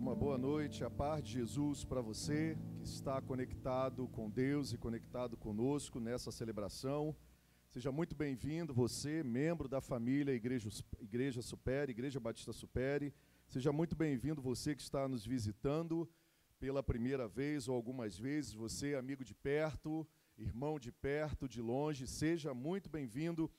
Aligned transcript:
Uma 0.00 0.16
boa 0.16 0.38
noite, 0.38 0.82
a 0.82 0.88
paz 0.88 1.22
de 1.22 1.32
Jesus 1.32 1.84
para 1.84 2.00
você 2.00 2.56
que 2.78 2.86
está 2.86 3.20
conectado 3.20 4.08
com 4.08 4.30
Deus 4.30 4.72
e 4.72 4.78
conectado 4.78 5.36
conosco 5.36 6.00
nessa 6.00 6.32
celebração. 6.32 7.14
Seja 7.68 7.92
muito 7.92 8.16
bem-vindo, 8.16 8.72
você, 8.72 9.22
membro 9.22 9.68
da 9.68 9.78
família 9.78 10.32
Igreja, 10.32 10.70
Igreja 10.98 11.42
Supere, 11.42 11.90
Igreja 11.90 12.18
Batista 12.18 12.50
Supere. 12.50 13.12
Seja 13.46 13.72
muito 13.72 13.94
bem-vindo, 13.94 14.40
você 14.40 14.74
que 14.74 14.80
está 14.80 15.06
nos 15.06 15.26
visitando 15.26 16.08
pela 16.58 16.82
primeira 16.82 17.28
vez 17.28 17.68
ou 17.68 17.74
algumas 17.74 18.18
vezes, 18.18 18.54
você, 18.54 18.94
amigo 18.94 19.22
de 19.22 19.34
perto, 19.34 20.08
irmão 20.38 20.78
de 20.78 20.90
perto, 20.90 21.46
de 21.46 21.60
longe, 21.60 22.06
seja 22.06 22.54
muito 22.54 22.88
bem-vindo 22.88 23.50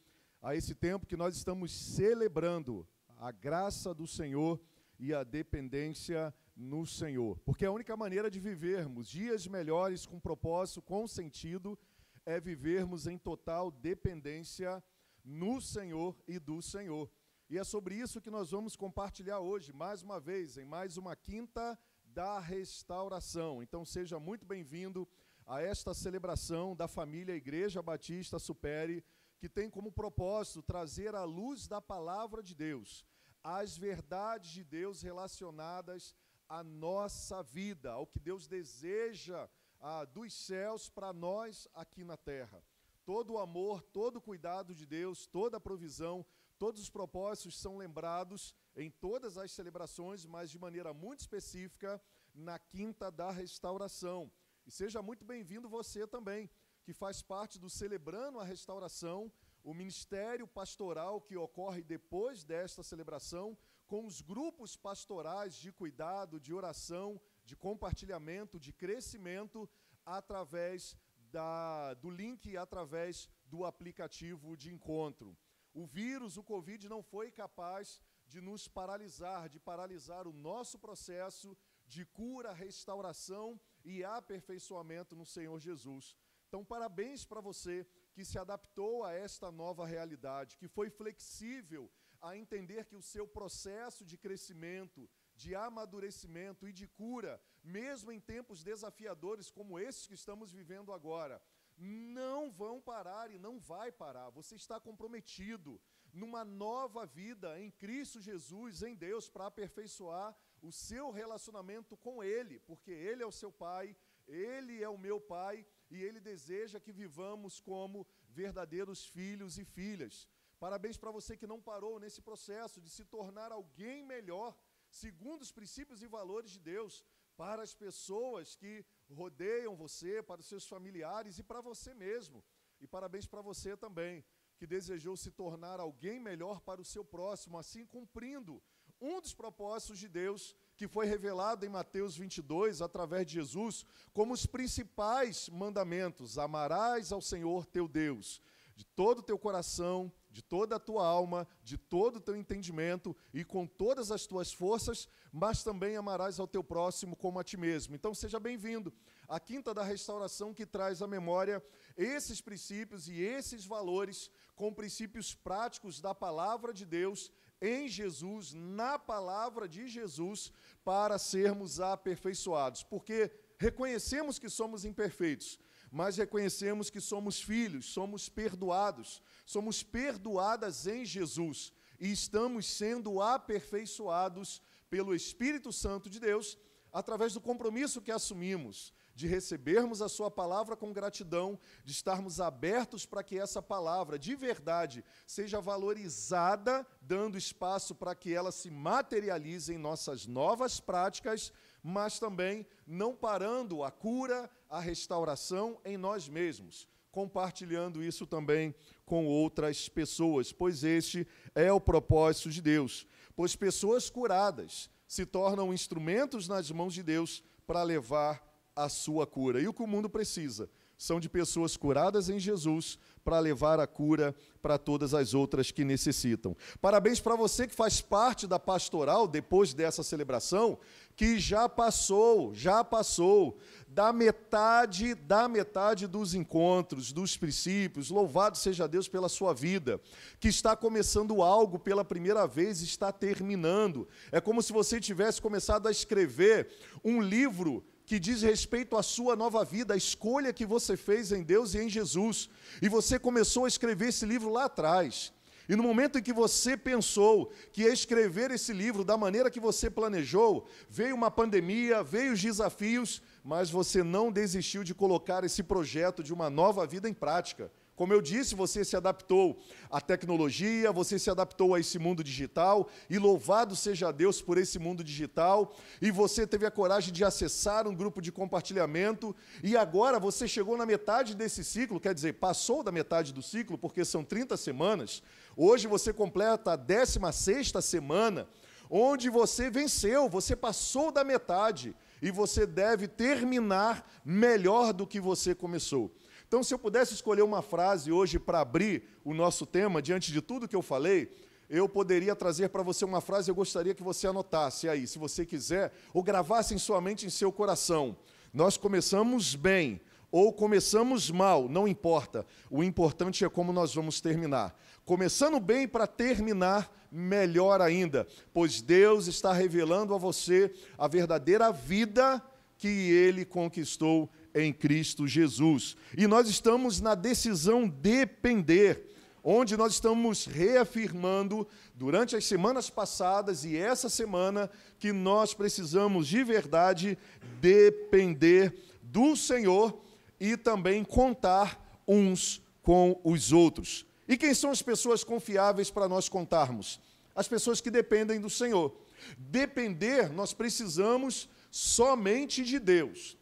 a 0.41 0.55
esse 0.55 0.73
tempo 0.73 1.05
que 1.05 1.15
nós 1.15 1.37
estamos 1.37 1.71
celebrando 1.71 2.87
a 3.19 3.31
graça 3.31 3.93
do 3.93 4.07
Senhor 4.07 4.59
e 5.01 5.15
a 5.15 5.23
dependência 5.23 6.31
no 6.55 6.85
Senhor. 6.85 7.39
Porque 7.39 7.65
a 7.65 7.71
única 7.71 7.97
maneira 7.97 8.29
de 8.29 8.39
vivermos 8.39 9.09
dias 9.09 9.47
melhores 9.47 10.05
com 10.05 10.19
propósito, 10.19 10.79
com 10.79 11.07
sentido, 11.07 11.77
é 12.23 12.39
vivermos 12.39 13.07
em 13.07 13.17
total 13.17 13.71
dependência 13.71 14.81
no 15.25 15.59
Senhor 15.59 16.15
e 16.27 16.37
do 16.37 16.61
Senhor. 16.61 17.09
E 17.49 17.57
é 17.57 17.63
sobre 17.63 17.95
isso 17.95 18.21
que 18.21 18.29
nós 18.29 18.51
vamos 18.51 18.75
compartilhar 18.75 19.39
hoje, 19.39 19.73
mais 19.73 20.03
uma 20.03 20.19
vez, 20.19 20.55
em 20.55 20.65
mais 20.65 20.97
uma 20.97 21.15
quinta 21.15 21.77
da 22.05 22.39
restauração. 22.39 23.63
Então 23.63 23.83
seja 23.83 24.19
muito 24.19 24.45
bem-vindo 24.45 25.09
a 25.47 25.63
esta 25.63 25.95
celebração 25.95 26.75
da 26.75 26.87
família 26.87 27.35
Igreja 27.35 27.81
Batista 27.81 28.37
Supere, 28.37 29.03
que 29.39 29.49
tem 29.49 29.67
como 29.67 29.91
propósito 29.91 30.61
trazer 30.61 31.15
a 31.15 31.23
luz 31.23 31.67
da 31.67 31.81
palavra 31.81 32.43
de 32.43 32.53
Deus 32.53 33.03
as 33.43 33.77
verdades 33.77 34.51
de 34.51 34.63
Deus 34.63 35.01
relacionadas 35.01 36.15
à 36.47 36.63
nossa 36.63 37.41
vida, 37.41 37.91
ao 37.91 38.05
que 38.05 38.19
Deus 38.19 38.47
deseja 38.47 39.49
ah, 39.79 40.05
dos 40.05 40.33
céus 40.33 40.89
para 40.89 41.11
nós 41.11 41.67
aqui 41.73 42.03
na 42.03 42.17
terra. 42.17 42.63
Todo 43.03 43.33
o 43.33 43.39
amor, 43.39 43.81
todo 43.81 44.17
o 44.17 44.21
cuidado 44.21 44.75
de 44.75 44.85
Deus, 44.85 45.25
toda 45.25 45.57
a 45.57 45.61
provisão, 45.61 46.25
todos 46.59 46.81
os 46.81 46.89
propósitos 46.89 47.57
são 47.57 47.77
lembrados 47.77 48.53
em 48.75 48.91
todas 48.91 49.37
as 49.37 49.51
celebrações, 49.51 50.25
mas 50.25 50.51
de 50.51 50.59
maneira 50.59 50.93
muito 50.93 51.21
específica 51.21 52.01
na 52.33 52.59
quinta 52.59 53.11
da 53.11 53.31
restauração. 53.31 54.31
E 54.65 54.71
seja 54.71 55.01
muito 55.01 55.25
bem-vindo 55.25 55.67
você 55.67 56.05
também, 56.05 56.49
que 56.83 56.93
faz 56.93 57.21
parte 57.21 57.59
do 57.59 57.69
Celebrando 57.69 58.39
a 58.39 58.43
Restauração, 58.43 59.31
o 59.63 59.73
ministério 59.73 60.47
pastoral 60.47 61.21
que 61.21 61.35
ocorre 61.35 61.83
depois 61.83 62.43
desta 62.43 62.83
celebração, 62.83 63.57
com 63.87 64.05
os 64.05 64.21
grupos 64.21 64.75
pastorais 64.75 65.55
de 65.55 65.71
cuidado, 65.71 66.39
de 66.39 66.53
oração, 66.53 67.19
de 67.43 67.55
compartilhamento, 67.55 68.59
de 68.59 68.71
crescimento, 68.71 69.69
através 70.05 70.95
da, 71.31 71.93
do 71.95 72.09
link 72.09 72.57
através 72.57 73.29
do 73.45 73.65
aplicativo 73.65 74.55
de 74.55 74.73
encontro. 74.73 75.37
O 75.73 75.85
vírus, 75.85 76.37
o 76.37 76.43
Covid, 76.43 76.87
não 76.89 77.01
foi 77.01 77.31
capaz 77.31 78.01
de 78.27 78.41
nos 78.41 78.67
paralisar, 78.67 79.49
de 79.49 79.59
paralisar 79.59 80.27
o 80.27 80.33
nosso 80.33 80.79
processo 80.79 81.57
de 81.85 82.05
cura, 82.05 82.53
restauração 82.53 83.59
e 83.83 84.03
aperfeiçoamento 84.03 85.15
no 85.15 85.25
Senhor 85.25 85.59
Jesus. 85.59 86.15
Então, 86.47 86.63
parabéns 86.63 87.25
para 87.25 87.41
você 87.41 87.85
que 88.13 88.25
se 88.25 88.37
adaptou 88.37 89.03
a 89.03 89.13
esta 89.13 89.51
nova 89.51 89.85
realidade, 89.85 90.57
que 90.57 90.67
foi 90.67 90.89
flexível 90.89 91.89
a 92.21 92.37
entender 92.37 92.85
que 92.85 92.95
o 92.95 93.01
seu 93.01 93.27
processo 93.27 94.05
de 94.05 94.17
crescimento, 94.17 95.09
de 95.35 95.55
amadurecimento 95.55 96.67
e 96.67 96.73
de 96.73 96.87
cura, 96.87 97.41
mesmo 97.63 98.11
em 98.11 98.19
tempos 98.19 98.63
desafiadores 98.63 99.49
como 99.49 99.79
esses 99.79 100.05
que 100.05 100.13
estamos 100.13 100.51
vivendo 100.51 100.93
agora, 100.93 101.41
não 101.77 102.51
vão 102.51 102.79
parar 102.79 103.31
e 103.31 103.39
não 103.39 103.59
vai 103.59 103.91
parar. 103.91 104.29
Você 104.29 104.55
está 104.55 104.79
comprometido 104.79 105.81
numa 106.13 106.43
nova 106.45 107.05
vida 107.05 107.59
em 107.59 107.71
Cristo 107.71 108.21
Jesus, 108.21 108.83
em 108.83 108.95
Deus, 108.95 109.29
para 109.29 109.47
aperfeiçoar 109.47 110.35
o 110.61 110.71
seu 110.71 111.09
relacionamento 111.09 111.97
com 111.97 112.23
Ele, 112.23 112.59
porque 112.59 112.91
Ele 112.91 113.23
é 113.23 113.25
o 113.25 113.31
seu 113.31 113.51
Pai, 113.51 113.95
Ele 114.27 114.83
é 114.83 114.89
o 114.89 114.97
meu 114.97 115.19
Pai 115.19 115.65
e 115.91 116.01
Ele 116.01 116.19
deseja 116.19 116.79
que 116.79 116.91
vivamos 116.91 117.59
como 117.59 118.07
verdadeiros 118.29 119.05
filhos 119.05 119.57
e 119.57 119.65
filhas. 119.65 120.27
Parabéns 120.59 120.97
para 120.97 121.11
você 121.11 121.35
que 121.35 121.51
não 121.51 121.61
parou 121.61 121.99
nesse 121.99 122.21
processo 122.21 122.79
de 122.79 122.89
se 122.89 123.03
tornar 123.03 123.51
alguém 123.51 124.03
melhor, 124.03 124.57
segundo 124.89 125.41
os 125.41 125.51
princípios 125.51 126.01
e 126.01 126.07
valores 126.07 126.51
de 126.51 126.59
Deus, 126.59 127.03
para 127.35 127.61
as 127.63 127.73
pessoas 127.73 128.55
que 128.55 128.85
rodeiam 129.09 129.75
você, 129.75 130.21
para 130.21 130.41
os 130.41 130.47
seus 130.47 130.65
familiares 130.67 131.39
e 131.39 131.43
para 131.43 131.61
você 131.61 131.93
mesmo. 131.93 132.43
E 132.79 132.87
parabéns 132.87 133.25
para 133.25 133.41
você 133.41 133.75
também, 133.75 134.23
que 134.57 134.67
desejou 134.67 135.17
se 135.17 135.31
tornar 135.31 135.79
alguém 135.79 136.19
melhor 136.19 136.61
para 136.61 136.79
o 136.79 136.85
seu 136.85 137.03
próximo, 137.03 137.57
assim 137.57 137.85
cumprindo 137.85 138.61
um 138.99 139.19
dos 139.19 139.33
propósitos 139.33 139.97
de 139.97 140.07
Deus 140.07 140.55
que 140.75 140.87
foi 140.87 141.05
revelado 141.05 141.65
em 141.65 141.69
Mateus 141.69 142.17
22, 142.17 142.81
através 142.81 143.27
de 143.27 143.33
Jesus, 143.33 143.85
como 144.13 144.33
os 144.33 144.45
principais 144.45 145.49
mandamentos: 145.49 146.37
amarás 146.37 147.11
ao 147.11 147.21
Senhor 147.21 147.65
teu 147.65 147.87
Deus 147.87 148.41
de 148.81 148.85
todo 148.85 149.19
o 149.19 149.23
teu 149.23 149.37
coração, 149.37 150.11
de 150.31 150.41
toda 150.41 150.75
a 150.75 150.79
tua 150.79 151.05
alma, 151.05 151.47
de 151.63 151.77
todo 151.77 152.15
o 152.15 152.19
teu 152.19 152.35
entendimento 152.35 153.15
e 153.31 153.43
com 153.43 153.67
todas 153.67 154.11
as 154.11 154.25
tuas 154.25 154.51
forças, 154.51 155.07
mas 155.31 155.63
também 155.63 155.95
amarás 155.95 156.39
ao 156.39 156.47
teu 156.47 156.63
próximo 156.63 157.15
como 157.15 157.39
a 157.39 157.43
ti 157.43 157.57
mesmo. 157.57 157.93
Então 157.93 158.11
seja 158.13 158.39
bem-vindo 158.39 158.91
à 159.27 159.39
Quinta 159.39 159.71
da 159.71 159.83
Restauração 159.83 160.51
que 160.51 160.65
traz 160.65 161.01
à 161.03 161.07
memória 161.07 161.63
esses 161.95 162.41
princípios 162.41 163.07
e 163.07 163.21
esses 163.21 163.65
valores 163.65 164.31
com 164.55 164.73
princípios 164.73 165.35
práticos 165.35 166.01
da 166.01 166.15
palavra 166.15 166.73
de 166.73 166.85
Deus 166.85 167.31
em 167.61 167.87
Jesus, 167.87 168.53
na 168.53 168.97
palavra 168.97 169.67
de 169.67 169.87
Jesus, 169.87 170.51
para 170.83 171.19
sermos 171.19 171.79
aperfeiçoados, 171.79 172.83
porque 172.83 173.31
reconhecemos 173.57 174.39
que 174.39 174.49
somos 174.49 174.83
imperfeitos, 174.83 175.59
mas 175.91 176.17
reconhecemos 176.17 176.89
que 176.89 176.99
somos 176.99 177.41
filhos, 177.41 177.85
somos 177.85 178.27
perdoados, 178.27 179.21
somos 179.45 179.83
perdoadas 179.83 180.87
em 180.87 181.05
Jesus 181.05 181.71
e 181.99 182.11
estamos 182.11 182.65
sendo 182.65 183.21
aperfeiçoados 183.21 184.61
pelo 184.89 185.13
Espírito 185.13 185.71
Santo 185.71 186.09
de 186.09 186.19
Deus 186.19 186.57
através 186.91 187.33
do 187.33 187.39
compromisso 187.39 188.01
que 188.01 188.11
assumimos 188.11 188.93
de 189.21 189.27
recebermos 189.27 190.01
a 190.01 190.09
Sua 190.09 190.31
palavra 190.31 190.75
com 190.75 190.91
gratidão, 190.91 191.59
de 191.85 191.91
estarmos 191.91 192.41
abertos 192.41 193.05
para 193.05 193.23
que 193.23 193.37
essa 193.37 193.61
palavra 193.61 194.17
de 194.17 194.35
verdade 194.35 195.05
seja 195.27 195.61
valorizada, 195.61 196.85
dando 196.99 197.37
espaço 197.37 197.93
para 197.93 198.15
que 198.15 198.33
ela 198.33 198.51
se 198.51 198.71
materialize 198.71 199.71
em 199.71 199.77
nossas 199.77 200.25
novas 200.25 200.79
práticas, 200.79 201.53
mas 201.83 202.17
também 202.17 202.65
não 202.87 203.15
parando 203.15 203.83
a 203.83 203.91
cura, 203.91 204.49
a 204.67 204.79
restauração 204.79 205.79
em 205.85 205.97
nós 205.97 206.27
mesmos, 206.27 206.87
compartilhando 207.11 208.03
isso 208.03 208.25
também 208.25 208.73
com 209.05 209.27
outras 209.27 209.87
pessoas, 209.87 210.51
pois 210.51 210.83
este 210.83 211.27
é 211.53 211.71
o 211.71 211.79
propósito 211.79 212.49
de 212.49 212.59
Deus. 212.59 213.05
Pois 213.35 213.55
pessoas 213.55 214.09
curadas 214.09 214.89
se 215.07 215.27
tornam 215.27 215.71
instrumentos 215.71 216.47
nas 216.47 216.71
mãos 216.71 216.95
de 216.95 217.03
Deus 217.03 217.43
para 217.67 217.83
levar 217.83 218.50
a 218.75 218.89
sua 218.89 219.25
cura. 219.27 219.59
E 219.59 219.67
o 219.67 219.73
que 219.73 219.83
o 219.83 219.87
mundo 219.87 220.09
precisa 220.09 220.69
são 221.01 221.19
de 221.19 221.27
pessoas 221.27 221.75
curadas 221.75 222.29
em 222.29 222.37
Jesus 222.37 222.99
para 223.23 223.39
levar 223.39 223.79
a 223.79 223.87
cura 223.87 224.35
para 224.61 224.77
todas 224.77 225.15
as 225.15 225.33
outras 225.33 225.71
que 225.71 225.83
necessitam. 225.83 226.55
Parabéns 226.79 227.19
para 227.19 227.35
você 227.35 227.67
que 227.67 227.73
faz 227.73 227.99
parte 227.99 228.45
da 228.45 228.59
pastoral 228.59 229.27
depois 229.27 229.73
dessa 229.73 230.03
celebração, 230.03 230.77
que 231.15 231.39
já 231.39 231.67
passou, 231.67 232.53
já 232.53 232.83
passou 232.83 233.57
da 233.87 234.13
metade, 234.13 235.15
da 235.15 235.47
metade 235.47 236.05
dos 236.05 236.35
encontros, 236.35 237.11
dos 237.11 237.35
princípios. 237.35 238.11
Louvado 238.11 238.55
seja 238.55 238.87
Deus 238.87 239.07
pela 239.07 239.27
sua 239.27 239.55
vida, 239.55 239.99
que 240.39 240.49
está 240.49 240.75
começando 240.75 241.41
algo 241.41 241.79
pela 241.79 242.05
primeira 242.05 242.45
vez, 242.45 242.79
está 242.83 243.11
terminando. 243.11 244.07
É 244.31 244.39
como 244.39 244.61
se 244.61 244.71
você 244.71 244.99
tivesse 244.99 245.41
começado 245.41 245.87
a 245.87 245.91
escrever 245.91 246.69
um 247.03 247.19
livro 247.19 247.83
que 248.11 248.19
diz 248.19 248.41
respeito 248.41 248.97
à 248.97 249.01
sua 249.01 249.37
nova 249.37 249.63
vida, 249.63 249.93
a 249.93 249.97
escolha 250.05 250.51
que 250.51 250.65
você 250.65 250.97
fez 250.97 251.31
em 251.31 251.43
Deus 251.43 251.73
e 251.73 251.77
em 251.79 251.87
Jesus. 251.87 252.49
E 252.81 252.89
você 252.89 253.17
começou 253.17 253.63
a 253.63 253.69
escrever 253.69 254.09
esse 254.09 254.25
livro 254.25 254.49
lá 254.49 254.65
atrás. 254.65 255.31
E 255.69 255.77
no 255.77 255.83
momento 255.83 256.19
em 256.19 256.21
que 256.21 256.33
você 256.33 256.75
pensou 256.75 257.53
que 257.71 257.83
ia 257.83 257.93
escrever 257.93 258.51
esse 258.51 258.73
livro 258.73 259.05
da 259.05 259.15
maneira 259.15 259.49
que 259.49 259.61
você 259.61 259.89
planejou, 259.89 260.67
veio 260.89 261.15
uma 261.15 261.31
pandemia, 261.31 262.03
veio 262.03 262.33
os 262.33 262.41
desafios, 262.41 263.21
mas 263.45 263.69
você 263.69 264.03
não 264.03 264.29
desistiu 264.29 264.83
de 264.83 264.93
colocar 264.93 265.45
esse 265.45 265.63
projeto 265.63 266.21
de 266.21 266.33
uma 266.33 266.49
nova 266.49 266.85
vida 266.85 267.07
em 267.07 267.13
prática 267.13 267.71
Como 268.01 268.13
eu 268.13 268.19
disse, 268.19 268.55
você 268.55 268.83
se 268.83 268.97
adaptou 268.97 269.61
à 269.87 270.01
tecnologia, 270.01 270.91
você 270.91 271.19
se 271.19 271.29
adaptou 271.29 271.75
a 271.75 271.79
esse 271.79 271.99
mundo 271.99 272.23
digital, 272.23 272.89
e 273.07 273.19
louvado 273.19 273.75
seja 273.75 274.11
Deus 274.11 274.41
por 274.41 274.57
esse 274.57 274.79
mundo 274.79 275.03
digital, 275.03 275.71
e 276.01 276.09
você 276.09 276.47
teve 276.47 276.65
a 276.65 276.71
coragem 276.71 277.13
de 277.13 277.23
acessar 277.23 277.87
um 277.87 277.93
grupo 277.93 278.19
de 278.19 278.31
compartilhamento, 278.31 279.35
e 279.61 279.77
agora 279.77 280.19
você 280.19 280.47
chegou 280.47 280.75
na 280.75 280.83
metade 280.83 281.35
desse 281.35 281.63
ciclo, 281.63 281.99
quer 281.99 282.15
dizer, 282.15 282.33
passou 282.33 282.81
da 282.81 282.91
metade 282.91 283.31
do 283.31 283.43
ciclo, 283.43 283.77
porque 283.77 284.03
são 284.03 284.23
30 284.23 284.57
semanas, 284.57 285.21
hoje 285.55 285.87
você 285.87 286.11
completa 286.11 286.71
a 286.71 286.75
16 286.75 287.71
semana, 287.83 288.47
onde 288.89 289.29
você 289.29 289.69
venceu, 289.69 290.27
você 290.27 290.55
passou 290.55 291.11
da 291.11 291.23
metade 291.23 291.95
e 292.19 292.31
você 292.31 292.65
deve 292.65 293.07
terminar 293.07 294.05
melhor 294.25 294.91
do 294.91 295.05
que 295.05 295.19
você 295.19 295.53
começou. 295.53 296.11
Então, 296.51 296.61
se 296.61 296.73
eu 296.73 296.77
pudesse 296.77 297.13
escolher 297.13 297.43
uma 297.43 297.61
frase 297.61 298.11
hoje 298.11 298.37
para 298.37 298.59
abrir 298.59 299.03
o 299.23 299.33
nosso 299.33 299.65
tema, 299.65 300.01
diante 300.01 300.33
de 300.33 300.41
tudo 300.41 300.67
que 300.67 300.75
eu 300.75 300.81
falei, 300.81 301.33
eu 301.69 301.87
poderia 301.87 302.35
trazer 302.35 302.67
para 302.67 302.83
você 302.83 303.05
uma 303.05 303.21
frase, 303.21 303.49
eu 303.49 303.55
gostaria 303.55 303.93
que 303.93 304.03
você 304.03 304.27
anotasse 304.27 304.89
aí, 304.89 305.07
se 305.07 305.17
você 305.17 305.45
quiser, 305.45 305.93
ou 306.13 306.21
gravasse 306.21 306.73
em 306.73 306.77
sua 306.77 306.99
mente, 306.99 307.25
em 307.25 307.29
seu 307.29 307.53
coração. 307.53 308.17
Nós 308.53 308.75
começamos 308.75 309.55
bem, 309.55 310.01
ou 310.29 310.51
começamos 310.51 311.31
mal, 311.31 311.69
não 311.69 311.87
importa. 311.87 312.45
O 312.69 312.83
importante 312.83 313.45
é 313.45 313.49
como 313.49 313.71
nós 313.71 313.95
vamos 313.95 314.19
terminar. 314.19 314.77
Começando 315.05 315.57
bem 315.57 315.87
para 315.87 316.05
terminar 316.05 316.93
melhor 317.09 317.79
ainda, 317.79 318.27
pois 318.53 318.81
Deus 318.81 319.27
está 319.27 319.53
revelando 319.53 320.13
a 320.13 320.17
você 320.17 320.69
a 320.97 321.07
verdadeira 321.07 321.71
vida 321.71 322.43
que 322.77 322.89
ele 322.89 323.45
conquistou 323.45 324.29
em 324.53 324.71
Cristo 324.71 325.27
Jesus. 325.27 325.95
E 326.17 326.27
nós 326.27 326.47
estamos 326.49 326.99
na 326.99 327.15
decisão 327.15 327.87
depender, 327.87 329.05
onde 329.43 329.75
nós 329.75 329.93
estamos 329.93 330.45
reafirmando 330.45 331.67
durante 331.95 332.35
as 332.35 332.45
semanas 332.45 332.89
passadas 332.89 333.63
e 333.65 333.75
essa 333.75 334.09
semana 334.09 334.69
que 334.99 335.11
nós 335.11 335.53
precisamos 335.53 336.27
de 336.27 336.43
verdade 336.43 337.17
depender 337.59 338.73
do 339.01 339.35
Senhor 339.35 339.99
e 340.39 340.55
também 340.55 341.03
contar 341.03 342.01
uns 342.07 342.61
com 342.81 343.19
os 343.23 343.51
outros. 343.51 344.05
E 344.27 344.37
quem 344.37 344.53
são 344.53 344.71
as 344.71 344.81
pessoas 344.81 345.23
confiáveis 345.23 345.91
para 345.91 346.07
nós 346.07 346.29
contarmos? 346.29 346.99
As 347.35 347.47
pessoas 347.47 347.81
que 347.81 347.91
dependem 347.91 348.39
do 348.39 348.49
Senhor. 348.49 348.95
Depender, 349.37 350.31
nós 350.31 350.53
precisamos 350.53 351.49
somente 351.69 352.63
de 352.63 352.79
Deus. 352.79 353.37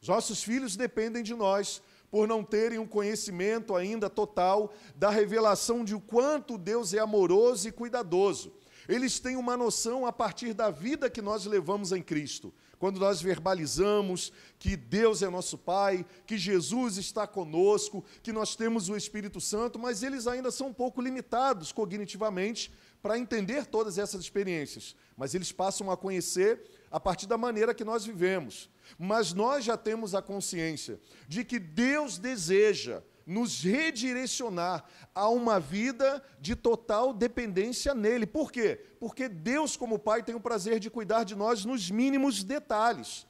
Os 0.00 0.08
nossos 0.08 0.42
filhos 0.42 0.76
dependem 0.76 1.22
de 1.22 1.34
nós 1.34 1.82
por 2.10 2.26
não 2.26 2.42
terem 2.42 2.78
um 2.78 2.86
conhecimento 2.86 3.76
ainda 3.76 4.10
total 4.10 4.72
da 4.96 5.10
revelação 5.10 5.84
de 5.84 5.94
o 5.94 6.00
quanto 6.00 6.58
Deus 6.58 6.92
é 6.92 6.98
amoroso 6.98 7.68
e 7.68 7.72
cuidadoso. 7.72 8.52
Eles 8.88 9.20
têm 9.20 9.36
uma 9.36 9.56
noção 9.56 10.06
a 10.06 10.12
partir 10.12 10.52
da 10.52 10.70
vida 10.70 11.08
que 11.08 11.22
nós 11.22 11.44
levamos 11.44 11.92
em 11.92 12.02
Cristo 12.02 12.52
quando 12.80 12.98
nós 12.98 13.20
verbalizamos 13.20 14.32
que 14.58 14.74
Deus 14.74 15.20
é 15.20 15.28
nosso 15.28 15.58
Pai, 15.58 16.04
que 16.26 16.38
Jesus 16.38 16.96
está 16.96 17.26
conosco, 17.26 18.02
que 18.22 18.32
nós 18.32 18.56
temos 18.56 18.88
o 18.88 18.96
Espírito 18.96 19.38
Santo, 19.38 19.78
mas 19.78 20.02
eles 20.02 20.26
ainda 20.26 20.50
são 20.50 20.68
um 20.68 20.72
pouco 20.72 21.02
limitados 21.02 21.72
cognitivamente 21.72 22.72
para 23.02 23.18
entender 23.18 23.66
todas 23.66 23.98
essas 23.98 24.22
experiências. 24.22 24.96
Mas 25.14 25.34
eles 25.34 25.52
passam 25.52 25.90
a 25.90 25.96
conhecer 25.96 26.58
a 26.90 26.98
partir 26.98 27.26
da 27.26 27.36
maneira 27.36 27.74
que 27.74 27.84
nós 27.84 28.02
vivemos. 28.02 28.70
Mas 28.98 29.32
nós 29.32 29.64
já 29.64 29.76
temos 29.76 30.14
a 30.14 30.22
consciência 30.22 31.00
de 31.28 31.44
que 31.44 31.58
Deus 31.58 32.18
deseja 32.18 33.02
nos 33.26 33.62
redirecionar 33.62 34.84
a 35.14 35.28
uma 35.28 35.60
vida 35.60 36.22
de 36.40 36.56
total 36.56 37.12
dependência 37.12 37.94
nele. 37.94 38.26
Por 38.26 38.50
quê? 38.50 38.80
Porque 38.98 39.28
Deus, 39.28 39.76
como 39.76 39.98
Pai, 39.98 40.22
tem 40.22 40.34
o 40.34 40.40
prazer 40.40 40.80
de 40.80 40.90
cuidar 40.90 41.24
de 41.24 41.36
nós 41.36 41.64
nos 41.64 41.90
mínimos 41.90 42.42
detalhes. 42.42 43.26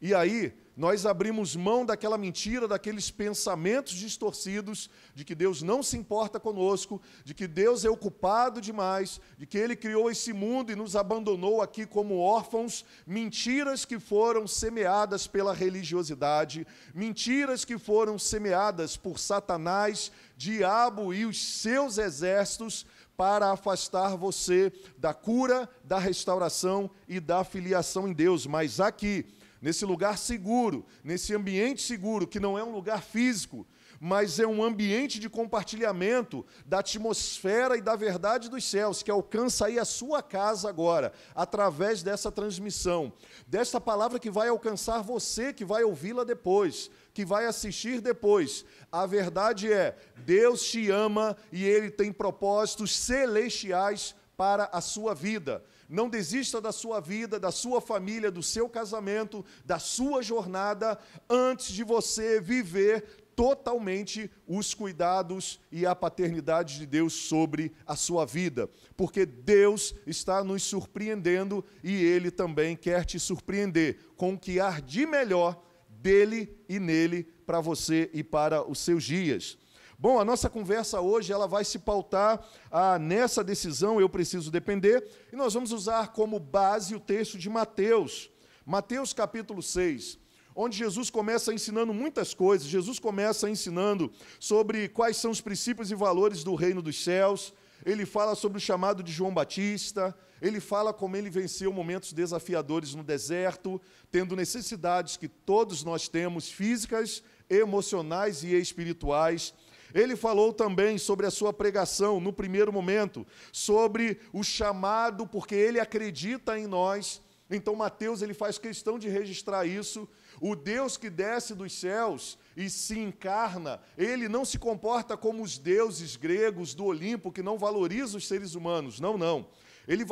E 0.00 0.14
aí, 0.14 0.54
nós 0.78 1.04
abrimos 1.04 1.56
mão 1.56 1.84
daquela 1.84 2.16
mentira, 2.16 2.68
daqueles 2.68 3.10
pensamentos 3.10 3.94
distorcidos 3.94 4.88
de 5.12 5.24
que 5.24 5.34
Deus 5.34 5.60
não 5.60 5.82
se 5.82 5.96
importa 5.96 6.38
conosco, 6.38 7.02
de 7.24 7.34
que 7.34 7.48
Deus 7.48 7.84
é 7.84 7.90
ocupado 7.90 8.60
demais, 8.60 9.20
de 9.36 9.44
que 9.44 9.58
Ele 9.58 9.74
criou 9.74 10.08
esse 10.08 10.32
mundo 10.32 10.70
e 10.70 10.76
nos 10.76 10.94
abandonou 10.94 11.60
aqui 11.60 11.84
como 11.84 12.18
órfãos, 12.18 12.84
mentiras 13.04 13.84
que 13.84 13.98
foram 13.98 14.46
semeadas 14.46 15.26
pela 15.26 15.52
religiosidade, 15.52 16.64
mentiras 16.94 17.64
que 17.64 17.76
foram 17.76 18.16
semeadas 18.16 18.96
por 18.96 19.18
Satanás, 19.18 20.12
diabo 20.36 21.12
e 21.12 21.26
os 21.26 21.44
seus 21.44 21.98
exércitos 21.98 22.86
para 23.16 23.50
afastar 23.50 24.16
você 24.16 24.72
da 24.96 25.12
cura, 25.12 25.68
da 25.82 25.98
restauração 25.98 26.88
e 27.08 27.18
da 27.18 27.42
filiação 27.42 28.06
em 28.06 28.12
Deus. 28.12 28.46
Mas 28.46 28.78
aqui, 28.78 29.26
nesse 29.60 29.84
lugar 29.84 30.16
seguro, 30.18 30.84
nesse 31.02 31.34
ambiente 31.34 31.82
seguro, 31.82 32.26
que 32.26 32.40
não 32.40 32.58
é 32.58 32.64
um 32.64 32.72
lugar 32.72 33.02
físico, 33.02 33.66
mas 34.00 34.38
é 34.38 34.46
um 34.46 34.62
ambiente 34.62 35.18
de 35.18 35.28
compartilhamento 35.28 36.46
da 36.64 36.78
atmosfera 36.78 37.76
e 37.76 37.82
da 37.82 37.96
verdade 37.96 38.48
dos 38.48 38.64
céus, 38.64 39.02
que 39.02 39.10
alcança 39.10 39.66
aí 39.66 39.78
a 39.78 39.84
sua 39.84 40.22
casa 40.22 40.68
agora, 40.68 41.12
através 41.34 42.02
dessa 42.02 42.30
transmissão, 42.30 43.12
desta 43.46 43.80
palavra 43.80 44.18
que 44.18 44.30
vai 44.30 44.48
alcançar 44.48 45.02
você, 45.02 45.52
que 45.52 45.64
vai 45.64 45.82
ouvi-la 45.82 46.24
depois, 46.24 46.90
que 47.12 47.24
vai 47.24 47.46
assistir 47.46 48.00
depois. 48.00 48.64
A 48.92 49.04
verdade 49.06 49.72
é: 49.72 49.96
Deus 50.18 50.62
te 50.62 50.90
ama 50.90 51.36
e 51.50 51.64
Ele 51.64 51.90
tem 51.90 52.12
propósitos 52.12 52.96
celestiais 52.96 54.14
para 54.36 54.68
a 54.72 54.80
sua 54.80 55.14
vida. 55.14 55.64
Não 55.88 56.08
desista 56.08 56.60
da 56.60 56.70
sua 56.70 57.00
vida, 57.00 57.40
da 57.40 57.50
sua 57.50 57.80
família, 57.80 58.30
do 58.30 58.42
seu 58.42 58.68
casamento, 58.68 59.44
da 59.64 59.78
sua 59.78 60.22
jornada, 60.22 60.98
antes 61.30 61.72
de 61.72 61.82
você 61.82 62.40
viver 62.40 63.26
totalmente 63.38 64.28
os 64.48 64.74
cuidados 64.74 65.60
e 65.70 65.86
a 65.86 65.94
paternidade 65.94 66.76
de 66.76 66.84
Deus 66.84 67.12
sobre 67.12 67.72
a 67.86 67.94
sua 67.94 68.26
vida, 68.26 68.68
porque 68.96 69.24
Deus 69.24 69.94
está 70.04 70.42
nos 70.42 70.64
surpreendendo 70.64 71.64
e 71.84 71.94
Ele 72.02 72.32
também 72.32 72.74
quer 72.74 73.04
te 73.04 73.16
surpreender 73.20 73.96
com 74.16 74.34
o 74.34 74.38
que 74.38 74.58
há 74.58 74.80
de 74.80 75.06
melhor 75.06 75.62
dele 75.88 76.52
e 76.68 76.80
nele 76.80 77.28
para 77.46 77.60
você 77.60 78.10
e 78.12 78.24
para 78.24 78.68
os 78.68 78.80
seus 78.80 79.04
dias. 79.04 79.56
Bom, 80.00 80.20
a 80.20 80.24
nossa 80.24 80.48
conversa 80.48 81.00
hoje 81.00 81.32
ela 81.32 81.48
vai 81.48 81.64
se 81.64 81.76
pautar 81.76 82.40
ah, 82.70 83.00
nessa 83.00 83.42
decisão, 83.42 84.00
eu 84.00 84.08
preciso 84.08 84.48
depender, 84.48 85.04
e 85.32 85.34
nós 85.34 85.54
vamos 85.54 85.72
usar 85.72 86.12
como 86.12 86.38
base 86.38 86.94
o 86.94 87.00
texto 87.00 87.36
de 87.36 87.50
Mateus, 87.50 88.30
Mateus 88.64 89.12
capítulo 89.12 89.60
6, 89.60 90.16
onde 90.54 90.78
Jesus 90.78 91.10
começa 91.10 91.52
ensinando 91.52 91.92
muitas 91.92 92.32
coisas. 92.32 92.68
Jesus 92.68 93.00
começa 93.00 93.50
ensinando 93.50 94.08
sobre 94.38 94.88
quais 94.88 95.16
são 95.16 95.32
os 95.32 95.40
princípios 95.40 95.90
e 95.90 95.96
valores 95.96 96.44
do 96.44 96.54
reino 96.54 96.80
dos 96.80 97.02
céus, 97.02 97.52
ele 97.84 98.06
fala 98.06 98.36
sobre 98.36 98.58
o 98.58 98.60
chamado 98.60 99.02
de 99.02 99.10
João 99.10 99.34
Batista, 99.34 100.16
ele 100.40 100.60
fala 100.60 100.92
como 100.92 101.16
ele 101.16 101.28
venceu 101.28 101.72
momentos 101.72 102.12
desafiadores 102.12 102.94
no 102.94 103.02
deserto, 103.02 103.80
tendo 104.12 104.36
necessidades 104.36 105.16
que 105.16 105.26
todos 105.26 105.82
nós 105.82 106.06
temos, 106.06 106.48
físicas, 106.48 107.20
emocionais 107.50 108.44
e 108.44 108.54
espirituais. 108.54 109.52
Ele 109.94 110.16
falou 110.16 110.52
também 110.52 110.98
sobre 110.98 111.26
a 111.26 111.30
sua 111.30 111.52
pregação 111.52 112.20
no 112.20 112.32
primeiro 112.32 112.72
momento, 112.72 113.26
sobre 113.52 114.20
o 114.32 114.42
chamado, 114.42 115.26
porque 115.26 115.54
ele 115.54 115.80
acredita 115.80 116.58
em 116.58 116.66
nós. 116.66 117.20
Então 117.50 117.74
Mateus 117.74 118.20
ele 118.20 118.34
faz 118.34 118.58
questão 118.58 118.98
de 118.98 119.08
registrar 119.08 119.64
isso. 119.64 120.06
O 120.40 120.54
Deus 120.54 120.96
que 120.96 121.08
desce 121.08 121.54
dos 121.54 121.72
céus 121.72 122.38
e 122.56 122.68
se 122.68 122.98
encarna, 122.98 123.80
ele 123.96 124.28
não 124.28 124.44
se 124.44 124.58
comporta 124.58 125.16
como 125.16 125.42
os 125.42 125.56
deuses 125.56 126.16
gregos 126.16 126.74
do 126.74 126.84
Olimpo 126.84 127.32
que 127.32 127.42
não 127.42 127.56
valorizam 127.56 128.18
os 128.18 128.28
seres 128.28 128.54
humanos. 128.54 129.00
Não, 129.00 129.16
não. 129.16 129.46
Ele 129.86 130.04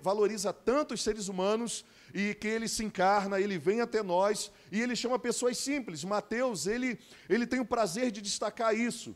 valoriza 0.00 0.52
tanto 0.52 0.94
os 0.94 1.02
seres 1.02 1.26
humanos 1.26 1.84
e 2.14 2.34
que 2.34 2.46
ele 2.46 2.68
se 2.68 2.84
encarna, 2.84 3.40
ele 3.40 3.58
vem 3.58 3.80
até 3.80 4.00
nós 4.00 4.52
e 4.74 4.82
ele 4.82 4.96
chama 4.96 5.18
pessoas 5.20 5.56
simples. 5.56 6.02
Mateus, 6.02 6.66
ele, 6.66 6.98
ele 7.28 7.46
tem 7.46 7.60
o 7.60 7.64
prazer 7.74 8.10
de 8.10 8.20
destacar 8.20 8.74
isso 8.74 9.14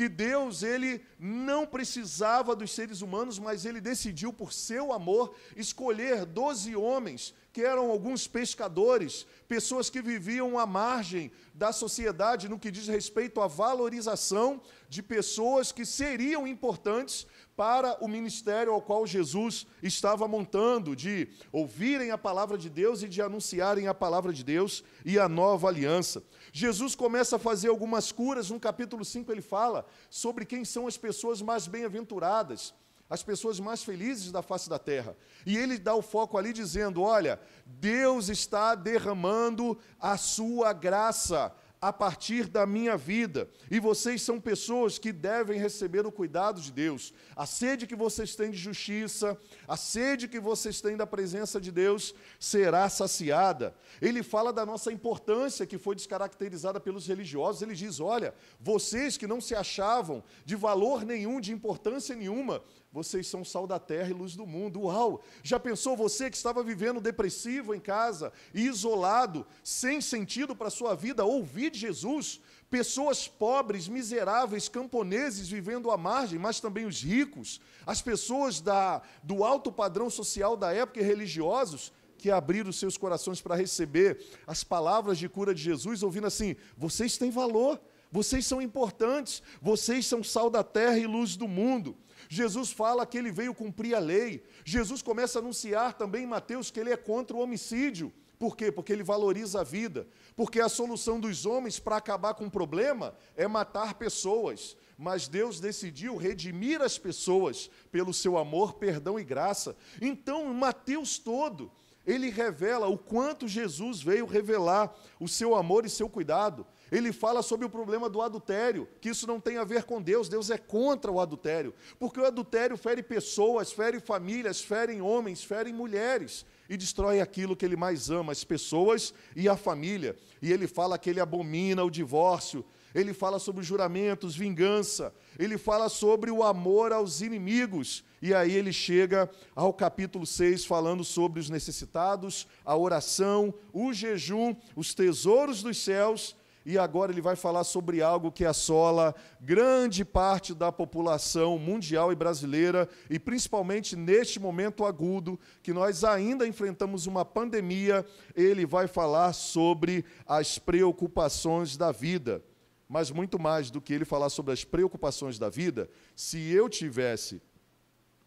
que 0.00 0.08
Deus 0.08 0.62
ele 0.62 1.04
não 1.18 1.66
precisava 1.66 2.56
dos 2.56 2.70
seres 2.70 3.02
humanos, 3.02 3.38
mas 3.38 3.66
ele 3.66 3.82
decidiu 3.82 4.32
por 4.32 4.50
seu 4.50 4.94
amor 4.94 5.34
escolher 5.54 6.24
doze 6.24 6.74
homens 6.74 7.34
que 7.52 7.60
eram 7.60 7.90
alguns 7.90 8.26
pescadores, 8.26 9.26
pessoas 9.46 9.90
que 9.90 10.00
viviam 10.00 10.58
à 10.58 10.64
margem 10.64 11.30
da 11.52 11.70
sociedade 11.70 12.48
no 12.48 12.58
que 12.58 12.70
diz 12.70 12.86
respeito 12.88 13.42
à 13.42 13.46
valorização 13.46 14.62
de 14.88 15.02
pessoas 15.02 15.70
que 15.70 15.84
seriam 15.84 16.46
importantes 16.46 17.26
para 17.60 18.02
o 18.02 18.08
ministério 18.08 18.72
ao 18.72 18.80
qual 18.80 19.06
Jesus 19.06 19.66
estava 19.82 20.26
montando, 20.26 20.96
de 20.96 21.28
ouvirem 21.52 22.10
a 22.10 22.16
palavra 22.16 22.56
de 22.56 22.70
Deus 22.70 23.02
e 23.02 23.08
de 23.08 23.20
anunciarem 23.20 23.86
a 23.86 23.92
palavra 23.92 24.32
de 24.32 24.42
Deus 24.42 24.82
e 25.04 25.18
a 25.18 25.28
nova 25.28 25.68
aliança. 25.68 26.22
Jesus 26.54 26.94
começa 26.94 27.36
a 27.36 27.38
fazer 27.38 27.68
algumas 27.68 28.10
curas, 28.12 28.48
no 28.48 28.58
capítulo 28.58 29.04
5 29.04 29.30
ele 29.30 29.42
fala 29.42 29.84
sobre 30.08 30.46
quem 30.46 30.64
são 30.64 30.86
as 30.86 30.96
pessoas 30.96 31.42
mais 31.42 31.66
bem-aventuradas 31.66 32.72
as 33.10 33.24
pessoas 33.24 33.58
mais 33.58 33.82
felizes 33.82 34.30
da 34.30 34.40
face 34.40 34.70
da 34.70 34.78
terra. 34.78 35.16
E 35.44 35.58
ele 35.58 35.78
dá 35.78 35.92
o 35.96 36.00
foco 36.00 36.38
ali 36.38 36.52
dizendo: 36.52 37.02
olha, 37.02 37.40
Deus 37.66 38.28
está 38.28 38.76
derramando 38.76 39.76
a 39.98 40.16
sua 40.16 40.72
graça 40.72 41.52
a 41.80 41.92
partir 41.92 42.46
da 42.46 42.66
minha 42.66 42.96
vida. 42.96 43.48
E 43.70 43.80
vocês 43.80 44.20
são 44.20 44.38
pessoas 44.38 44.98
que 44.98 45.12
devem 45.12 45.58
receber 45.58 46.06
o 46.06 46.12
cuidado 46.12 46.60
de 46.60 46.70
Deus. 46.70 47.14
A 47.34 47.46
sede 47.46 47.86
que 47.86 47.96
vocês 47.96 48.36
têm 48.36 48.50
de 48.50 48.58
justiça, 48.58 49.38
a 49.66 49.76
sede 49.76 50.28
que 50.28 50.38
vocês 50.38 50.80
têm 50.80 50.96
da 50.96 51.06
presença 51.06 51.58
de 51.58 51.72
Deus 51.72 52.14
será 52.38 52.88
saciada. 52.90 53.74
Ele 54.00 54.22
fala 54.22 54.52
da 54.52 54.66
nossa 54.66 54.92
importância 54.92 55.66
que 55.66 55.78
foi 55.78 55.94
descaracterizada 55.94 56.78
pelos 56.78 57.06
religiosos. 57.06 57.62
Ele 57.62 57.74
diz: 57.74 57.98
olha, 57.98 58.34
vocês 58.60 59.16
que 59.16 59.26
não 59.26 59.40
se 59.40 59.54
achavam 59.54 60.22
de 60.44 60.56
valor 60.56 61.04
nenhum, 61.04 61.40
de 61.40 61.52
importância 61.52 62.14
nenhuma, 62.14 62.62
vocês 62.92 63.28
são 63.28 63.44
sal 63.44 63.68
da 63.68 63.78
terra 63.78 64.10
e 64.10 64.12
luz 64.12 64.34
do 64.34 64.44
mundo. 64.44 64.80
Uau! 64.82 65.22
Já 65.44 65.60
pensou 65.60 65.96
você 65.96 66.28
que 66.28 66.36
estava 66.36 66.60
vivendo 66.60 67.00
depressivo 67.00 67.72
em 67.72 67.78
casa, 67.78 68.32
isolado, 68.52 69.46
sem 69.62 70.00
sentido 70.00 70.56
para 70.56 70.66
a 70.66 70.72
sua 70.72 70.96
vida, 70.96 71.24
ouvir 71.24 71.70
de 71.70 71.78
Jesus? 71.78 72.40
Pessoas 72.68 73.28
pobres, 73.28 73.86
miseráveis, 73.86 74.68
camponeses 74.68 75.48
vivendo 75.48 75.88
à 75.88 75.96
margem, 75.96 76.38
mas 76.38 76.58
também 76.58 76.84
os 76.84 77.00
ricos, 77.00 77.60
as 77.86 78.02
pessoas 78.02 78.60
da, 78.60 79.02
do 79.22 79.44
alto 79.44 79.70
padrão 79.70 80.10
social 80.10 80.56
da 80.56 80.72
época 80.72 81.00
e 81.00 81.04
religiosos, 81.04 81.92
que 82.18 82.30
abriram 82.30 82.72
seus 82.72 82.96
corações 82.96 83.40
para 83.40 83.54
receber 83.54 84.20
as 84.46 84.64
palavras 84.64 85.16
de 85.16 85.28
cura 85.28 85.54
de 85.54 85.62
Jesus, 85.62 86.02
ouvindo 86.02 86.26
assim: 86.26 86.56
vocês 86.76 87.16
têm 87.16 87.30
valor, 87.30 87.80
vocês 88.10 88.44
são 88.44 88.60
importantes, 88.60 89.42
vocês 89.62 90.06
são 90.06 90.24
sal 90.24 90.50
da 90.50 90.64
terra 90.64 90.98
e 90.98 91.06
luz 91.06 91.36
do 91.36 91.46
mundo. 91.46 91.96
Jesus 92.32 92.70
fala 92.70 93.04
que 93.04 93.18
ele 93.18 93.32
veio 93.32 93.52
cumprir 93.52 93.92
a 93.92 93.98
lei. 93.98 94.44
Jesus 94.64 95.02
começa 95.02 95.40
a 95.40 95.42
anunciar 95.42 95.94
também 95.94 96.22
em 96.22 96.28
Mateus 96.28 96.70
que 96.70 96.78
ele 96.78 96.92
é 96.92 96.96
contra 96.96 97.36
o 97.36 97.40
homicídio. 97.40 98.12
Por 98.38 98.56
quê? 98.56 98.70
Porque 98.70 98.92
ele 98.92 99.02
valoriza 99.02 99.62
a 99.62 99.64
vida. 99.64 100.06
Porque 100.36 100.60
a 100.60 100.68
solução 100.68 101.18
dos 101.18 101.44
homens 101.44 101.80
para 101.80 101.96
acabar 101.96 102.34
com 102.34 102.46
o 102.46 102.50
problema 102.50 103.16
é 103.36 103.48
matar 103.48 103.94
pessoas. 103.94 104.76
Mas 104.96 105.26
Deus 105.26 105.58
decidiu 105.58 106.16
redimir 106.16 106.80
as 106.80 106.96
pessoas 106.96 107.68
pelo 107.90 108.14
seu 108.14 108.38
amor, 108.38 108.74
perdão 108.74 109.18
e 109.18 109.24
graça. 109.24 109.76
Então, 110.00 110.54
Mateus 110.54 111.18
todo, 111.18 111.68
ele 112.06 112.30
revela 112.30 112.86
o 112.86 112.96
quanto 112.96 113.48
Jesus 113.48 114.00
veio 114.00 114.24
revelar 114.24 114.96
o 115.18 115.26
seu 115.26 115.56
amor 115.56 115.84
e 115.84 115.90
seu 115.90 116.08
cuidado. 116.08 116.64
Ele 116.90 117.12
fala 117.12 117.42
sobre 117.42 117.64
o 117.64 117.70
problema 117.70 118.08
do 118.08 118.20
adultério, 118.20 118.88
que 119.00 119.10
isso 119.10 119.26
não 119.26 119.40
tem 119.40 119.58
a 119.58 119.64
ver 119.64 119.84
com 119.84 120.02
Deus, 120.02 120.28
Deus 120.28 120.50
é 120.50 120.58
contra 120.58 121.10
o 121.10 121.20
adultério, 121.20 121.72
porque 121.98 122.18
o 122.18 122.24
adultério 122.24 122.76
fere 122.76 123.02
pessoas, 123.02 123.70
fere 123.70 124.00
famílias, 124.00 124.60
fere 124.60 125.00
homens, 125.00 125.44
fere 125.44 125.72
mulheres 125.72 126.44
e 126.68 126.76
destrói 126.76 127.20
aquilo 127.20 127.56
que 127.56 127.64
ele 127.64 127.76
mais 127.76 128.10
ama, 128.10 128.32
as 128.32 128.44
pessoas 128.44 129.12
e 129.34 129.48
a 129.48 129.56
família. 129.56 130.16
E 130.40 130.52
ele 130.52 130.66
fala 130.66 130.98
que 130.98 131.10
ele 131.10 131.20
abomina 131.20 131.82
o 131.82 131.90
divórcio, 131.90 132.64
ele 132.94 133.12
fala 133.12 133.38
sobre 133.38 133.64
juramentos, 133.64 134.36
vingança, 134.36 135.14
ele 135.38 135.56
fala 135.58 135.88
sobre 135.88 136.30
o 136.30 136.42
amor 136.42 136.92
aos 136.92 137.20
inimigos. 137.20 138.04
E 138.22 138.34
aí 138.34 138.52
ele 138.52 138.72
chega 138.72 139.30
ao 139.54 139.72
capítulo 139.72 140.26
6, 140.26 140.64
falando 140.64 141.04
sobre 141.04 141.40
os 141.40 141.48
necessitados, 141.48 142.46
a 142.64 142.76
oração, 142.76 143.54
o 143.72 143.92
jejum, 143.92 144.54
os 144.76 144.92
tesouros 144.92 145.62
dos 145.62 145.78
céus 145.78 146.36
e 146.64 146.76
agora 146.78 147.10
ele 147.10 147.20
vai 147.20 147.36
falar 147.36 147.64
sobre 147.64 148.02
algo 148.02 148.30
que 148.30 148.44
assola 148.44 149.14
grande 149.40 150.04
parte 150.04 150.54
da 150.54 150.70
população 150.70 151.58
mundial 151.58 152.12
e 152.12 152.16
brasileira, 152.16 152.88
e 153.08 153.18
principalmente 153.18 153.96
neste 153.96 154.38
momento 154.38 154.84
agudo, 154.84 155.38
que 155.62 155.72
nós 155.72 156.04
ainda 156.04 156.46
enfrentamos 156.46 157.06
uma 157.06 157.24
pandemia, 157.24 158.04
ele 158.34 158.66
vai 158.66 158.86
falar 158.86 159.32
sobre 159.32 160.04
as 160.26 160.58
preocupações 160.58 161.76
da 161.76 161.92
vida. 161.92 162.42
Mas 162.88 163.10
muito 163.10 163.38
mais 163.38 163.70
do 163.70 163.80
que 163.80 163.94
ele 163.94 164.04
falar 164.04 164.28
sobre 164.28 164.52
as 164.52 164.64
preocupações 164.64 165.38
da 165.38 165.48
vida, 165.48 165.88
se 166.14 166.50
eu 166.50 166.68
tivesse 166.68 167.40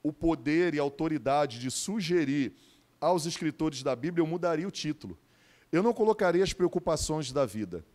o 0.02 0.12
poder 0.12 0.74
e 0.74 0.80
a 0.80 0.82
autoridade 0.82 1.60
de 1.60 1.70
sugerir 1.70 2.54
aos 3.00 3.26
escritores 3.26 3.84
da 3.84 3.96
Bíblia, 3.96 4.22
eu 4.22 4.28
mudaria 4.28 4.68
o 4.68 4.72
título. 4.72 5.18
Eu 5.72 5.84
não 5.84 5.94
colocaria 5.94 6.44
as 6.44 6.54
preocupações 6.54 7.32
da 7.32 7.46
vida 7.46 7.86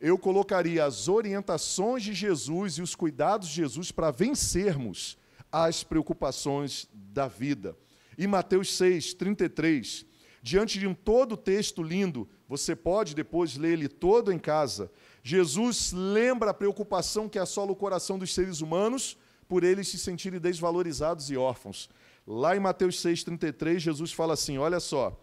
eu 0.00 0.18
colocaria 0.18 0.84
as 0.84 1.08
orientações 1.08 2.02
de 2.02 2.12
Jesus 2.12 2.74
e 2.74 2.82
os 2.82 2.94
cuidados 2.94 3.48
de 3.48 3.54
Jesus 3.54 3.90
para 3.90 4.10
vencermos 4.10 5.16
as 5.50 5.82
preocupações 5.82 6.88
da 6.92 7.26
vida. 7.28 7.76
E 8.18 8.26
Mateus 8.26 8.76
6, 8.76 9.14
33, 9.14 10.06
diante 10.42 10.78
de 10.78 10.86
um 10.86 10.94
todo 10.94 11.36
texto 11.36 11.82
lindo, 11.82 12.28
você 12.48 12.76
pode 12.76 13.14
depois 13.14 13.56
ler 13.56 13.72
ele 13.72 13.88
todo 13.88 14.32
em 14.32 14.38
casa. 14.38 14.90
Jesus 15.22 15.92
lembra 15.92 16.50
a 16.50 16.54
preocupação 16.54 17.28
que 17.28 17.38
assola 17.38 17.72
o 17.72 17.76
coração 17.76 18.18
dos 18.18 18.32
seres 18.32 18.60
humanos 18.60 19.18
por 19.48 19.64
eles 19.64 19.88
se 19.88 19.98
sentirem 19.98 20.40
desvalorizados 20.40 21.30
e 21.30 21.36
órfãos. 21.36 21.88
Lá 22.26 22.56
em 22.56 22.60
Mateus 22.60 23.00
33, 23.00 23.80
Jesus 23.80 24.12
fala 24.12 24.34
assim: 24.34 24.58
Olha 24.58 24.80
só, 24.80 25.18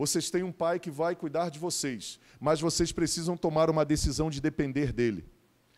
vocês 0.00 0.30
têm 0.30 0.42
um 0.42 0.50
pai 0.50 0.80
que 0.80 0.90
vai 0.90 1.14
cuidar 1.14 1.50
de 1.50 1.58
vocês, 1.58 2.18
mas 2.40 2.58
vocês 2.58 2.90
precisam 2.90 3.36
tomar 3.36 3.68
uma 3.68 3.84
decisão 3.84 4.30
de 4.30 4.40
depender 4.40 4.94
dele. 4.94 5.26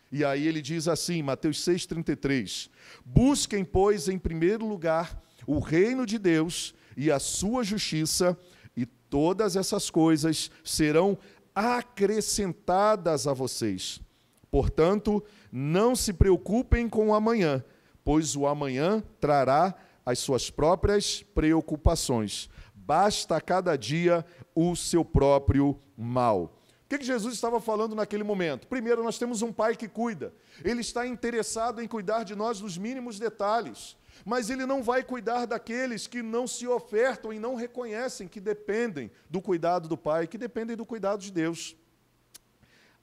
E 0.09 0.23
aí 0.23 0.47
ele 0.47 0.61
diz 0.61 0.87
assim, 0.87 1.21
Mateus 1.21 1.57
6,33: 1.59 2.69
Busquem, 3.03 3.65
pois, 3.65 4.07
em 4.07 4.17
primeiro 4.17 4.65
lugar 4.65 5.21
o 5.45 5.59
reino 5.59 6.05
de 6.05 6.17
Deus 6.17 6.73
e 6.95 7.11
a 7.11 7.19
sua 7.19 7.65
justiça, 7.65 8.37
e 8.77 8.85
todas 8.85 9.57
essas 9.57 9.89
coisas 9.89 10.49
serão 10.63 11.17
acrescentadas 11.53 13.27
a 13.27 13.33
vocês. 13.33 13.99
Portanto, 14.49 15.21
não 15.51 15.97
se 15.97 16.13
preocupem 16.13 16.87
com 16.87 17.09
o 17.09 17.13
amanhã, 17.13 17.61
pois 18.05 18.37
o 18.37 18.47
amanhã 18.47 19.03
trará 19.19 19.75
as 20.05 20.19
suas 20.19 20.49
próprias 20.49 21.23
preocupações 21.35 22.49
basta 22.85 23.37
a 23.37 23.41
cada 23.41 23.75
dia 23.75 24.25
o 24.55 24.75
seu 24.75 25.03
próprio 25.03 25.79
mal. 25.97 26.55
O 26.85 26.89
que, 26.89 26.99
que 26.99 27.05
Jesus 27.05 27.33
estava 27.33 27.59
falando 27.59 27.95
naquele 27.95 28.23
momento? 28.23 28.67
Primeiro, 28.67 29.03
nós 29.03 29.17
temos 29.17 29.41
um 29.41 29.51
pai 29.51 29.75
que 29.75 29.87
cuida. 29.87 30.33
Ele 30.63 30.81
está 30.81 31.07
interessado 31.07 31.81
em 31.81 31.87
cuidar 31.87 32.23
de 32.23 32.35
nós 32.35 32.61
nos 32.61 32.77
mínimos 32.77 33.17
detalhes. 33.17 33.97
Mas 34.23 34.49
ele 34.49 34.65
não 34.65 34.83
vai 34.83 35.01
cuidar 35.03 35.47
daqueles 35.47 36.05
que 36.05 36.21
não 36.21 36.45
se 36.45 36.67
ofertam 36.67 37.33
e 37.33 37.39
não 37.39 37.55
reconhecem 37.55 38.27
que 38.27 38.39
dependem 38.39 39.09
do 39.27 39.41
cuidado 39.41 39.87
do 39.87 39.97
pai, 39.97 40.27
que 40.27 40.37
dependem 40.37 40.75
do 40.75 40.85
cuidado 40.85 41.21
de 41.21 41.31
Deus. 41.31 41.75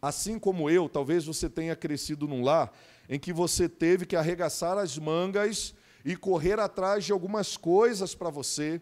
Assim 0.00 0.38
como 0.38 0.70
eu, 0.70 0.88
talvez 0.88 1.24
você 1.24 1.48
tenha 1.48 1.74
crescido 1.74 2.28
num 2.28 2.42
lar 2.42 2.72
em 3.08 3.18
que 3.18 3.32
você 3.32 3.68
teve 3.68 4.06
que 4.06 4.14
arregaçar 4.14 4.78
as 4.78 4.96
mangas 4.96 5.74
e 6.04 6.16
correr 6.16 6.60
atrás 6.60 7.04
de 7.04 7.12
algumas 7.12 7.56
coisas 7.56 8.14
para 8.14 8.30
você, 8.30 8.80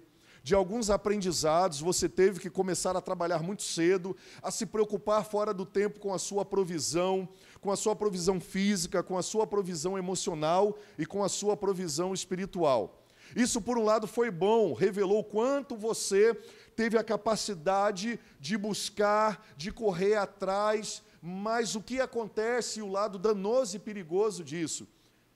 de 0.48 0.54
alguns 0.54 0.88
aprendizados, 0.88 1.78
você 1.78 2.08
teve 2.08 2.40
que 2.40 2.48
começar 2.48 2.96
a 2.96 3.02
trabalhar 3.02 3.42
muito 3.42 3.62
cedo, 3.62 4.16
a 4.42 4.50
se 4.50 4.64
preocupar 4.64 5.22
fora 5.22 5.52
do 5.52 5.66
tempo 5.66 6.00
com 6.00 6.14
a 6.14 6.18
sua 6.18 6.42
provisão, 6.42 7.28
com 7.60 7.70
a 7.70 7.76
sua 7.76 7.94
provisão 7.94 8.40
física, 8.40 9.02
com 9.02 9.18
a 9.18 9.22
sua 9.22 9.46
provisão 9.46 9.98
emocional 9.98 10.78
e 10.98 11.04
com 11.04 11.22
a 11.22 11.28
sua 11.28 11.54
provisão 11.54 12.14
espiritual. 12.14 13.04
Isso, 13.36 13.60
por 13.60 13.76
um 13.76 13.84
lado, 13.84 14.06
foi 14.06 14.30
bom, 14.30 14.72
revelou 14.72 15.22
quanto 15.22 15.76
você 15.76 16.34
teve 16.74 16.96
a 16.96 17.04
capacidade 17.04 18.18
de 18.40 18.56
buscar, 18.56 19.46
de 19.54 19.70
correr 19.70 20.14
atrás, 20.14 21.02
mas 21.20 21.74
o 21.74 21.82
que 21.82 22.00
acontece, 22.00 22.80
o 22.80 22.90
lado 22.90 23.18
danoso 23.18 23.76
e 23.76 23.78
perigoso 23.78 24.42
disso? 24.42 24.88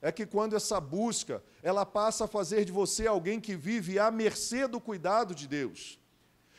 É 0.03 0.11
que 0.11 0.27
quando 0.27 0.57
essa 0.57 0.81
busca, 0.81 1.43
ela 1.63 1.87
passa 1.87 2.25
a 2.25 2.29
fazer 2.29 2.65
de 2.65 2.73
você 2.73 3.07
alguém 3.07 3.41
que 3.41 3.55
vive 3.55 4.01
à 4.01 4.11
mercê 4.11 4.67
do 4.67 4.81
cuidado 4.81 5.33
de 5.33 5.47
Deus. 5.47 5.99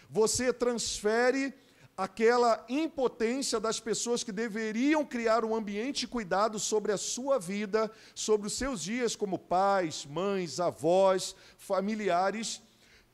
Você 0.10 0.54
transfere 0.54 1.54
aquela 1.96 2.66
impotência 2.70 3.60
das 3.60 3.82
pessoas 3.82 4.24
que 4.24 4.32
deveriam 4.32 5.06
criar 5.06 5.44
um 5.44 5.54
ambiente 5.54 6.02
de 6.02 6.08
cuidado 6.08 6.58
sobre 6.58 6.94
a 6.94 6.98
sua 6.98 7.38
vida, 7.38 7.92
sobre 8.16 8.48
os 8.48 8.54
seus 8.54 8.82
dias 8.82 9.16
como 9.16 9.38
pais, 9.38 10.06
mães, 10.06 10.62
avós, 10.62 11.36
familiares, 11.58 12.62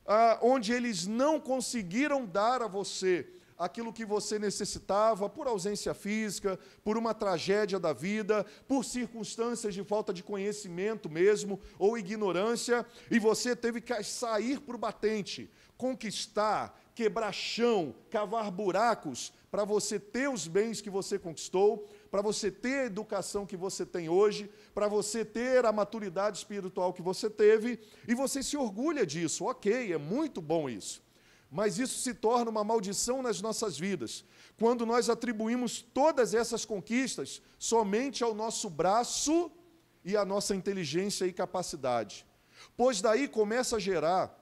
ah, 0.06 0.38
onde 0.44 0.72
eles 0.72 1.08
não 1.08 1.40
conseguiram 1.40 2.26
dar 2.26 2.62
a 2.62 2.68
você 2.68 3.28
aquilo 3.60 3.92
que 3.92 4.06
você 4.06 4.40
necessitava 4.40 5.30
por 5.30 5.46
ausência 5.46 5.94
física, 5.94 6.58
por 6.82 6.98
uma 6.98 7.14
tragédia 7.14 7.78
da 7.78 7.92
vida, 7.92 8.46
por 8.66 8.86
circunstâncias 8.86 9.74
de 9.74 9.84
falta 9.84 10.14
de 10.14 10.24
conhecimento 10.24 11.10
mesmo, 11.10 11.60
ou 11.78 11.98
ignorância, 11.98 12.86
e 13.12 13.20
você 13.20 13.54
teve 13.58 13.82
que 13.82 14.02
sair 14.02 14.62
para 14.62 14.76
o 14.78 14.80
batente, 14.80 15.52
conquistar, 15.76 16.80
quebrar 16.96 17.34
chão, 17.34 17.94
cavar 18.10 18.50
buracos 18.50 19.34
para 19.52 19.66
você 19.66 20.00
ter 20.00 20.30
os 20.30 20.48
bens 20.48 20.80
que 20.80 20.90
você 20.90 21.20
conquistou, 21.20 21.86
para 22.10 22.22
você 22.22 22.50
ter 22.50 22.82
a 22.82 22.86
educação 22.86 23.46
que 23.46 23.58
você 23.58 23.86
tem 23.86 24.08
hoje, 24.08 24.50
para 24.74 24.88
você 24.88 25.26
ter 25.26 25.66
a 25.66 25.72
maturidade 25.72 26.38
espiritual 26.38 26.94
que 26.94 27.02
você 27.02 27.30
teve, 27.30 27.80
e 28.08 28.16
você 28.16 28.42
se 28.42 28.56
orgulha 28.56 29.06
disso. 29.06 29.46
Ok, 29.46 29.92
é 29.92 29.98
muito 29.98 30.40
bom 30.42 30.70
isso. 30.70 31.09
Mas 31.52 31.80
isso 31.80 32.00
se 32.00 32.14
torna 32.14 32.52
uma 32.52 32.64
maldição 32.64 33.22
nas 33.22 33.42
nossas 33.42 33.78
vidas, 33.78 34.24
quando 34.58 34.86
nós 34.86 35.10
atribuímos 35.10 35.82
todas 35.82 36.34
essas 36.34 36.64
conquistas 36.64 37.42
somente 37.58 38.24
ao 38.24 38.36
nosso 38.36 38.70
braço 38.70 39.52
e 40.06 40.16
à 40.16 40.24
nossa 40.24 40.56
inteligência 40.56 41.26
e 41.26 41.34
capacidade. 41.34 42.26
Pois 42.78 43.02
daí 43.02 43.28
começa 43.28 43.78
a 43.78 43.80
gerar 43.80 44.38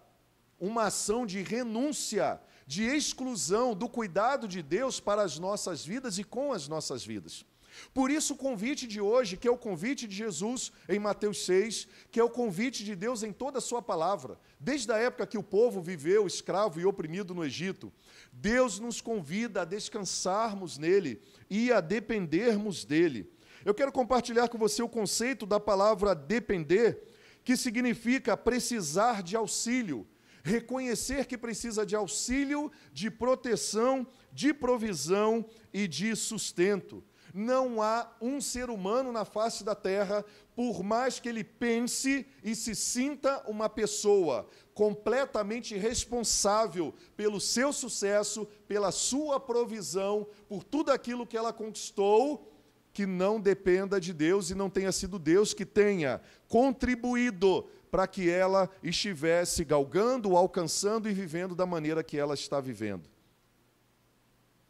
uma 0.59 0.85
ação 0.85 1.25
de 1.25 1.41
renúncia, 1.41 2.41
de 2.65 2.83
exclusão 2.83 3.73
do 3.73 3.87
cuidado 3.87 4.47
de 4.47 4.61
Deus 4.61 4.99
para 4.99 5.21
as 5.21 5.39
nossas 5.39 5.85
vidas 5.85 6.17
e 6.17 6.23
com 6.23 6.51
as 6.51 6.67
nossas 6.67 7.05
vidas. 7.05 7.45
Por 7.93 8.11
isso, 8.11 8.33
o 8.33 8.37
convite 8.37 8.87
de 8.87 8.99
hoje, 8.99 9.37
que 9.37 9.47
é 9.47 9.51
o 9.51 9.57
convite 9.57 10.07
de 10.07 10.15
Jesus 10.15 10.71
em 10.87 10.99
Mateus 10.99 11.45
6, 11.45 11.87
que 12.11 12.19
é 12.19 12.23
o 12.23 12.29
convite 12.29 12.83
de 12.83 12.95
Deus 12.95 13.23
em 13.23 13.31
toda 13.31 13.57
a 13.57 13.61
Sua 13.61 13.81
palavra, 13.81 14.39
desde 14.59 14.91
a 14.91 14.97
época 14.97 15.27
que 15.27 15.37
o 15.37 15.43
povo 15.43 15.81
viveu 15.81 16.25
escravo 16.27 16.79
e 16.79 16.85
oprimido 16.85 17.33
no 17.33 17.45
Egito, 17.45 17.91
Deus 18.31 18.79
nos 18.79 19.01
convida 19.01 19.61
a 19.61 19.65
descansarmos 19.65 20.77
nele 20.77 21.21
e 21.49 21.71
a 21.71 21.81
dependermos 21.81 22.85
dele. 22.85 23.31
Eu 23.65 23.73
quero 23.73 23.91
compartilhar 23.91 24.47
com 24.47 24.57
você 24.57 24.81
o 24.81 24.89
conceito 24.89 25.45
da 25.45 25.59
palavra 25.59 26.15
depender, 26.15 27.03
que 27.43 27.57
significa 27.57 28.37
precisar 28.37 29.23
de 29.23 29.35
auxílio, 29.35 30.07
reconhecer 30.43 31.25
que 31.25 31.37
precisa 31.37 31.85
de 31.85 31.95
auxílio, 31.95 32.71
de 32.93 33.09
proteção, 33.11 34.07
de 34.31 34.53
provisão 34.53 35.45
e 35.73 35.87
de 35.87 36.15
sustento 36.15 37.03
não 37.37 37.83
há 37.83 38.11
um 38.19 38.41
ser 38.41 38.69
humano 38.69 39.11
na 39.11 39.23
face 39.23 39.63
da 39.63 39.75
terra, 39.75 40.25
por 40.55 40.81
mais 40.81 41.19
que 41.19 41.29
ele 41.29 41.43
pense 41.43 42.25
e 42.43 42.55
se 42.55 42.73
sinta 42.73 43.43
uma 43.47 43.69
pessoa 43.69 44.47
completamente 44.73 45.77
responsável 45.77 46.95
pelo 47.15 47.39
seu 47.39 47.71
sucesso, 47.71 48.47
pela 48.67 48.91
sua 48.91 49.39
provisão, 49.39 50.27
por 50.49 50.63
tudo 50.63 50.91
aquilo 50.91 51.27
que 51.27 51.37
ela 51.37 51.53
conquistou, 51.53 52.51
que 52.91 53.05
não 53.05 53.39
dependa 53.39 54.01
de 54.01 54.13
Deus 54.13 54.49
e 54.49 54.55
não 54.55 54.67
tenha 54.67 54.91
sido 54.91 55.19
Deus 55.19 55.53
que 55.53 55.65
tenha 55.65 56.19
contribuído 56.47 57.67
para 57.91 58.07
que 58.07 58.27
ela 58.27 58.67
estivesse 58.81 59.63
galgando, 59.63 60.35
alcançando 60.35 61.07
e 61.07 61.13
vivendo 61.13 61.53
da 61.53 61.67
maneira 61.67 62.03
que 62.03 62.17
ela 62.17 62.33
está 62.33 62.59
vivendo. 62.59 63.07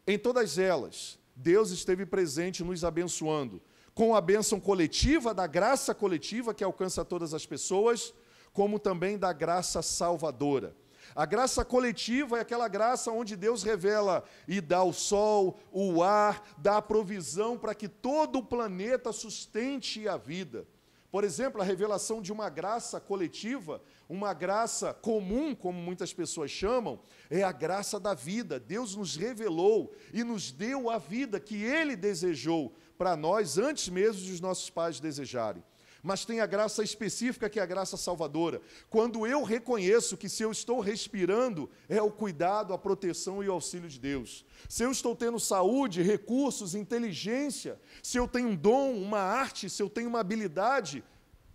Em 0.06 0.18
todas 0.18 0.58
elas, 0.58 1.17
Deus 1.38 1.70
esteve 1.70 2.04
presente 2.04 2.64
nos 2.64 2.82
abençoando, 2.82 3.62
com 3.94 4.14
a 4.14 4.20
bênção 4.20 4.58
coletiva, 4.58 5.32
da 5.32 5.46
graça 5.46 5.94
coletiva 5.94 6.52
que 6.52 6.64
alcança 6.64 7.04
todas 7.04 7.32
as 7.32 7.46
pessoas, 7.46 8.12
como 8.52 8.76
também 8.76 9.16
da 9.16 9.32
graça 9.32 9.80
salvadora. 9.80 10.74
A 11.14 11.24
graça 11.24 11.64
coletiva 11.64 12.38
é 12.38 12.40
aquela 12.40 12.66
graça 12.66 13.12
onde 13.12 13.36
Deus 13.36 13.62
revela 13.62 14.24
e 14.48 14.60
dá 14.60 14.82
o 14.82 14.92
sol, 14.92 15.60
o 15.70 16.02
ar, 16.02 16.42
dá 16.58 16.78
a 16.78 16.82
provisão 16.82 17.56
para 17.56 17.74
que 17.74 17.88
todo 17.88 18.40
o 18.40 18.44
planeta 18.44 19.12
sustente 19.12 20.08
a 20.08 20.16
vida. 20.16 20.66
Por 21.10 21.24
exemplo, 21.24 21.60
a 21.60 21.64
revelação 21.64 22.20
de 22.20 22.30
uma 22.30 22.50
graça 22.50 23.00
coletiva, 23.00 23.82
uma 24.08 24.34
graça 24.34 24.92
comum, 24.92 25.54
como 25.54 25.78
muitas 25.78 26.12
pessoas 26.12 26.50
chamam, 26.50 27.00
é 27.30 27.42
a 27.42 27.52
graça 27.52 27.98
da 27.98 28.12
vida. 28.12 28.60
Deus 28.60 28.94
nos 28.94 29.16
revelou 29.16 29.94
e 30.12 30.22
nos 30.22 30.52
deu 30.52 30.90
a 30.90 30.98
vida 30.98 31.40
que 31.40 31.62
Ele 31.62 31.96
desejou 31.96 32.74
para 32.98 33.16
nós 33.16 33.56
antes 33.56 33.88
mesmo 33.88 34.28
dos 34.28 34.40
nossos 34.40 34.68
pais 34.68 35.00
desejarem 35.00 35.62
mas 36.02 36.24
tem 36.24 36.40
a 36.40 36.46
graça 36.46 36.82
específica 36.82 37.48
que 37.48 37.58
é 37.58 37.62
a 37.62 37.66
graça 37.66 37.96
salvadora. 37.96 38.60
Quando 38.88 39.26
eu 39.26 39.42
reconheço 39.42 40.16
que 40.16 40.28
se 40.28 40.42
eu 40.42 40.50
estou 40.50 40.80
respirando, 40.80 41.68
é 41.88 42.00
o 42.00 42.10
cuidado, 42.10 42.72
a 42.72 42.78
proteção 42.78 43.42
e 43.42 43.48
o 43.48 43.52
auxílio 43.52 43.88
de 43.88 43.98
Deus. 43.98 44.44
Se 44.68 44.82
eu 44.82 44.90
estou 44.90 45.14
tendo 45.16 45.40
saúde, 45.40 46.02
recursos, 46.02 46.74
inteligência, 46.74 47.80
se 48.02 48.16
eu 48.16 48.28
tenho 48.28 48.48
um 48.48 48.56
dom, 48.56 48.94
uma 48.94 49.20
arte, 49.20 49.68
se 49.68 49.82
eu 49.82 49.90
tenho 49.90 50.08
uma 50.08 50.20
habilidade, 50.20 51.04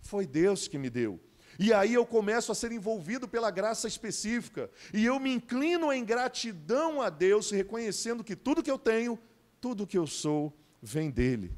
foi 0.00 0.26
Deus 0.26 0.68
que 0.68 0.78
me 0.78 0.90
deu. 0.90 1.18
E 1.58 1.72
aí 1.72 1.94
eu 1.94 2.04
começo 2.04 2.50
a 2.50 2.54
ser 2.54 2.72
envolvido 2.72 3.28
pela 3.28 3.50
graça 3.50 3.86
específica, 3.86 4.70
e 4.92 5.04
eu 5.04 5.20
me 5.20 5.32
inclino 5.32 5.92
em 5.92 6.04
gratidão 6.04 7.00
a 7.00 7.08
Deus, 7.08 7.50
reconhecendo 7.50 8.24
que 8.24 8.34
tudo 8.34 8.62
que 8.62 8.70
eu 8.70 8.78
tenho, 8.78 9.18
tudo 9.60 9.86
que 9.86 9.96
eu 9.96 10.06
sou, 10.06 10.52
vem 10.82 11.10
dele. 11.10 11.56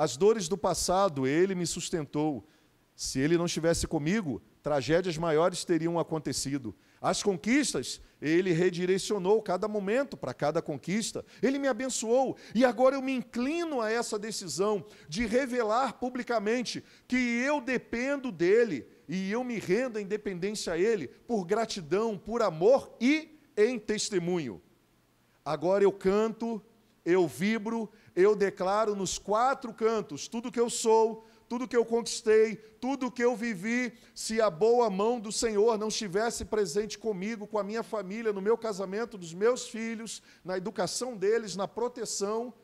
As 0.00 0.16
dores 0.16 0.48
do 0.48 0.56
passado, 0.56 1.26
ele 1.26 1.54
me 1.54 1.66
sustentou. 1.66 2.48
Se 2.96 3.18
ele 3.18 3.36
não 3.36 3.44
estivesse 3.44 3.86
comigo, 3.86 4.40
tragédias 4.62 5.18
maiores 5.18 5.62
teriam 5.62 5.98
acontecido. 5.98 6.74
As 7.02 7.22
conquistas, 7.22 8.00
ele 8.18 8.50
redirecionou 8.50 9.42
cada 9.42 9.68
momento 9.68 10.16
para 10.16 10.32
cada 10.32 10.62
conquista. 10.62 11.22
Ele 11.42 11.58
me 11.58 11.68
abençoou. 11.68 12.38
E 12.54 12.64
agora 12.64 12.96
eu 12.96 13.02
me 13.02 13.12
inclino 13.12 13.82
a 13.82 13.90
essa 13.90 14.18
decisão 14.18 14.86
de 15.06 15.26
revelar 15.26 15.98
publicamente 15.98 16.82
que 17.06 17.16
eu 17.16 17.60
dependo 17.60 18.32
dele 18.32 18.88
e 19.06 19.30
eu 19.30 19.44
me 19.44 19.58
rendo 19.58 19.98
em 19.98 20.06
dependência 20.06 20.72
a 20.72 20.78
ele 20.78 21.08
por 21.08 21.44
gratidão, 21.44 22.16
por 22.16 22.40
amor 22.40 22.96
e 22.98 23.38
em 23.54 23.78
testemunho. 23.78 24.62
Agora 25.44 25.84
eu 25.84 25.92
canto, 25.92 26.62
eu 27.04 27.26
vibro, 27.26 27.90
eu 28.20 28.36
declaro 28.36 28.94
nos 28.94 29.18
quatro 29.18 29.72
cantos 29.72 30.28
tudo 30.28 30.52
que 30.52 30.60
eu 30.60 30.70
sou, 30.70 31.24
tudo 31.48 31.66
que 31.66 31.76
eu 31.76 31.84
conquistei, 31.84 32.54
tudo 32.80 33.10
que 33.10 33.24
eu 33.24 33.34
vivi, 33.34 33.92
se 34.14 34.40
a 34.40 34.48
boa 34.48 34.88
mão 34.88 35.18
do 35.18 35.32
Senhor 35.32 35.76
não 35.76 35.88
estivesse 35.88 36.44
presente 36.44 36.96
comigo, 36.96 37.46
com 37.46 37.58
a 37.58 37.64
minha 37.64 37.82
família, 37.82 38.32
no 38.32 38.40
meu 38.40 38.56
casamento 38.56 39.18
dos 39.18 39.34
meus 39.34 39.66
filhos, 39.66 40.22
na 40.44 40.56
educação 40.56 41.16
deles, 41.16 41.56
na 41.56 41.66
proteção, 41.66 42.54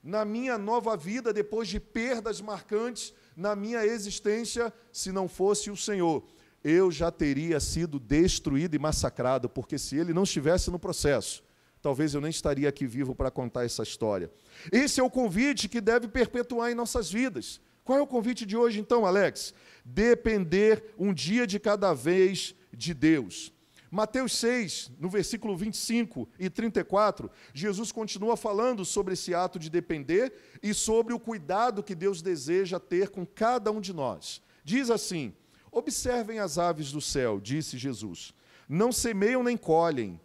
na 0.00 0.24
minha 0.24 0.56
nova 0.56 0.96
vida, 0.96 1.32
depois 1.32 1.66
de 1.66 1.80
perdas 1.80 2.40
marcantes 2.40 3.12
na 3.36 3.56
minha 3.56 3.84
existência, 3.84 4.72
se 4.92 5.10
não 5.10 5.26
fosse 5.26 5.70
o 5.70 5.76
Senhor, 5.76 6.22
eu 6.62 6.90
já 6.90 7.10
teria 7.10 7.58
sido 7.58 7.98
destruído 7.98 8.74
e 8.74 8.78
massacrado, 8.78 9.48
porque 9.48 9.76
se 9.76 9.96
ele 9.96 10.14
não 10.14 10.22
estivesse 10.22 10.70
no 10.70 10.78
processo, 10.78 11.42
talvez 11.84 12.14
eu 12.14 12.20
nem 12.22 12.30
estaria 12.30 12.66
aqui 12.66 12.86
vivo 12.86 13.14
para 13.14 13.30
contar 13.30 13.66
essa 13.66 13.82
história. 13.82 14.32
Esse 14.72 15.00
é 15.00 15.02
o 15.02 15.10
convite 15.10 15.68
que 15.68 15.82
deve 15.82 16.08
perpetuar 16.08 16.72
em 16.72 16.74
nossas 16.74 17.12
vidas. 17.12 17.60
Qual 17.84 17.98
é 17.98 18.00
o 18.00 18.06
convite 18.06 18.46
de 18.46 18.56
hoje, 18.56 18.80
então, 18.80 19.04
Alex? 19.04 19.52
Depender 19.84 20.94
um 20.98 21.12
dia 21.12 21.46
de 21.46 21.60
cada 21.60 21.92
vez 21.92 22.54
de 22.72 22.94
Deus. 22.94 23.52
Mateus 23.90 24.32
6, 24.38 24.92
no 24.98 25.10
versículo 25.10 25.54
25 25.54 26.26
e 26.38 26.48
34, 26.48 27.30
Jesus 27.52 27.92
continua 27.92 28.34
falando 28.34 28.82
sobre 28.82 29.12
esse 29.12 29.34
ato 29.34 29.58
de 29.58 29.68
depender 29.68 30.32
e 30.62 30.72
sobre 30.72 31.12
o 31.12 31.20
cuidado 31.20 31.82
que 31.82 31.94
Deus 31.94 32.22
deseja 32.22 32.80
ter 32.80 33.10
com 33.10 33.26
cada 33.26 33.70
um 33.70 33.80
de 33.80 33.92
nós. 33.92 34.40
Diz 34.64 34.88
assim: 34.88 35.34
Observem 35.70 36.38
as 36.38 36.56
aves 36.56 36.90
do 36.90 37.02
céu, 37.02 37.38
disse 37.38 37.76
Jesus. 37.76 38.32
Não 38.66 38.90
semeiam 38.90 39.42
nem 39.42 39.56
colhem, 39.58 40.18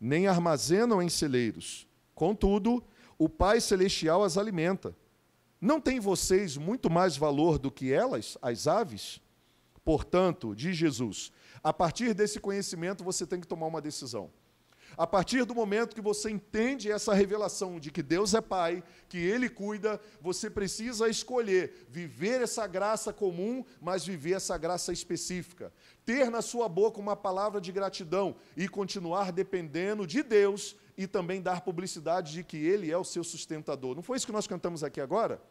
nem 0.00 0.26
armazenam 0.26 1.02
em 1.02 1.08
celeiros. 1.08 1.86
Contudo, 2.14 2.82
o 3.18 3.28
Pai 3.28 3.60
Celestial 3.60 4.22
as 4.22 4.36
alimenta. 4.36 4.96
Não 5.60 5.80
têm 5.80 5.98
vocês 5.98 6.56
muito 6.56 6.90
mais 6.90 7.16
valor 7.16 7.58
do 7.58 7.70
que 7.70 7.92
elas, 7.92 8.36
as 8.42 8.66
aves? 8.66 9.20
Portanto, 9.84 10.54
diz 10.54 10.76
Jesus, 10.76 11.32
a 11.62 11.72
partir 11.72 12.12
desse 12.12 12.38
conhecimento 12.38 13.04
você 13.04 13.26
tem 13.26 13.40
que 13.40 13.46
tomar 13.46 13.66
uma 13.66 13.80
decisão. 13.80 14.30
A 14.96 15.06
partir 15.06 15.44
do 15.44 15.54
momento 15.54 15.94
que 15.94 16.00
você 16.00 16.30
entende 16.30 16.90
essa 16.90 17.12
revelação 17.12 17.78
de 17.78 17.90
que 17.90 18.02
Deus 18.02 18.32
é 18.32 18.40
Pai, 18.40 18.82
que 19.10 19.18
Ele 19.18 19.46
cuida, 19.46 20.00
você 20.22 20.48
precisa 20.48 21.06
escolher 21.06 21.86
viver 21.90 22.40
essa 22.40 22.66
graça 22.66 23.12
comum, 23.12 23.62
mas 23.78 24.06
viver 24.06 24.32
essa 24.32 24.56
graça 24.56 24.94
específica. 24.94 25.70
Ter 26.06 26.30
na 26.30 26.40
sua 26.40 26.66
boca 26.66 26.98
uma 26.98 27.14
palavra 27.14 27.60
de 27.60 27.70
gratidão 27.70 28.36
e 28.56 28.66
continuar 28.66 29.32
dependendo 29.32 30.06
de 30.06 30.22
Deus 30.22 30.74
e 30.96 31.06
também 31.06 31.42
dar 31.42 31.60
publicidade 31.60 32.32
de 32.32 32.42
que 32.42 32.56
Ele 32.56 32.90
é 32.90 32.96
o 32.96 33.04
seu 33.04 33.22
sustentador. 33.22 33.94
Não 33.94 34.02
foi 34.02 34.16
isso 34.16 34.26
que 34.26 34.32
nós 34.32 34.46
cantamos 34.46 34.82
aqui 34.82 35.00
agora? 35.00 35.42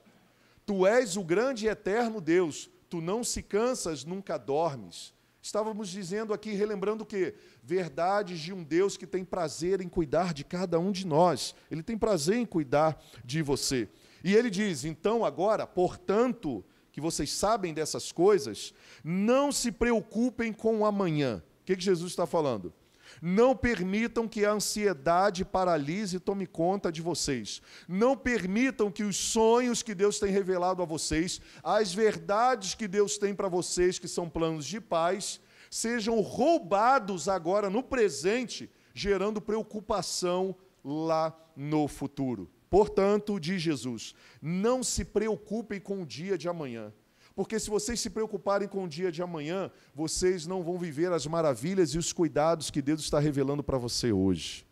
Tu 0.66 0.88
és 0.88 1.16
o 1.16 1.24
grande 1.24 1.68
e 1.68 1.70
eterno 1.70 2.20
Deus, 2.20 2.68
tu 2.90 3.00
não 3.00 3.24
se 3.24 3.44
cansas, 3.44 4.04
nunca 4.04 4.40
dormes. 4.40 5.14
Estávamos 5.46 5.90
dizendo 5.90 6.34
aqui, 6.34 6.54
relembrando 6.54 7.04
o 7.04 7.06
quê? 7.06 7.36
Verdades 7.62 8.40
de 8.40 8.52
um 8.52 8.64
Deus 8.64 8.98
que 8.98 9.06
tem 9.06 9.24
prazer 9.24 9.80
em 9.80 9.88
cuidar 9.88 10.34
de 10.34 10.44
cada 10.44 10.80
um 10.80 10.92
de 10.92 11.06
nós. 11.06 11.54
Ele 11.70 11.84
tem 11.84 11.96
prazer 11.96 12.38
em 12.38 12.46
cuidar 12.48 13.00
de 13.24 13.44
você. 13.44 13.88
E 14.24 14.34
ele 14.34 14.50
diz: 14.50 14.86
então 14.86 15.24
agora, 15.24 15.68
portanto, 15.68 16.66
que 16.92 17.00
vocês 17.00 17.32
sabem 17.32 17.76
dessas 17.76 18.12
coisas, 18.12 18.74
não 19.04 19.52
se 19.52 19.72
preocupem 19.72 20.52
com 20.52 20.80
o 20.80 20.86
amanhã. 20.86 21.44
O 21.62 21.64
que, 21.64 21.76
que 21.76 21.84
Jesus 21.84 22.14
está 22.14 22.26
falando? 22.26 22.74
Não 23.22 23.56
permitam 23.56 24.28
que 24.28 24.46
a 24.46 24.52
ansiedade 24.52 25.46
paralise 25.46 26.18
e 26.18 26.20
tome 26.20 26.46
conta 26.46 26.92
de 26.92 27.02
vocês. 27.02 27.62
Não 27.88 28.16
permitam 28.16 28.92
que 28.92 29.04
os 29.04 29.16
sonhos 29.16 29.82
que 29.82 29.96
Deus 29.96 30.20
tem 30.20 30.32
revelado 30.32 30.82
a 30.82 30.86
vocês, 30.86 31.42
as 31.64 31.94
verdades 31.94 32.76
que 32.76 32.88
Deus 32.88 33.18
tem 33.18 33.34
para 33.34 33.48
vocês, 33.48 33.98
que 33.98 34.08
são 34.08 34.30
planos 34.30 34.66
de 34.66 34.82
paz, 34.82 35.40
sejam 35.70 36.20
roubados 36.20 37.28
agora 37.28 37.70
no 37.70 37.84
presente, 37.84 38.70
gerando 38.94 39.42
preocupação 39.42 40.56
lá 40.84 41.36
no 41.56 41.88
futuro. 41.88 42.50
Portanto, 42.70 43.40
diz 43.40 43.62
Jesus, 43.62 44.14
não 44.42 44.84
se 44.84 45.06
preocupem 45.06 45.80
com 45.80 46.02
o 46.02 46.06
dia 46.06 46.38
de 46.38 46.50
amanhã 46.50 46.94
porque 47.36 47.60
se 47.60 47.70
vocês 47.70 48.00
se 48.00 48.10
preocuparem 48.10 48.68
com 48.68 48.86
o 48.86 48.88
dia 48.88 49.12
de 49.12 49.22
amanhã, 49.22 49.70
vocês 49.94 50.48
não 50.48 50.64
vão 50.64 50.80
viver 50.80 51.12
as 51.12 51.28
maravilhas 51.28 51.90
e 51.90 51.98
os 51.98 52.14
cuidados 52.14 52.72
que 52.72 52.82
Deus 52.82 53.02
está 53.02 53.20
revelando 53.20 53.62
para 53.62 53.78
você 53.78 54.12
hoje. 54.14 54.66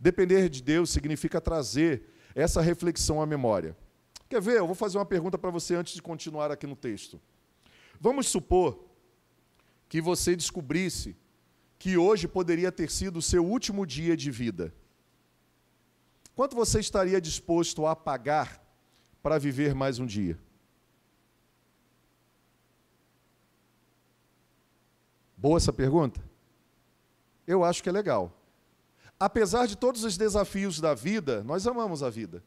Depender 0.00 0.48
de 0.48 0.62
Deus 0.62 0.88
significa 0.90 1.40
trazer 1.40 2.04
essa 2.34 2.62
reflexão 2.62 3.20
à 3.20 3.26
memória. 3.26 3.76
Quer 4.30 4.40
ver? 4.40 4.56
Eu 4.56 4.66
vou 4.66 4.74
fazer 4.74 4.96
uma 4.96 5.04
pergunta 5.04 5.36
para 5.36 5.50
você 5.50 5.74
antes 5.74 5.92
de 5.92 6.00
continuar 6.00 6.50
aqui 6.50 6.66
no 6.66 6.74
texto. 6.74 7.20
Vamos 8.00 8.28
supor 8.28 8.86
que 9.90 10.00
você 10.00 10.34
descobrisse 10.34 11.14
que 11.78 11.98
hoje 11.98 12.26
poderia 12.26 12.72
ter 12.72 12.90
sido 12.90 13.18
o 13.18 13.22
seu 13.22 13.44
último 13.44 13.84
dia 13.84 14.16
de 14.16 14.30
vida. 14.30 14.74
Quanto 16.34 16.56
você 16.56 16.80
estaria 16.80 17.20
disposto 17.20 17.86
a 17.86 17.94
pagar 17.94 18.64
para 19.22 19.38
viver 19.38 19.74
mais 19.74 19.98
um 19.98 20.06
dia? 20.06 20.38
Boa 25.42 25.56
essa 25.56 25.72
pergunta? 25.72 26.22
Eu 27.44 27.64
acho 27.64 27.82
que 27.82 27.88
é 27.88 27.92
legal. 27.92 28.32
Apesar 29.18 29.66
de 29.66 29.76
todos 29.76 30.04
os 30.04 30.16
desafios 30.16 30.78
da 30.78 30.94
vida, 30.94 31.42
nós 31.42 31.66
amamos 31.66 32.00
a 32.00 32.08
vida. 32.08 32.44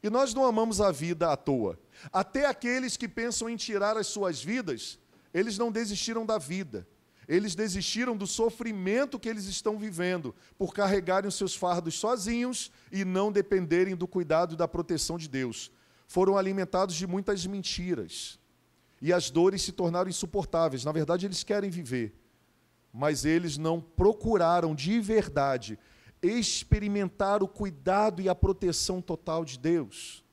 E 0.00 0.08
nós 0.08 0.32
não 0.32 0.44
amamos 0.44 0.80
a 0.80 0.92
vida 0.92 1.32
à 1.32 1.36
toa. 1.36 1.76
Até 2.12 2.46
aqueles 2.46 2.96
que 2.96 3.08
pensam 3.08 3.50
em 3.50 3.56
tirar 3.56 3.96
as 3.96 4.06
suas 4.06 4.40
vidas, 4.40 4.96
eles 5.34 5.58
não 5.58 5.72
desistiram 5.72 6.24
da 6.24 6.38
vida. 6.38 6.86
Eles 7.26 7.56
desistiram 7.56 8.16
do 8.16 8.28
sofrimento 8.28 9.18
que 9.18 9.28
eles 9.28 9.46
estão 9.46 9.76
vivendo 9.76 10.32
por 10.56 10.72
carregarem 10.72 11.26
os 11.26 11.34
seus 11.34 11.56
fardos 11.56 11.96
sozinhos 11.96 12.70
e 12.92 13.04
não 13.04 13.32
dependerem 13.32 13.96
do 13.96 14.06
cuidado 14.06 14.54
e 14.54 14.56
da 14.56 14.68
proteção 14.68 15.18
de 15.18 15.28
Deus. 15.28 15.72
Foram 16.06 16.38
alimentados 16.38 16.94
de 16.94 17.08
muitas 17.08 17.44
mentiras. 17.44 18.38
E 19.02 19.12
as 19.12 19.30
dores 19.30 19.62
se 19.62 19.72
tornaram 19.72 20.08
insuportáveis. 20.08 20.84
Na 20.84 20.92
verdade, 20.92 21.26
eles 21.26 21.42
querem 21.42 21.70
viver 21.70 22.19
mas 22.92 23.24
eles 23.24 23.56
não 23.56 23.80
procuraram 23.80 24.74
de 24.74 25.00
verdade 25.00 25.78
experimentar 26.22 27.42
o 27.42 27.48
cuidado 27.48 28.20
e 28.20 28.28
a 28.28 28.34
proteção 28.34 29.00
total 29.00 29.44
de 29.44 29.58
Deus. 29.58 30.24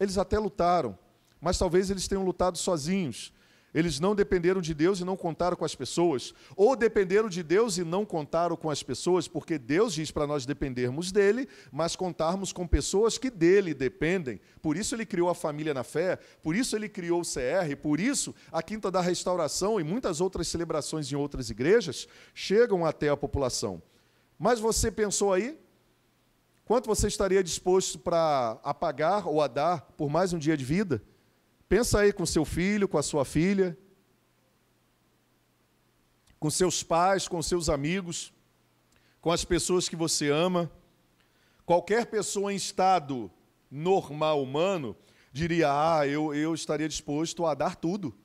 Eles 0.00 0.18
até 0.18 0.38
lutaram, 0.38 0.98
mas 1.40 1.58
talvez 1.58 1.90
eles 1.90 2.08
tenham 2.08 2.24
lutado 2.24 2.56
sozinhos, 2.56 3.32
eles 3.76 4.00
não 4.00 4.14
dependeram 4.14 4.62
de 4.62 4.72
Deus 4.72 5.00
e 5.00 5.04
não 5.04 5.18
contaram 5.18 5.54
com 5.54 5.64
as 5.66 5.74
pessoas, 5.74 6.32
ou 6.56 6.74
dependeram 6.74 7.28
de 7.28 7.42
Deus 7.42 7.76
e 7.76 7.84
não 7.84 8.06
contaram 8.06 8.56
com 8.56 8.70
as 8.70 8.82
pessoas, 8.82 9.28
porque 9.28 9.58
Deus 9.58 9.92
diz 9.92 10.10
para 10.10 10.26
nós 10.26 10.46
dependermos 10.46 11.12
dele, 11.12 11.46
mas 11.70 11.94
contarmos 11.94 12.54
com 12.54 12.66
pessoas 12.66 13.18
que 13.18 13.28
dele 13.28 13.74
dependem. 13.74 14.40
Por 14.62 14.78
isso 14.78 14.94
ele 14.94 15.04
criou 15.04 15.28
a 15.28 15.34
família 15.34 15.74
na 15.74 15.84
fé, 15.84 16.18
por 16.42 16.56
isso 16.56 16.74
ele 16.74 16.88
criou 16.88 17.20
o 17.20 17.22
CR, 17.22 17.76
por 17.82 18.00
isso 18.00 18.34
a 18.50 18.62
Quinta 18.62 18.90
da 18.90 19.02
Restauração 19.02 19.78
e 19.78 19.84
muitas 19.84 20.22
outras 20.22 20.48
celebrações 20.48 21.12
em 21.12 21.14
outras 21.14 21.50
igrejas 21.50 22.08
chegam 22.32 22.82
até 22.86 23.10
a 23.10 23.16
população. 23.16 23.82
Mas 24.38 24.58
você 24.58 24.90
pensou 24.90 25.34
aí? 25.34 25.60
Quanto 26.64 26.86
você 26.86 27.08
estaria 27.08 27.44
disposto 27.44 27.98
para 27.98 28.58
apagar 28.64 29.28
ou 29.28 29.42
a 29.42 29.46
dar 29.46 29.82
por 29.98 30.08
mais 30.08 30.32
um 30.32 30.38
dia 30.38 30.56
de 30.56 30.64
vida? 30.64 31.02
Pensa 31.68 32.00
aí 32.00 32.12
com 32.12 32.24
seu 32.24 32.44
filho, 32.44 32.88
com 32.88 32.96
a 32.96 33.02
sua 33.02 33.24
filha, 33.24 33.76
com 36.38 36.48
seus 36.48 36.82
pais, 36.82 37.26
com 37.26 37.42
seus 37.42 37.68
amigos, 37.68 38.32
com 39.20 39.32
as 39.32 39.44
pessoas 39.44 39.88
que 39.88 39.96
você 39.96 40.30
ama. 40.30 40.70
Qualquer 41.64 42.06
pessoa 42.06 42.52
em 42.52 42.56
estado 42.56 43.28
normal 43.68 44.40
humano 44.40 44.96
diria: 45.32 45.68
Ah, 45.70 46.06
eu, 46.06 46.32
eu 46.32 46.54
estaria 46.54 46.88
disposto 46.88 47.44
a 47.44 47.54
dar 47.54 47.74
tudo. 47.74 48.16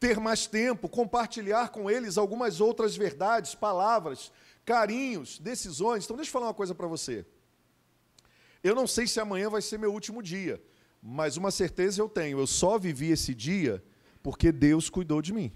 Ter 0.00 0.18
mais 0.18 0.46
tempo, 0.46 0.88
compartilhar 0.88 1.68
com 1.68 1.90
eles 1.90 2.18
algumas 2.18 2.60
outras 2.60 2.96
verdades, 2.96 3.54
palavras, 3.54 4.32
carinhos, 4.64 5.38
decisões. 5.38 6.04
Então, 6.04 6.16
deixa 6.16 6.30
eu 6.30 6.32
falar 6.32 6.46
uma 6.46 6.54
coisa 6.54 6.74
para 6.74 6.86
você. 6.86 7.24
Eu 8.64 8.74
não 8.74 8.86
sei 8.86 9.06
se 9.06 9.20
amanhã 9.20 9.48
vai 9.48 9.62
ser 9.62 9.78
meu 9.78 9.92
último 9.92 10.22
dia, 10.22 10.60
mas 11.02 11.36
uma 11.36 11.50
certeza 11.50 12.00
eu 12.00 12.08
tenho: 12.08 12.38
eu 12.38 12.46
só 12.46 12.78
vivi 12.78 13.10
esse 13.10 13.34
dia 13.34 13.82
porque 14.22 14.52
Deus 14.52 14.90
cuidou 14.90 15.22
de 15.22 15.32
mim. 15.32 15.52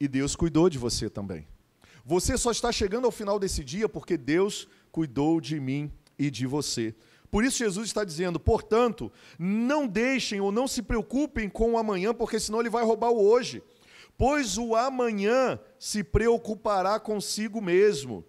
E 0.00 0.08
Deus 0.08 0.34
cuidou 0.34 0.68
de 0.68 0.78
você 0.78 1.08
também. 1.08 1.46
Você 2.04 2.36
só 2.36 2.50
está 2.50 2.70
chegando 2.70 3.06
ao 3.06 3.12
final 3.12 3.38
desse 3.38 3.64
dia 3.64 3.88
porque 3.88 4.16
Deus 4.16 4.68
cuidou 4.90 5.40
de 5.40 5.58
mim 5.58 5.90
e 6.18 6.30
de 6.30 6.46
você. 6.46 6.94
Por 7.30 7.44
isso 7.44 7.58
Jesus 7.58 7.88
está 7.88 8.04
dizendo, 8.04 8.38
portanto, 8.38 9.10
não 9.38 9.88
deixem 9.88 10.40
ou 10.40 10.52
não 10.52 10.68
se 10.68 10.82
preocupem 10.82 11.48
com 11.48 11.72
o 11.72 11.78
amanhã, 11.78 12.12
porque 12.14 12.38
senão 12.38 12.60
ele 12.60 12.70
vai 12.70 12.84
roubar 12.84 13.10
o 13.10 13.26
hoje. 13.26 13.62
Pois 14.16 14.56
o 14.58 14.76
amanhã 14.76 15.58
se 15.78 16.04
preocupará 16.04 17.00
consigo 17.00 17.60
mesmo. 17.60 18.24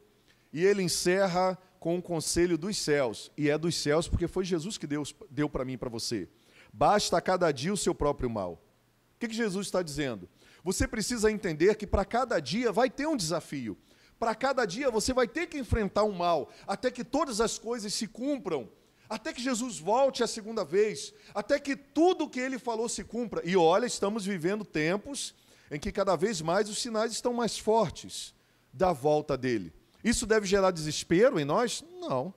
E 0.52 0.64
ele 0.64 0.82
encerra 0.82 1.58
com 1.86 2.00
o 2.00 2.02
conselho 2.02 2.58
dos 2.58 2.80
céus. 2.80 3.32
E 3.38 3.48
é 3.48 3.56
dos 3.60 3.76
céus 3.76 4.08
porque 4.08 4.28
foi 4.28 4.44
Jesus 4.44 4.76
que 4.76 4.88
Deus 4.88 5.14
deu 5.30 5.48
para 5.48 5.64
mim 5.64 5.74
e 5.74 5.78
para 5.78 5.88
você. 5.88 6.28
Basta 6.74 7.16
a 7.16 7.22
cada 7.22 7.52
dia 7.52 7.72
o 7.72 7.78
seu 7.78 7.94
próprio 7.94 8.28
mal. 8.28 8.54
O 8.54 9.20
que, 9.20 9.28
que 9.28 9.36
Jesus 9.36 9.68
está 9.68 9.84
dizendo? 9.84 10.28
Você 10.64 10.88
precisa 10.88 11.32
entender 11.32 11.76
que 11.76 11.86
para 11.86 12.04
cada 12.04 12.40
dia 12.40 12.72
vai 12.72 12.90
ter 12.90 13.06
um 13.06 13.16
desafio. 13.16 13.78
Para 14.18 14.34
cada 14.34 14.66
dia 14.66 14.90
você 14.90 15.14
vai 15.14 15.28
ter 15.28 15.46
que 15.46 15.60
enfrentar 15.60 16.06
um 16.06 16.12
mal, 16.12 16.50
até 16.66 16.90
que 16.90 17.04
todas 17.04 17.40
as 17.40 17.60
coisas 17.60 17.94
se 17.94 18.08
cumpram, 18.08 18.68
até 19.08 19.32
que 19.32 19.44
Jesus 19.44 19.78
volte 19.78 20.24
a 20.24 20.28
segunda 20.28 20.66
vez, 20.66 21.14
até 21.36 21.60
que 21.60 21.76
tudo 21.76 22.24
o 22.24 22.30
que 22.32 22.40
ele 22.40 22.58
falou 22.58 22.90
se 22.90 23.04
cumpra. 23.04 23.44
E 23.46 23.56
olha, 23.56 23.86
estamos 23.86 24.26
vivendo 24.26 24.66
tempos 24.66 25.36
em 25.70 25.80
que 25.80 25.92
cada 25.92 26.16
vez 26.16 26.42
mais 26.42 26.68
os 26.68 26.82
sinais 26.82 27.12
estão 27.12 27.32
mais 27.32 27.60
fortes 27.60 28.34
da 28.74 28.92
volta 28.92 29.38
dele. 29.38 29.72
Isso 30.06 30.28
deve 30.28 30.46
gerar 30.46 30.70
desespero 30.70 31.40
em 31.40 31.44
nós? 31.44 31.84
Não. 32.00 32.32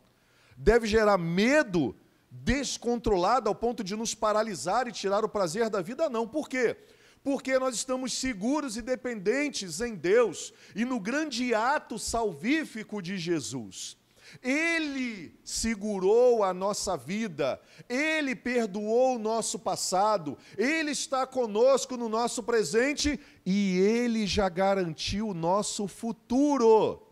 Deve 0.57 0.87
gerar 0.87 1.19
medo 1.19 1.95
descontrolado 2.31 3.47
ao 3.47 3.55
ponto 3.55 3.85
de 3.85 3.95
nos 3.95 4.15
paralisar 4.15 4.89
e 4.89 4.93
tirar 4.93 5.23
o 5.23 5.29
prazer 5.29 5.69
da 5.69 5.83
vida? 5.83 6.09
Não. 6.09 6.27
Por 6.27 6.49
quê? 6.49 6.79
Porque 7.23 7.59
nós 7.59 7.75
estamos 7.75 8.15
seguros 8.15 8.79
e 8.79 8.81
dependentes 8.81 9.83
em 9.83 9.95
Deus 9.95 10.55
e 10.75 10.83
no 10.87 10.99
grande 10.99 11.53
ato 11.53 11.99
salvífico 11.99 13.03
de 13.03 13.19
Jesus. 13.19 13.99
Ele 14.43 15.39
segurou 15.45 16.43
a 16.43 16.55
nossa 16.55 16.97
vida, 16.97 17.61
Ele 17.87 18.35
perdoou 18.35 19.17
o 19.17 19.19
nosso 19.19 19.59
passado, 19.59 20.39
Ele 20.57 20.93
está 20.93 21.27
conosco 21.27 21.99
no 21.99 22.09
nosso 22.09 22.43
presente 22.43 23.21
e 23.45 23.79
Ele 23.79 24.27
já 24.27 24.49
garantiu 24.49 25.29
o 25.29 25.35
nosso 25.35 25.87
futuro. 25.87 27.08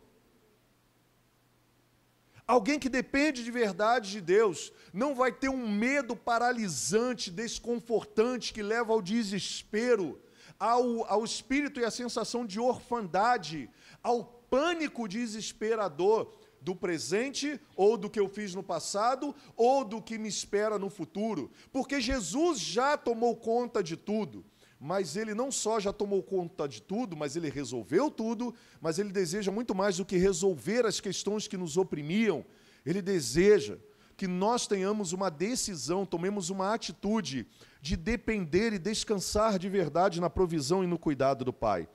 Alguém 2.46 2.78
que 2.78 2.88
depende 2.88 3.42
de 3.42 3.50
verdade 3.50 4.12
de 4.12 4.20
Deus 4.20 4.72
não 4.92 5.16
vai 5.16 5.32
ter 5.32 5.48
um 5.48 5.68
medo 5.68 6.14
paralisante, 6.14 7.28
desconfortante, 7.28 8.52
que 8.52 8.62
leva 8.62 8.92
ao 8.92 9.02
desespero, 9.02 10.20
ao, 10.58 11.04
ao 11.10 11.24
espírito 11.24 11.80
e 11.80 11.84
à 11.84 11.90
sensação 11.90 12.46
de 12.46 12.60
orfandade, 12.60 13.68
ao 14.00 14.24
pânico 14.24 15.08
desesperador 15.08 16.32
do 16.60 16.74
presente, 16.74 17.60
ou 17.74 17.96
do 17.96 18.08
que 18.08 18.20
eu 18.20 18.28
fiz 18.28 18.54
no 18.54 18.62
passado, 18.62 19.34
ou 19.56 19.84
do 19.84 20.00
que 20.00 20.16
me 20.16 20.28
espera 20.28 20.78
no 20.78 20.88
futuro, 20.88 21.50
porque 21.72 22.00
Jesus 22.00 22.60
já 22.60 22.96
tomou 22.96 23.36
conta 23.36 23.82
de 23.82 23.96
tudo 23.96 24.44
mas 24.78 25.16
ele 25.16 25.34
não 25.34 25.50
só 25.50 25.80
já 25.80 25.92
tomou 25.92 26.22
conta 26.22 26.68
de 26.68 26.82
tudo, 26.82 27.16
mas 27.16 27.34
ele 27.36 27.48
resolveu 27.48 28.10
tudo, 28.10 28.54
mas 28.80 28.98
ele 28.98 29.10
deseja 29.10 29.50
muito 29.50 29.74
mais 29.74 29.96
do 29.96 30.04
que 30.04 30.16
resolver 30.16 30.84
as 30.84 31.00
questões 31.00 31.48
que 31.48 31.56
nos 31.56 31.76
oprimiam. 31.76 32.44
Ele 32.84 33.00
deseja 33.00 33.78
que 34.16 34.26
nós 34.26 34.66
tenhamos 34.66 35.12
uma 35.12 35.30
decisão, 35.30 36.06
tomemos 36.06 36.50
uma 36.50 36.72
atitude 36.72 37.46
de 37.80 37.96
depender 37.96 38.72
e 38.72 38.78
descansar 38.78 39.58
de 39.58 39.68
verdade 39.68 40.20
na 40.20 40.30
provisão 40.30 40.82
e 40.82 40.86
no 40.86 40.98
cuidado 40.98 41.44
do 41.44 41.52
Pai. 41.52 41.88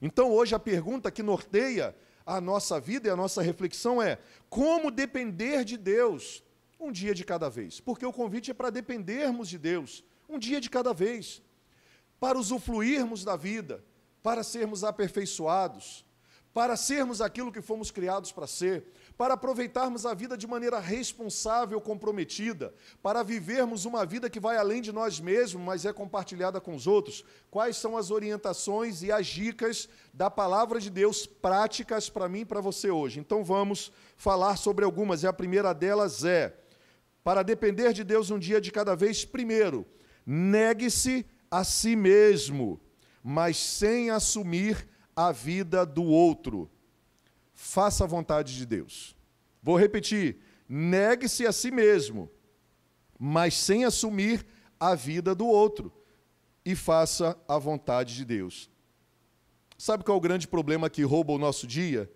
Então, 0.00 0.30
hoje, 0.30 0.54
a 0.54 0.58
pergunta 0.58 1.10
que 1.10 1.22
norteia 1.22 1.94
a 2.26 2.40
nossa 2.40 2.80
vida 2.80 3.08
e 3.08 3.10
a 3.10 3.16
nossa 3.16 3.42
reflexão 3.42 4.02
é: 4.02 4.18
como 4.48 4.90
depender 4.90 5.64
de 5.64 5.76
Deus 5.76 6.42
um 6.78 6.90
dia 6.90 7.14
de 7.14 7.24
cada 7.24 7.48
vez? 7.48 7.80
Porque 7.80 8.04
o 8.04 8.12
convite 8.12 8.50
é 8.50 8.54
para 8.54 8.70
dependermos 8.70 9.48
de 9.48 9.58
Deus 9.58 10.04
um 10.28 10.38
dia 10.38 10.60
de 10.60 10.70
cada 10.70 10.92
vez, 10.92 11.42
para 12.22 12.38
usufruirmos 12.38 13.24
da 13.24 13.34
vida, 13.34 13.82
para 14.22 14.44
sermos 14.44 14.84
aperfeiçoados, 14.84 16.06
para 16.54 16.76
sermos 16.76 17.20
aquilo 17.20 17.50
que 17.50 17.60
fomos 17.60 17.90
criados 17.90 18.30
para 18.30 18.46
ser, 18.46 18.92
para 19.18 19.34
aproveitarmos 19.34 20.06
a 20.06 20.14
vida 20.14 20.38
de 20.38 20.46
maneira 20.46 20.78
responsável, 20.78 21.80
comprometida, 21.80 22.72
para 23.02 23.24
vivermos 23.24 23.86
uma 23.86 24.06
vida 24.06 24.30
que 24.30 24.38
vai 24.38 24.56
além 24.56 24.80
de 24.80 24.92
nós 24.92 25.18
mesmos, 25.18 25.64
mas 25.64 25.84
é 25.84 25.92
compartilhada 25.92 26.60
com 26.60 26.76
os 26.76 26.86
outros. 26.86 27.24
Quais 27.50 27.76
são 27.76 27.96
as 27.96 28.12
orientações 28.12 29.02
e 29.02 29.10
as 29.10 29.26
dicas 29.26 29.88
da 30.14 30.30
palavra 30.30 30.78
de 30.78 30.90
Deus 30.90 31.26
práticas 31.26 32.08
para 32.08 32.28
mim 32.28 32.42
e 32.42 32.44
para 32.44 32.60
você 32.60 32.88
hoje? 32.88 33.18
Então 33.18 33.42
vamos 33.42 33.90
falar 34.16 34.56
sobre 34.58 34.84
algumas, 34.84 35.24
e 35.24 35.26
a 35.26 35.32
primeira 35.32 35.72
delas 35.72 36.24
é: 36.24 36.56
para 37.24 37.42
depender 37.42 37.92
de 37.92 38.04
Deus 38.04 38.30
um 38.30 38.38
dia 38.38 38.60
de 38.60 38.70
cada 38.70 38.94
vez, 38.94 39.24
primeiro, 39.24 39.84
negue-se 40.24 41.26
a 41.52 41.64
si 41.64 41.94
mesmo, 41.94 42.80
mas 43.22 43.58
sem 43.58 44.08
assumir 44.08 44.88
a 45.14 45.30
vida 45.30 45.84
do 45.84 46.02
outro 46.02 46.70
faça 47.52 48.04
a 48.04 48.06
vontade 48.06 48.56
de 48.56 48.64
Deus. 48.64 49.14
Vou 49.62 49.76
repetir: 49.76 50.38
negue-se 50.66 51.46
a 51.46 51.52
si 51.52 51.70
mesmo, 51.70 52.30
mas 53.18 53.54
sem 53.54 53.84
assumir 53.84 54.46
a 54.80 54.94
vida 54.94 55.34
do 55.34 55.46
outro, 55.46 55.92
e 56.64 56.74
faça 56.74 57.38
a 57.46 57.58
vontade 57.58 58.16
de 58.16 58.24
Deus. 58.24 58.70
Sabe 59.76 60.04
qual 60.04 60.16
é 60.16 60.18
o 60.18 60.22
grande 60.22 60.48
problema 60.48 60.88
que 60.88 61.02
rouba 61.02 61.34
o 61.34 61.38
nosso 61.38 61.66
dia? 61.66 62.10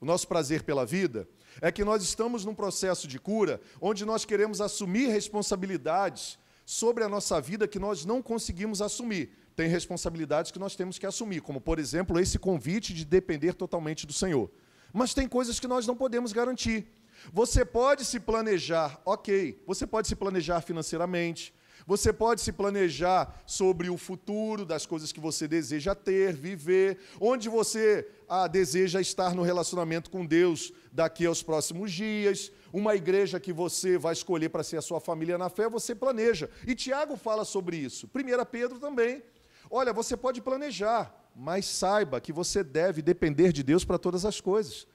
O 0.00 0.04
nosso 0.04 0.28
prazer 0.28 0.62
pela 0.62 0.84
vida? 0.84 1.26
É 1.60 1.72
que 1.72 1.84
nós 1.84 2.02
estamos 2.02 2.44
num 2.44 2.54
processo 2.54 3.08
de 3.08 3.18
cura 3.18 3.60
onde 3.80 4.04
nós 4.04 4.24
queremos 4.24 4.60
assumir 4.60 5.08
responsabilidades 5.08 6.38
sobre 6.70 7.02
a 7.02 7.08
nossa 7.08 7.40
vida 7.40 7.66
que 7.66 7.78
nós 7.78 8.04
não 8.04 8.20
conseguimos 8.20 8.82
assumir. 8.82 9.30
Tem 9.56 9.66
responsabilidades 9.70 10.50
que 10.50 10.58
nós 10.58 10.76
temos 10.76 10.98
que 10.98 11.06
assumir, 11.06 11.40
como, 11.40 11.62
por 11.62 11.78
exemplo, 11.78 12.20
esse 12.20 12.38
convite 12.38 12.92
de 12.92 13.06
depender 13.06 13.54
totalmente 13.54 14.06
do 14.06 14.12
Senhor. 14.12 14.50
Mas 14.92 15.14
tem 15.14 15.26
coisas 15.26 15.58
que 15.58 15.66
nós 15.66 15.86
não 15.86 15.96
podemos 15.96 16.30
garantir. 16.30 16.86
Você 17.32 17.64
pode 17.64 18.04
se 18.04 18.20
planejar, 18.20 19.00
ok, 19.06 19.62
você 19.66 19.86
pode 19.86 20.08
se 20.08 20.14
planejar 20.14 20.60
financeiramente, 20.60 21.54
você 21.86 22.12
pode 22.12 22.42
se 22.42 22.52
planejar 22.52 23.42
sobre 23.46 23.88
o 23.88 23.96
futuro, 23.96 24.66
das 24.66 24.84
coisas 24.84 25.10
que 25.10 25.20
você 25.20 25.48
deseja 25.48 25.94
ter, 25.94 26.34
viver, 26.34 26.98
onde 27.18 27.48
você 27.48 28.06
ah, 28.28 28.46
deseja 28.46 29.00
estar 29.00 29.34
no 29.34 29.40
relacionamento 29.40 30.10
com 30.10 30.26
Deus 30.26 30.70
daqui 30.92 31.24
aos 31.24 31.42
próximos 31.42 31.90
dias, 31.90 32.52
uma 32.72 32.94
igreja 32.94 33.40
que 33.40 33.52
você 33.52 33.96
vai 33.98 34.12
escolher 34.12 34.48
para 34.48 34.62
ser 34.62 34.76
a 34.76 34.82
sua 34.82 35.00
família 35.00 35.38
na 35.38 35.48
fé, 35.48 35.68
você 35.68 35.94
planeja. 35.94 36.50
E 36.66 36.74
Tiago 36.74 37.16
fala 37.16 37.44
sobre 37.44 37.76
isso. 37.76 38.08
1 38.14 38.44
Pedro 38.50 38.78
também. 38.78 39.22
Olha, 39.70 39.92
você 39.92 40.16
pode 40.16 40.40
planejar, 40.40 41.14
mas 41.34 41.66
saiba 41.66 42.20
que 42.20 42.32
você 42.32 42.64
deve 42.64 43.02
depender 43.02 43.52
de 43.52 43.62
Deus 43.62 43.84
para 43.84 43.98
todas 43.98 44.24
as 44.24 44.40
coisas, 44.40 44.86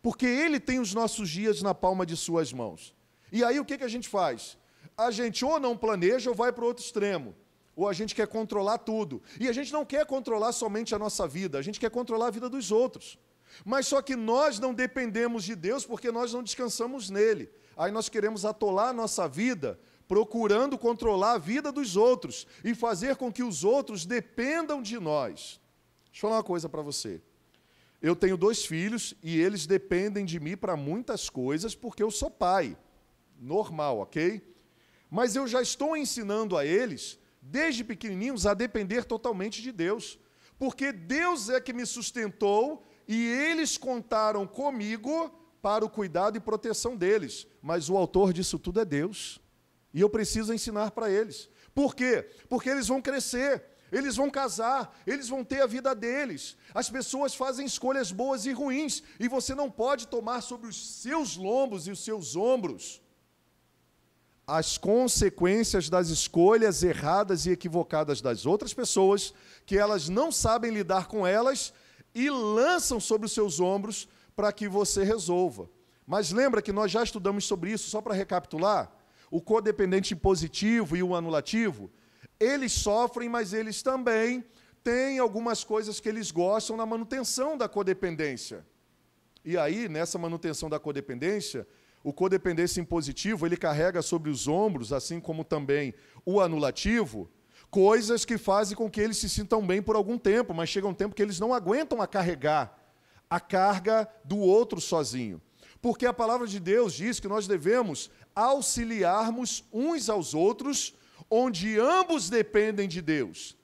porque 0.00 0.26
Ele 0.26 0.60
tem 0.60 0.78
os 0.78 0.94
nossos 0.94 1.28
dias 1.28 1.62
na 1.62 1.74
palma 1.74 2.06
de 2.06 2.16
Suas 2.16 2.52
mãos. 2.52 2.94
E 3.30 3.42
aí 3.42 3.58
o 3.58 3.64
que, 3.64 3.78
que 3.78 3.84
a 3.84 3.88
gente 3.88 4.08
faz? 4.08 4.58
A 4.96 5.10
gente 5.10 5.44
ou 5.44 5.58
não 5.58 5.76
planeja 5.76 6.30
ou 6.30 6.36
vai 6.36 6.52
para 6.52 6.64
o 6.64 6.66
outro 6.66 6.84
extremo, 6.84 7.34
ou 7.74 7.88
a 7.88 7.92
gente 7.92 8.14
quer 8.14 8.26
controlar 8.26 8.78
tudo. 8.78 9.22
E 9.40 9.48
a 9.48 9.52
gente 9.52 9.72
não 9.72 9.84
quer 9.84 10.04
controlar 10.06 10.52
somente 10.52 10.94
a 10.94 10.98
nossa 10.98 11.26
vida, 11.26 11.58
a 11.58 11.62
gente 11.62 11.80
quer 11.80 11.90
controlar 11.90 12.28
a 12.28 12.30
vida 12.30 12.48
dos 12.48 12.70
outros. 12.70 13.18
Mas 13.64 13.86
só 13.86 14.00
que 14.00 14.16
nós 14.16 14.58
não 14.58 14.72
dependemos 14.74 15.44
de 15.44 15.54
Deus 15.54 15.84
porque 15.84 16.10
nós 16.10 16.32
não 16.32 16.42
descansamos 16.42 17.10
nele. 17.10 17.50
Aí 17.76 17.90
nós 17.90 18.08
queremos 18.08 18.44
atolar 18.44 18.88
a 18.88 18.92
nossa 18.92 19.28
vida 19.28 19.78
procurando 20.12 20.76
controlar 20.76 21.32
a 21.32 21.38
vida 21.38 21.72
dos 21.72 21.96
outros 21.96 22.46
e 22.62 22.74
fazer 22.74 23.16
com 23.16 23.32
que 23.32 23.42
os 23.42 23.64
outros 23.64 24.04
dependam 24.04 24.82
de 24.82 24.98
nós. 25.00 25.58
Deixa 26.04 26.18
eu 26.18 26.28
falar 26.28 26.36
uma 26.36 26.42
coisa 26.42 26.68
para 26.68 26.82
você. 26.82 27.22
Eu 28.02 28.14
tenho 28.14 28.36
dois 28.36 28.64
filhos 28.64 29.14
e 29.22 29.40
eles 29.40 29.64
dependem 29.64 30.24
de 30.24 30.38
mim 30.38 30.56
para 30.56 30.76
muitas 30.76 31.30
coisas 31.30 31.74
porque 31.74 32.02
eu 32.02 32.10
sou 32.10 32.30
pai. 32.30 32.76
Normal, 33.40 34.00
ok? 34.00 34.42
Mas 35.10 35.34
eu 35.34 35.46
já 35.46 35.62
estou 35.62 35.96
ensinando 35.96 36.56
a 36.56 36.66
eles, 36.66 37.18
desde 37.40 37.82
pequenininhos, 37.82 38.44
a 38.44 38.54
depender 38.54 39.04
totalmente 39.04 39.62
de 39.62 39.72
Deus. 39.72 40.18
Porque 40.58 40.92
Deus 40.92 41.48
é 41.48 41.60
que 41.60 41.72
me 41.72 41.86
sustentou 41.86 42.86
e 43.06 43.26
eles 43.26 43.76
contaram 43.76 44.46
comigo 44.46 45.30
para 45.60 45.84
o 45.84 45.90
cuidado 45.90 46.36
e 46.36 46.40
proteção 46.40 46.96
deles. 46.96 47.46
Mas 47.60 47.88
o 47.88 47.96
autor 47.96 48.32
disso 48.32 48.58
tudo 48.58 48.80
é 48.80 48.84
Deus. 48.84 49.40
E 49.92 50.00
eu 50.00 50.08
preciso 50.08 50.52
ensinar 50.52 50.90
para 50.90 51.10
eles. 51.10 51.48
Por 51.74 51.94
quê? 51.94 52.28
Porque 52.48 52.68
eles 52.68 52.88
vão 52.88 53.00
crescer 53.00 53.70
eles 53.92 54.16
vão 54.16 54.30
casar, 54.30 54.98
eles 55.06 55.28
vão 55.28 55.44
ter 55.44 55.60
a 55.60 55.66
vida 55.66 55.94
deles. 55.94 56.56
As 56.72 56.88
pessoas 56.88 57.34
fazem 57.34 57.66
escolhas 57.66 58.10
boas 58.10 58.46
e 58.46 58.52
ruins, 58.52 59.02
e 59.20 59.28
você 59.28 59.54
não 59.54 59.70
pode 59.70 60.08
tomar 60.08 60.40
sobre 60.40 60.66
os 60.66 61.02
seus 61.02 61.36
lombos 61.36 61.86
e 61.86 61.90
os 61.90 62.02
seus 62.02 62.34
ombros 62.34 63.02
as 64.46 64.76
consequências 64.76 65.88
das 65.88 66.08
escolhas 66.08 66.82
erradas 66.82 67.46
e 67.46 67.50
equivocadas 67.50 68.20
das 68.20 68.44
outras 68.44 68.74
pessoas, 68.74 69.32
que 69.64 69.78
elas 69.78 70.08
não 70.08 70.32
sabem 70.32 70.72
lidar 70.72 71.06
com 71.06 71.26
elas 71.26 71.72
e 72.14 72.28
lançam 72.30 72.98
sobre 73.00 73.26
os 73.26 73.32
seus 73.32 73.60
ombros 73.60 74.08
para 74.34 74.52
que 74.52 74.68
você 74.68 75.04
resolva. 75.04 75.68
Mas 76.06 76.30
lembra 76.30 76.62
que 76.62 76.72
nós 76.72 76.90
já 76.90 77.02
estudamos 77.02 77.44
sobre 77.44 77.72
isso, 77.72 77.88
só 77.88 78.00
para 78.00 78.14
recapitular? 78.14 78.92
O 79.30 79.40
codependente 79.40 80.14
positivo 80.14 80.96
e 80.96 81.02
o 81.02 81.14
anulativo 81.14 81.90
eles 82.42 82.72
sofrem, 82.72 83.28
mas 83.28 83.52
eles 83.52 83.82
também 83.82 84.44
têm 84.82 85.20
algumas 85.20 85.62
coisas 85.62 86.00
que 86.00 86.08
eles 86.08 86.32
gostam 86.32 86.76
na 86.76 86.84
manutenção 86.84 87.56
da 87.56 87.68
codependência. 87.68 88.66
E 89.44 89.56
aí, 89.56 89.88
nessa 89.88 90.18
manutenção 90.18 90.68
da 90.68 90.78
codependência, 90.78 91.66
o 92.02 92.12
codependência 92.12 92.80
impositivo, 92.80 93.46
ele 93.46 93.56
carrega 93.56 94.02
sobre 94.02 94.28
os 94.28 94.48
ombros, 94.48 94.92
assim 94.92 95.20
como 95.20 95.44
também 95.44 95.94
o 96.26 96.40
anulativo, 96.40 97.30
coisas 97.72 98.26
que 98.26 98.36
fazem 98.36 98.76
com 98.76 98.90
que 98.90 99.00
eles 99.00 99.16
se 99.16 99.30
sintam 99.30 99.66
bem 99.66 99.80
por 99.80 99.96
algum 99.96 100.18
tempo, 100.18 100.52
mas 100.52 100.68
chega 100.68 100.86
um 100.86 100.92
tempo 100.92 101.14
que 101.14 101.22
eles 101.22 101.40
não 101.40 101.54
aguentam 101.54 102.02
a 102.02 102.06
carregar 102.06 102.78
a 103.30 103.40
carga 103.40 104.06
do 104.22 104.36
outro 104.36 104.78
sozinho. 104.78 105.40
Porque 105.80 106.04
a 106.04 106.12
palavra 106.12 106.46
de 106.46 106.60
Deus 106.60 106.92
diz 106.92 107.18
que 107.18 107.26
nós 107.26 107.46
devemos 107.46 108.10
auxiliarmos 108.36 109.64
uns 109.72 110.10
aos 110.10 110.34
outros 110.34 110.94
onde 111.30 111.80
ambos 111.80 112.28
dependem 112.28 112.86
de 112.86 113.00
Deus. 113.00 113.56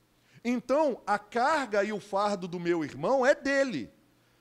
Então, 0.43 1.03
a 1.07 1.19
carga 1.19 1.85
e 1.85 1.93
o 1.93 2.01
fardo 2.01 2.49
do 2.49 2.59
meu 2.59 2.83
irmão 2.83 3.27
é 3.27 3.35
dele. 3.35 3.91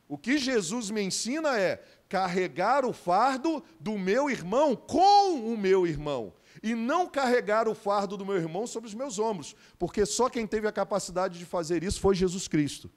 O 0.08 0.18
que 0.18 0.38
Jesus 0.38 0.90
me 0.90 1.02
ensina 1.02 1.60
é 1.60 1.84
carregar 2.08 2.86
o 2.86 2.94
fardo 2.94 3.62
do 3.82 3.98
meu 3.98 4.30
irmão 4.30 4.78
com 4.78 5.52
o 5.52 5.58
meu 5.58 5.86
irmão 5.86 6.34
e 6.68 6.76
não 6.76 7.08
carregar 7.08 7.68
o 7.68 7.74
fardo 7.74 8.18
do 8.18 8.26
meu 8.26 8.36
irmão 8.36 8.68
sobre 8.68 8.90
os 8.90 8.94
meus 8.94 9.20
ombros, 9.20 9.56
porque 9.80 10.06
só 10.06 10.30
quem 10.30 10.46
teve 10.46 10.68
a 10.68 10.72
capacidade 10.72 11.40
de 11.40 11.46
fazer 11.46 11.84
isso 11.84 12.02
foi 12.02 12.14
Jesus 12.14 12.48
Cristo. 12.48 12.92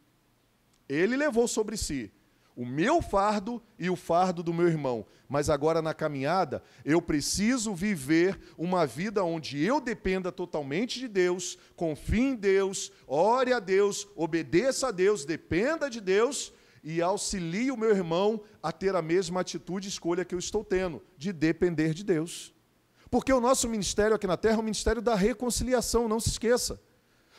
Ele 0.88 1.16
levou 1.16 1.46
sobre 1.46 1.76
si 1.76 2.12
o 2.56 2.66
meu 2.66 3.00
fardo 3.00 3.62
e 3.78 3.88
o 3.88 3.96
fardo 3.96 4.42
do 4.42 4.52
meu 4.52 4.66
irmão. 4.66 5.06
Mas 5.28 5.48
agora 5.48 5.80
na 5.80 5.94
caminhada, 5.94 6.62
eu 6.84 7.00
preciso 7.00 7.74
viver 7.74 8.38
uma 8.58 8.84
vida 8.84 9.24
onde 9.24 9.64
eu 9.64 9.80
dependa 9.80 10.32
totalmente 10.32 10.98
de 10.98 11.08
Deus, 11.08 11.56
confie 11.76 12.20
em 12.20 12.34
Deus, 12.34 12.92
ore 13.06 13.52
a 13.52 13.60
Deus, 13.60 14.06
obedeça 14.16 14.88
a 14.88 14.90
Deus, 14.90 15.24
dependa 15.24 15.88
de 15.88 16.00
Deus 16.00 16.52
e 16.82 17.00
auxilie 17.00 17.70
o 17.70 17.76
meu 17.76 17.90
irmão 17.90 18.42
a 18.62 18.72
ter 18.72 18.96
a 18.96 19.02
mesma 19.02 19.40
atitude 19.40 19.86
e 19.86 19.90
escolha 19.90 20.24
que 20.24 20.34
eu 20.34 20.38
estou 20.38 20.64
tendo, 20.64 21.02
de 21.16 21.32
depender 21.32 21.94
de 21.94 22.02
Deus. 22.02 22.52
Porque 23.10 23.32
o 23.32 23.40
nosso 23.40 23.68
ministério 23.68 24.14
aqui 24.14 24.26
na 24.26 24.36
terra 24.36 24.56
é 24.56 24.58
o 24.58 24.62
ministério 24.62 25.02
da 25.02 25.14
reconciliação, 25.14 26.08
não 26.08 26.20
se 26.20 26.28
esqueça. 26.28 26.80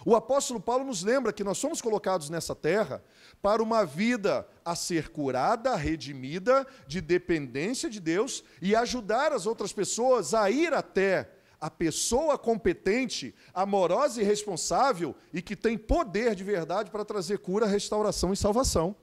O 0.04 0.16
apóstolo 0.16 0.60
Paulo 0.60 0.84
nos 0.84 1.04
lembra 1.04 1.32
que 1.32 1.44
nós 1.44 1.60
somos 1.60 1.82
colocados 1.82 2.30
nessa 2.30 2.56
terra 2.56 3.04
para 3.42 3.62
uma 3.62 3.86
vida 3.86 4.48
a 4.66 4.76
ser 4.76 5.10
curada, 5.10 5.76
redimida, 5.76 6.66
de 6.88 7.00
dependência 7.00 7.90
de 7.90 8.00
Deus 8.00 8.44
e 8.62 8.76
ajudar 8.76 9.32
as 9.32 9.46
outras 9.46 9.72
pessoas 9.72 10.34
a 10.34 10.50
ir 10.50 10.74
até 10.74 11.30
a 11.60 11.70
pessoa 11.70 12.40
competente, 12.40 13.36
amorosa 13.54 14.20
e 14.20 14.26
responsável 14.26 15.16
e 15.32 15.44
que 15.44 15.56
tem 15.56 15.78
poder 15.78 16.34
de 16.34 16.44
verdade 16.44 16.90
para 16.90 17.06
trazer 17.06 17.38
cura, 17.38 17.68
restauração 17.68 18.34
e 18.34 18.38
salvação. 18.38 18.96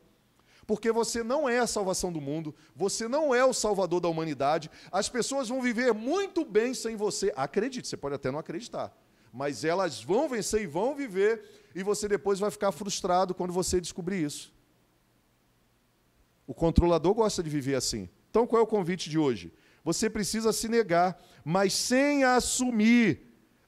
Porque 0.69 0.93
você 0.93 1.25
não 1.25 1.49
é 1.49 1.59
a 1.59 1.67
salvação 1.67 2.13
do 2.13 2.21
mundo, 2.21 2.55
você 2.77 3.09
não 3.09 3.35
é 3.35 3.45
o 3.45 3.53
salvador 3.53 4.01
da 4.01 4.09
humanidade, 4.09 4.71
as 4.93 5.09
pessoas 5.09 5.49
vão 5.49 5.61
viver 5.61 5.93
muito 5.93 6.45
bem 6.45 6.75
sem 6.75 6.95
você. 6.95 7.33
Acredite, 7.35 7.89
você 7.89 7.97
pode 7.97 8.15
até 8.15 8.31
não 8.31 8.39
acreditar 8.39 8.97
mas 9.33 9.65
elas 9.65 10.03
vão 10.03 10.29
vencer 10.29 10.63
e 10.63 10.67
vão 10.67 10.95
viver, 10.95 11.43
e 11.75 11.83
você 11.83 12.09
depois 12.09 12.39
vai 12.39 12.51
ficar 12.51 12.73
frustrado 12.73 13.35
quando 13.35 13.53
você 13.53 13.81
descobrir 13.81 14.25
isso. 14.25 14.53
O 16.47 16.55
controlador 16.55 17.15
gosta 17.15 17.43
de 17.43 17.51
viver 17.51 17.75
assim. 17.75 18.09
Então, 18.31 18.47
qual 18.47 18.61
é 18.61 18.63
o 18.63 18.67
convite 18.67 19.11
de 19.11 19.19
hoje? 19.19 19.53
Você 19.85 20.09
precisa 20.09 20.53
se 20.53 20.69
negar, 20.69 21.23
mas 21.45 21.73
sem 21.73 22.25
assumir 22.25 23.23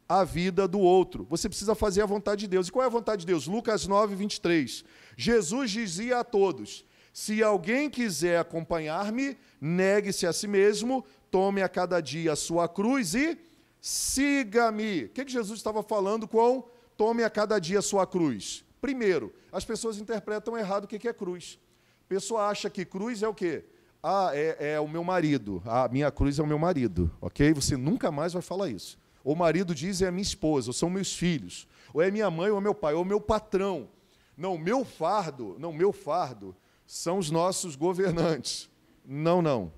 a 0.08 0.24
vida 0.24 0.66
do 0.66 0.80
outro. 0.80 1.26
Você 1.30 1.48
precisa 1.48 1.74
fazer 1.74 2.02
a 2.02 2.06
vontade 2.06 2.42
de 2.42 2.48
Deus. 2.48 2.68
E 2.68 2.72
qual 2.72 2.82
é 2.82 2.86
a 2.86 2.90
vontade 2.90 3.20
de 3.20 3.26
Deus? 3.26 3.46
Lucas 3.46 3.86
9, 3.86 4.14
23. 4.16 4.84
Jesus 5.16 5.70
dizia 5.70 6.20
a 6.20 6.24
todos: 6.24 6.84
Se 7.12 7.42
alguém 7.42 7.90
quiser 7.90 8.38
acompanhar-me, 8.38 9.36
negue-se 9.60 10.26
a 10.26 10.32
si 10.32 10.46
mesmo, 10.46 11.04
tome 11.30 11.62
a 11.62 11.68
cada 11.68 12.00
dia 12.00 12.32
a 12.32 12.36
sua 12.36 12.68
cruz 12.68 13.14
e 13.14 13.38
siga-me. 13.80 15.04
O 15.04 15.08
que, 15.08 15.24
que 15.24 15.32
Jesus 15.32 15.58
estava 15.58 15.82
falando 15.82 16.28
com 16.28 16.68
tome 16.96 17.24
a 17.24 17.30
cada 17.30 17.58
dia 17.58 17.80
a 17.80 17.82
sua 17.82 18.06
cruz? 18.06 18.64
Primeiro, 18.80 19.34
as 19.50 19.64
pessoas 19.64 19.98
interpretam 19.98 20.56
errado 20.56 20.84
o 20.84 20.88
que 20.88 21.08
é 21.08 21.12
cruz. 21.12 21.58
A 22.04 22.08
pessoa 22.08 22.48
acha 22.48 22.70
que 22.70 22.84
cruz 22.84 23.22
é 23.22 23.28
o 23.28 23.34
quê? 23.34 23.64
Ah, 24.02 24.30
é, 24.32 24.74
é 24.74 24.80
o 24.80 24.88
meu 24.88 25.04
marido. 25.04 25.62
A 25.66 25.88
minha 25.88 26.10
cruz 26.10 26.38
é 26.38 26.42
o 26.42 26.46
meu 26.46 26.58
marido, 26.58 27.10
ok? 27.20 27.52
Você 27.52 27.76
nunca 27.76 28.10
mais 28.10 28.32
vai 28.32 28.42
falar 28.42 28.68
isso. 28.68 28.98
O 29.22 29.34
marido 29.34 29.74
diz 29.74 30.00
é 30.00 30.06
a 30.06 30.10
minha 30.10 30.22
esposa, 30.22 30.70
ou 30.70 30.72
são 30.72 30.88
meus 30.88 31.14
filhos, 31.14 31.68
ou 31.92 32.00
é 32.00 32.10
minha 32.10 32.30
mãe 32.30 32.50
ou 32.50 32.56
é 32.56 32.60
meu 32.60 32.74
pai, 32.74 32.94
ou 32.94 33.04
meu 33.04 33.20
patrão. 33.20 33.88
Não, 34.34 34.56
meu 34.56 34.84
fardo, 34.84 35.56
não, 35.58 35.72
meu 35.72 35.92
fardo 35.92 36.56
são 36.90 37.18
os 37.18 37.30
nossos 37.30 37.76
governantes. 37.76 38.68
Não, 39.06 39.40
não. 39.40 39.72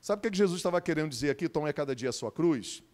Sabe 0.00 0.20
o 0.20 0.30
que 0.30 0.38
Jesus 0.38 0.60
estava 0.60 0.80
querendo 0.80 1.10
dizer 1.10 1.30
aqui? 1.30 1.48
Tome 1.48 1.68
a 1.68 1.72
cada 1.72 1.92
dia 1.92 2.10
a 2.10 2.12
sua 2.12 2.30
cruz. 2.30 2.84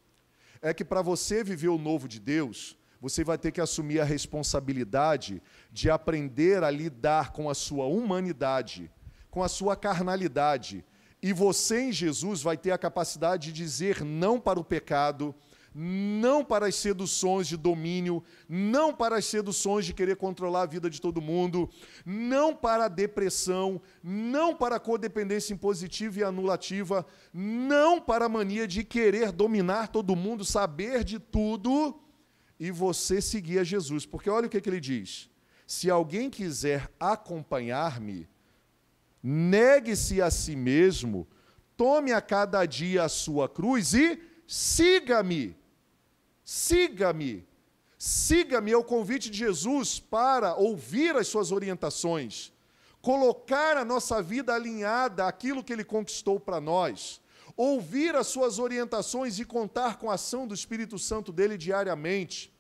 É 0.63 0.73
que 0.73 0.83
para 0.83 1.03
você 1.03 1.45
viver 1.45 1.69
o 1.69 1.77
novo 1.77 2.09
de 2.09 2.19
Deus, 2.19 2.79
você 2.99 3.23
vai 3.23 3.37
ter 3.37 3.53
que 3.53 3.61
assumir 3.61 4.01
a 4.01 4.05
responsabilidade 4.05 5.43
de 5.71 5.91
aprender 5.91 6.65
a 6.65 6.71
lidar 6.71 7.33
com 7.33 7.51
a 7.51 7.55
sua 7.55 7.85
humanidade, 7.85 8.91
com 9.31 9.43
a 9.43 9.49
sua 9.49 9.77
carnalidade. 9.77 10.83
E 11.23 11.35
você 11.35 11.81
em 11.83 11.93
Jesus 11.93 12.41
vai 12.41 12.57
ter 12.57 12.71
a 12.71 12.79
capacidade 12.79 13.53
de 13.53 13.53
dizer 13.53 14.03
não 14.03 14.41
para 14.41 14.59
o 14.59 14.65
pecado, 14.65 15.35
não 15.81 16.45
para 16.45 16.67
as 16.67 16.75
seduções 16.75 17.47
de 17.47 17.57
domínio, 17.57 18.25
não 18.49 18.93
para 18.93 19.17
as 19.17 19.27
seduções 19.27 19.87
de 19.87 19.95
querer 19.95 20.17
controlar 20.17 20.63
a 20.63 20.67
vida 20.67 20.91
de 20.91 21.01
todo 21.01 21.21
mundo, 21.21 21.71
não 22.05 22.53
para 22.53 22.87
a 22.87 22.89
depressão, 22.89 23.81
não 24.03 24.57
para 24.57 24.75
a 24.75 24.81
codependência 24.81 25.55
impositiva 25.55 26.19
e 26.19 26.25
anulativa, 26.25 27.07
não 27.33 28.01
para 28.01 28.25
a 28.25 28.29
mania 28.29 28.67
de 28.67 28.83
querer 28.83 29.31
dominar 29.31 29.87
todo 29.87 30.17
mundo, 30.17 30.45
saber 30.45 31.05
de 31.05 31.21
tudo 31.21 32.03
e 32.59 32.73
você 32.73 33.21
seguir 33.21 33.61
a 33.61 33.65
Jesus. 33.65 34.05
Porque 34.05 34.29
olha 34.29 34.49
o 34.49 34.51
que, 34.51 34.61
que 34.61 34.69
ele 34.69 34.81
diz: 34.81 35.31
se 35.65 35.89
alguém 35.89 36.29
quiser 36.29 36.93
acompanhar-me, 36.99 38.29
negue-se 39.23 40.21
a 40.21 40.29
si 40.29 40.57
mesmo, 40.57 41.25
tome 41.77 42.13
a 42.13 42.21
cada 42.21 42.67
dia 42.67 43.05
a 43.05 43.09
sua 43.09 43.49
cruz 43.49 43.95
e 43.95 44.21
siga-me. 44.45 45.58
Siga-me. 46.51 47.47
Siga-me 47.99 48.73
é 48.73 48.77
o 48.77 48.83
convite 48.83 49.29
de 49.29 49.37
Jesus 49.37 50.01
para 50.01 50.55
ouvir 50.55 51.15
as 51.15 51.29
suas 51.29 51.53
orientações, 51.53 52.51
colocar 53.03 53.77
a 53.77 53.85
nossa 53.85 54.23
vida 54.23 54.55
alinhada 54.55 55.27
àquilo 55.27 55.63
que 55.63 55.75
ele 55.75 55.85
conquistou 55.85 56.41
para 56.41 56.59
nós, 56.59 57.21
ouvir 57.55 58.17
as 58.17 58.29
suas 58.29 58.59
orientações 58.59 59.39
e 59.39 59.45
contar 59.45 59.99
com 59.99 60.11
a 60.11 60.15
ação 60.15 60.47
do 60.47 60.55
Espírito 60.55 60.99
Santo 60.99 61.33
dele 61.33 61.59
diariamente. 61.59 62.51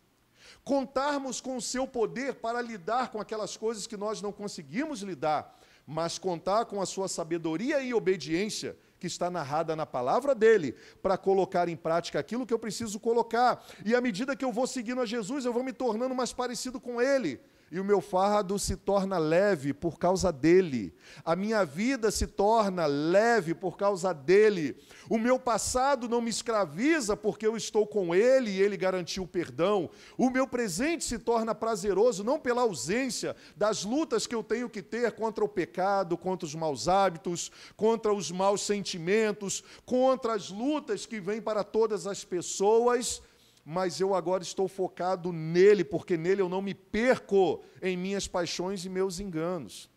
Contarmos 0.62 1.40
com 1.40 1.57
o 1.57 1.62
seu 1.62 1.87
poder 1.87 2.35
para 2.35 2.61
lidar 2.61 3.11
com 3.11 3.18
aquelas 3.18 3.57
coisas 3.57 3.87
que 3.87 3.96
nós 3.96 4.20
não 4.20 4.33
conseguimos 4.33 5.01
lidar, 5.01 5.59
mas 5.87 6.18
contar 6.18 6.66
com 6.66 6.83
a 6.83 6.85
sua 6.85 7.09
sabedoria 7.09 7.81
e 7.81 7.94
obediência 7.94 8.77
que 8.98 9.06
está 9.06 9.30
narrada 9.30 9.76
na 9.76 9.87
palavra 9.87 10.34
dele, 10.34 10.74
para 11.02 11.16
colocar 11.16 11.68
em 11.68 11.76
prática 11.76 12.18
aquilo 12.18 12.46
que 12.46 12.54
eu 12.54 12.58
preciso 12.58 12.98
colocar. 12.98 13.64
E 13.84 13.94
à 13.94 14.00
medida 14.00 14.37
que 14.37 14.44
eu 14.44 14.52
vou 14.52 14.66
seguindo 14.66 15.00
a 15.00 15.06
Jesus, 15.06 15.44
eu 15.44 15.52
vou 15.52 15.62
me 15.62 15.72
tornando 15.72 16.14
mais 16.14 16.32
parecido 16.32 16.80
com 16.80 17.00
ele 17.00 17.40
e 17.70 17.78
o 17.78 17.85
meu 17.85 18.00
fardo 18.00 18.59
se 18.59 18.76
torna 18.76 19.18
leve 19.18 19.74
por 19.74 19.98
causa 19.98 20.33
dele. 20.33 20.94
A 21.24 21.37
minha 21.37 21.64
vida 21.64 22.11
se 22.11 22.26
torna 22.26 22.87
leve 22.87 23.54
por 23.54 23.76
causa 23.76 24.12
dele. 24.12 24.76
O 25.09 25.18
meu 25.18 25.38
passado 25.38 26.09
não 26.09 26.20
me 26.20 26.31
escraviza 26.31 27.16
porque 27.16 27.46
eu 27.46 27.57
estou 27.57 27.87
com 27.87 28.14
ele 28.14 28.50
e 28.50 28.61
ele 28.61 28.76
garantiu 28.76 29.24
o 29.24 29.28
perdão. 29.28 29.90
O 30.16 30.31
meu 30.31 30.46
presente 30.46 31.04
se 31.04 31.18
torna 31.18 31.54
prazeroso 31.54 32.24
não 32.24 32.38
pela 32.38 32.62
ausência 32.62 33.37
das 33.57 33.85
lutas 33.85 34.26
que 34.26 34.35
eu 34.35 34.42
tenho 34.42 34.68
que 34.68 34.83
ter 34.83 35.12
contra 35.12 35.44
o 35.44 35.48
pecado, 35.48 36.16
contra 36.16 36.46
os 36.46 36.54
maus 36.54 36.88
hábitos, 36.88 37.50
contra 37.76 38.12
os 38.12 38.31
maus 38.31 38.62
sentimentos, 38.62 39.62
contra 39.85 40.35
as 40.35 40.50
lutas 40.50 41.04
que 41.04 41.20
vêm 41.20 41.40
para 41.40 41.62
todas 41.62 42.07
as 42.07 42.24
pessoas 42.24 43.22
mas 43.70 44.00
eu 44.00 44.14
agora 44.14 44.42
estou 44.42 44.66
focado 44.66 45.31
nele, 45.31 45.85
porque 45.85 46.16
nele 46.16 46.40
eu 46.40 46.48
não 46.48 46.62
me 46.62 46.72
perco 46.72 47.62
em 47.83 47.98
minhas 47.98 48.26
paixões 48.26 48.83
e 48.87 48.88
meus 48.88 49.20
enganos. 49.20 49.90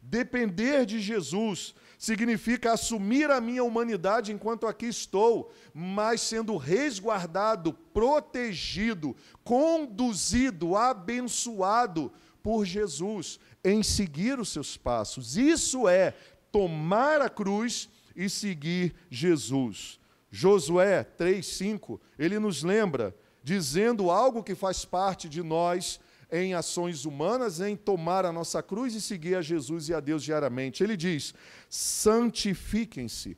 Depender 0.00 0.86
de 0.86 0.98
Jesus 0.98 1.74
significa 1.98 2.72
assumir 2.72 3.30
a 3.30 3.38
minha 3.38 3.62
humanidade 3.62 4.32
enquanto 4.32 4.66
aqui 4.66 4.86
estou, 4.86 5.52
mas 5.74 6.22
sendo 6.22 6.56
resguardado, 6.56 7.74
protegido, 7.92 9.14
conduzido, 9.44 10.74
abençoado 10.74 12.10
por 12.42 12.64
Jesus, 12.64 13.38
em 13.62 13.82
seguir 13.82 14.40
os 14.40 14.48
seus 14.48 14.78
passos. 14.78 15.36
Isso 15.36 15.86
é 15.86 16.14
tomar 16.50 17.20
a 17.20 17.28
cruz 17.28 17.86
e 18.16 18.30
seguir 18.30 18.94
Jesus. 19.10 19.99
Josué 20.30 21.02
3:5, 21.02 22.00
ele 22.18 22.38
nos 22.38 22.62
lembra 22.62 23.14
dizendo 23.42 24.10
algo 24.10 24.42
que 24.42 24.54
faz 24.54 24.84
parte 24.84 25.28
de 25.28 25.42
nós 25.42 25.98
em 26.30 26.54
ações 26.54 27.04
humanas, 27.04 27.60
em 27.60 27.76
tomar 27.76 28.24
a 28.24 28.32
nossa 28.32 28.62
cruz 28.62 28.94
e 28.94 29.00
seguir 29.00 29.34
a 29.34 29.42
Jesus 29.42 29.88
e 29.88 29.94
a 29.94 29.98
Deus 29.98 30.22
diariamente. 30.22 30.84
Ele 30.84 30.96
diz: 30.96 31.34
"Santifiquem-se, 31.68 33.36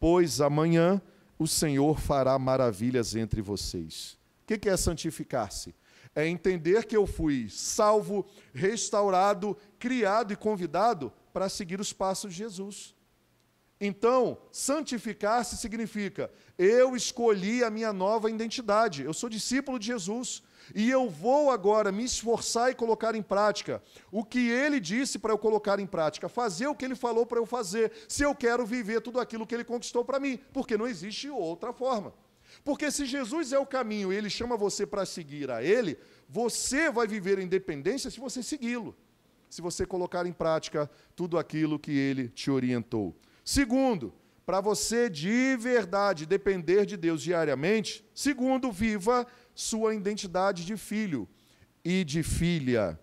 pois 0.00 0.40
amanhã 0.40 1.02
o 1.38 1.46
Senhor 1.46 2.00
fará 2.00 2.38
maravilhas 2.38 3.14
entre 3.14 3.42
vocês." 3.42 4.16
O 4.42 4.58
que 4.58 4.68
é 4.68 4.76
santificar-se? 4.76 5.74
É 6.14 6.26
entender 6.26 6.86
que 6.86 6.96
eu 6.96 7.06
fui 7.06 7.48
salvo, 7.50 8.24
restaurado, 8.52 9.56
criado 9.78 10.32
e 10.32 10.36
convidado 10.36 11.12
para 11.32 11.48
seguir 11.48 11.80
os 11.80 11.92
passos 11.92 12.32
de 12.32 12.38
Jesus. 12.38 12.93
Então, 13.80 14.38
santificar-se 14.52 15.56
significa 15.56 16.30
eu 16.56 16.94
escolhi 16.94 17.64
a 17.64 17.70
minha 17.70 17.92
nova 17.92 18.30
identidade. 18.30 19.02
Eu 19.02 19.12
sou 19.12 19.28
discípulo 19.28 19.78
de 19.78 19.86
Jesus 19.86 20.42
e 20.74 20.88
eu 20.88 21.10
vou 21.10 21.50
agora 21.50 21.90
me 21.90 22.04
esforçar 22.04 22.70
e 22.70 22.74
colocar 22.74 23.14
em 23.14 23.22
prática 23.22 23.82
o 24.12 24.24
que 24.24 24.48
ele 24.48 24.78
disse 24.78 25.18
para 25.18 25.32
eu 25.32 25.38
colocar 25.38 25.80
em 25.80 25.86
prática, 25.86 26.28
fazer 26.28 26.68
o 26.68 26.74
que 26.74 26.84
ele 26.84 26.94
falou 26.94 27.26
para 27.26 27.38
eu 27.38 27.46
fazer, 27.46 27.92
se 28.08 28.22
eu 28.22 28.34
quero 28.34 28.64
viver 28.64 29.00
tudo 29.00 29.18
aquilo 29.18 29.46
que 29.46 29.54
ele 29.54 29.64
conquistou 29.64 30.04
para 30.04 30.20
mim, 30.20 30.38
porque 30.52 30.76
não 30.76 30.86
existe 30.86 31.28
outra 31.28 31.72
forma. 31.72 32.14
Porque 32.62 32.90
se 32.90 33.04
Jesus 33.04 33.52
é 33.52 33.58
o 33.58 33.66
caminho 33.66 34.12
e 34.12 34.16
ele 34.16 34.30
chama 34.30 34.56
você 34.56 34.86
para 34.86 35.04
seguir 35.04 35.50
a 35.50 35.62
ele, 35.62 35.98
você 36.28 36.90
vai 36.90 37.06
viver 37.06 37.38
em 37.38 37.48
dependência 37.48 38.10
se 38.10 38.20
você 38.20 38.42
segui-lo, 38.42 38.96
se 39.50 39.60
você 39.60 39.84
colocar 39.84 40.24
em 40.24 40.32
prática 40.32 40.88
tudo 41.16 41.36
aquilo 41.36 41.78
que 41.78 41.92
ele 41.92 42.28
te 42.28 42.50
orientou. 42.50 43.14
Segundo, 43.44 44.14
para 44.46 44.60
você 44.60 45.10
de 45.10 45.56
verdade 45.56 46.24
depender 46.24 46.86
de 46.86 46.96
Deus 46.96 47.22
diariamente, 47.22 48.04
segundo, 48.14 48.72
viva 48.72 49.26
sua 49.54 49.94
identidade 49.94 50.64
de 50.64 50.76
filho 50.76 51.28
e 51.84 52.04
de 52.04 52.22
filha. 52.22 52.98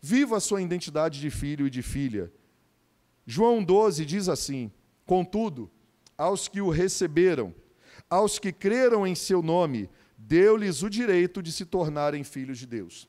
Viva 0.00 0.40
sua 0.40 0.62
identidade 0.62 1.20
de 1.20 1.30
filho 1.30 1.66
e 1.66 1.70
de 1.70 1.82
filha. 1.82 2.32
João 3.26 3.62
12 3.62 4.04
diz 4.04 4.28
assim: 4.28 4.72
Contudo, 5.04 5.70
aos 6.16 6.48
que 6.48 6.60
o 6.60 6.70
receberam, 6.70 7.54
aos 8.08 8.38
que 8.38 8.52
creram 8.52 9.06
em 9.06 9.14
seu 9.14 9.42
nome, 9.42 9.90
deu-lhes 10.16 10.82
o 10.82 10.90
direito 10.90 11.42
de 11.42 11.52
se 11.52 11.64
tornarem 11.64 12.24
filhos 12.24 12.58
de 12.58 12.66
Deus. 12.66 13.08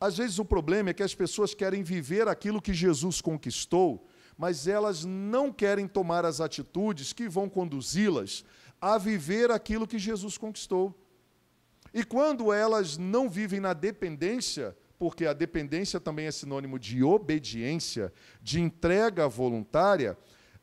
Às 0.00 0.16
vezes 0.16 0.38
o 0.38 0.44
problema 0.44 0.90
é 0.90 0.94
que 0.94 1.02
as 1.02 1.14
pessoas 1.14 1.54
querem 1.54 1.82
viver 1.82 2.28
aquilo 2.28 2.60
que 2.60 2.74
Jesus 2.74 3.20
conquistou, 3.20 4.06
mas 4.36 4.66
elas 4.66 5.04
não 5.04 5.52
querem 5.52 5.86
tomar 5.86 6.24
as 6.24 6.40
atitudes 6.40 7.12
que 7.12 7.28
vão 7.28 7.48
conduzi-las 7.48 8.44
a 8.80 8.98
viver 8.98 9.50
aquilo 9.50 9.86
que 9.86 9.98
Jesus 9.98 10.36
conquistou. 10.36 10.94
E 11.92 12.04
quando 12.04 12.52
elas 12.52 12.98
não 12.98 13.28
vivem 13.28 13.60
na 13.60 13.72
dependência, 13.72 14.76
porque 14.98 15.26
a 15.26 15.32
dependência 15.32 16.00
também 16.00 16.26
é 16.26 16.30
sinônimo 16.30 16.78
de 16.78 17.02
obediência, 17.02 18.12
de 18.42 18.60
entrega 18.60 19.28
voluntária, 19.28 20.18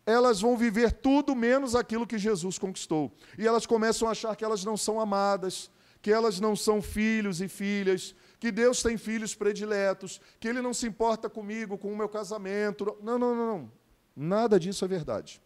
elas 0.05 0.41
vão 0.41 0.57
viver 0.57 0.91
tudo 0.91 1.35
menos 1.35 1.75
aquilo 1.75 2.07
que 2.07 2.17
Jesus 2.17 2.57
conquistou. 2.57 3.15
E 3.37 3.47
elas 3.47 3.65
começam 3.65 4.07
a 4.07 4.11
achar 4.11 4.35
que 4.35 4.43
elas 4.43 4.65
não 4.65 4.75
são 4.75 4.99
amadas, 4.99 5.71
que 6.01 6.11
elas 6.11 6.39
não 6.39 6.55
são 6.55 6.81
filhos 6.81 7.39
e 7.39 7.47
filhas, 7.47 8.15
que 8.41 8.51
Deus 8.51 8.81
tem 8.81 8.97
filhos 8.97 9.35
prediletos, 9.35 10.19
que 10.39 10.47
Ele 10.47 10.63
não 10.63 10.73
se 10.73 10.87
importa 10.87 11.29
comigo, 11.29 11.77
com 11.77 11.93
o 11.93 11.95
meu 11.95 12.09
casamento. 12.09 12.97
Não, 12.99 13.19
não, 13.19 13.35
não, 13.35 13.45
não. 13.45 13.71
Nada 14.15 14.59
disso 14.59 14.83
é 14.83 14.87
verdade. 14.87 15.39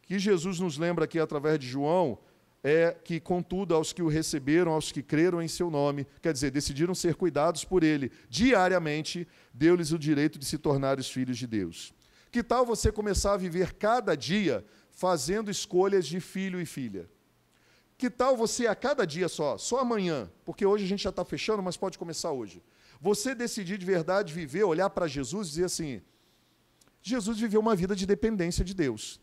Que 0.00 0.18
Jesus 0.18 0.58
nos 0.58 0.78
lembra 0.78 1.04
aqui 1.04 1.18
através 1.20 1.58
de 1.58 1.68
João 1.68 2.18
é 2.62 2.96
que, 3.04 3.20
contudo, 3.20 3.74
aos 3.74 3.92
que 3.92 4.02
o 4.02 4.08
receberam, 4.08 4.72
aos 4.72 4.90
que 4.90 5.02
creram 5.02 5.42
em 5.42 5.46
seu 5.46 5.70
nome, 5.70 6.06
quer 6.22 6.32
dizer, 6.32 6.50
decidiram 6.50 6.94
ser 6.94 7.16
cuidados 7.16 7.66
por 7.66 7.84
ele 7.84 8.10
diariamente, 8.30 9.28
deu-lhes 9.52 9.92
o 9.92 9.98
direito 9.98 10.38
de 10.38 10.46
se 10.46 10.56
tornar 10.56 10.98
os 10.98 11.10
filhos 11.10 11.36
de 11.36 11.46
Deus. 11.46 11.92
Que 12.30 12.42
tal 12.42 12.64
você 12.64 12.90
começar 12.90 13.34
a 13.34 13.36
viver 13.36 13.74
cada 13.74 14.14
dia 14.14 14.64
fazendo 14.90 15.50
escolhas 15.50 16.06
de 16.06 16.18
filho 16.18 16.58
e 16.58 16.64
filha? 16.64 17.10
Que 18.04 18.10
tal 18.10 18.36
você 18.36 18.66
a 18.66 18.74
cada 18.74 19.06
dia 19.06 19.30
só, 19.30 19.56
só 19.56 19.78
amanhã, 19.78 20.30
porque 20.44 20.66
hoje 20.66 20.84
a 20.84 20.86
gente 20.86 21.02
já 21.02 21.08
está 21.08 21.24
fechando, 21.24 21.62
mas 21.62 21.74
pode 21.74 21.96
começar 21.96 22.32
hoje. 22.32 22.62
Você 23.00 23.34
decidir 23.34 23.78
de 23.78 23.86
verdade 23.86 24.30
viver, 24.30 24.62
olhar 24.62 24.90
para 24.90 25.06
Jesus 25.06 25.46
e 25.46 25.50
dizer 25.52 25.64
assim: 25.64 26.02
Jesus 27.00 27.38
viveu 27.38 27.60
uma 27.60 27.74
vida 27.74 27.96
de 27.96 28.04
dependência 28.04 28.62
de 28.62 28.74
Deus. 28.74 29.18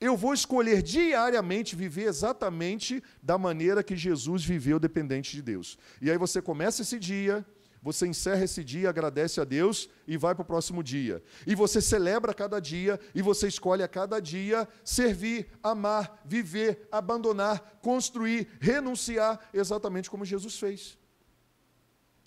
Eu 0.00 0.16
vou 0.16 0.32
escolher 0.32 0.80
diariamente 0.82 1.76
viver 1.76 2.04
exatamente 2.04 3.02
da 3.22 3.36
maneira 3.36 3.82
que 3.82 3.94
Jesus 3.94 4.42
viveu 4.42 4.80
dependente 4.80 5.32
de 5.36 5.42
Deus. 5.42 5.78
E 6.00 6.10
aí 6.10 6.16
você 6.16 6.40
começa 6.40 6.80
esse 6.80 6.98
dia, 6.98 7.44
você 7.82 8.06
encerra 8.06 8.44
esse 8.44 8.62
dia, 8.62 8.88
agradece 8.88 9.40
a 9.40 9.44
Deus 9.44 9.88
e 10.06 10.16
vai 10.16 10.34
para 10.34 10.42
o 10.42 10.46
próximo 10.46 10.84
dia. 10.84 11.20
E 11.44 11.54
você 11.54 11.80
celebra 11.80 12.32
cada 12.32 12.60
dia 12.60 12.98
e 13.12 13.20
você 13.20 13.48
escolhe 13.48 13.82
a 13.82 13.88
cada 13.88 14.20
dia 14.20 14.68
servir, 14.84 15.48
amar, 15.60 16.22
viver, 16.24 16.86
abandonar, 16.92 17.80
construir, 17.82 18.46
renunciar, 18.60 19.40
exatamente 19.52 20.08
como 20.08 20.24
Jesus 20.24 20.56
fez. 20.56 20.96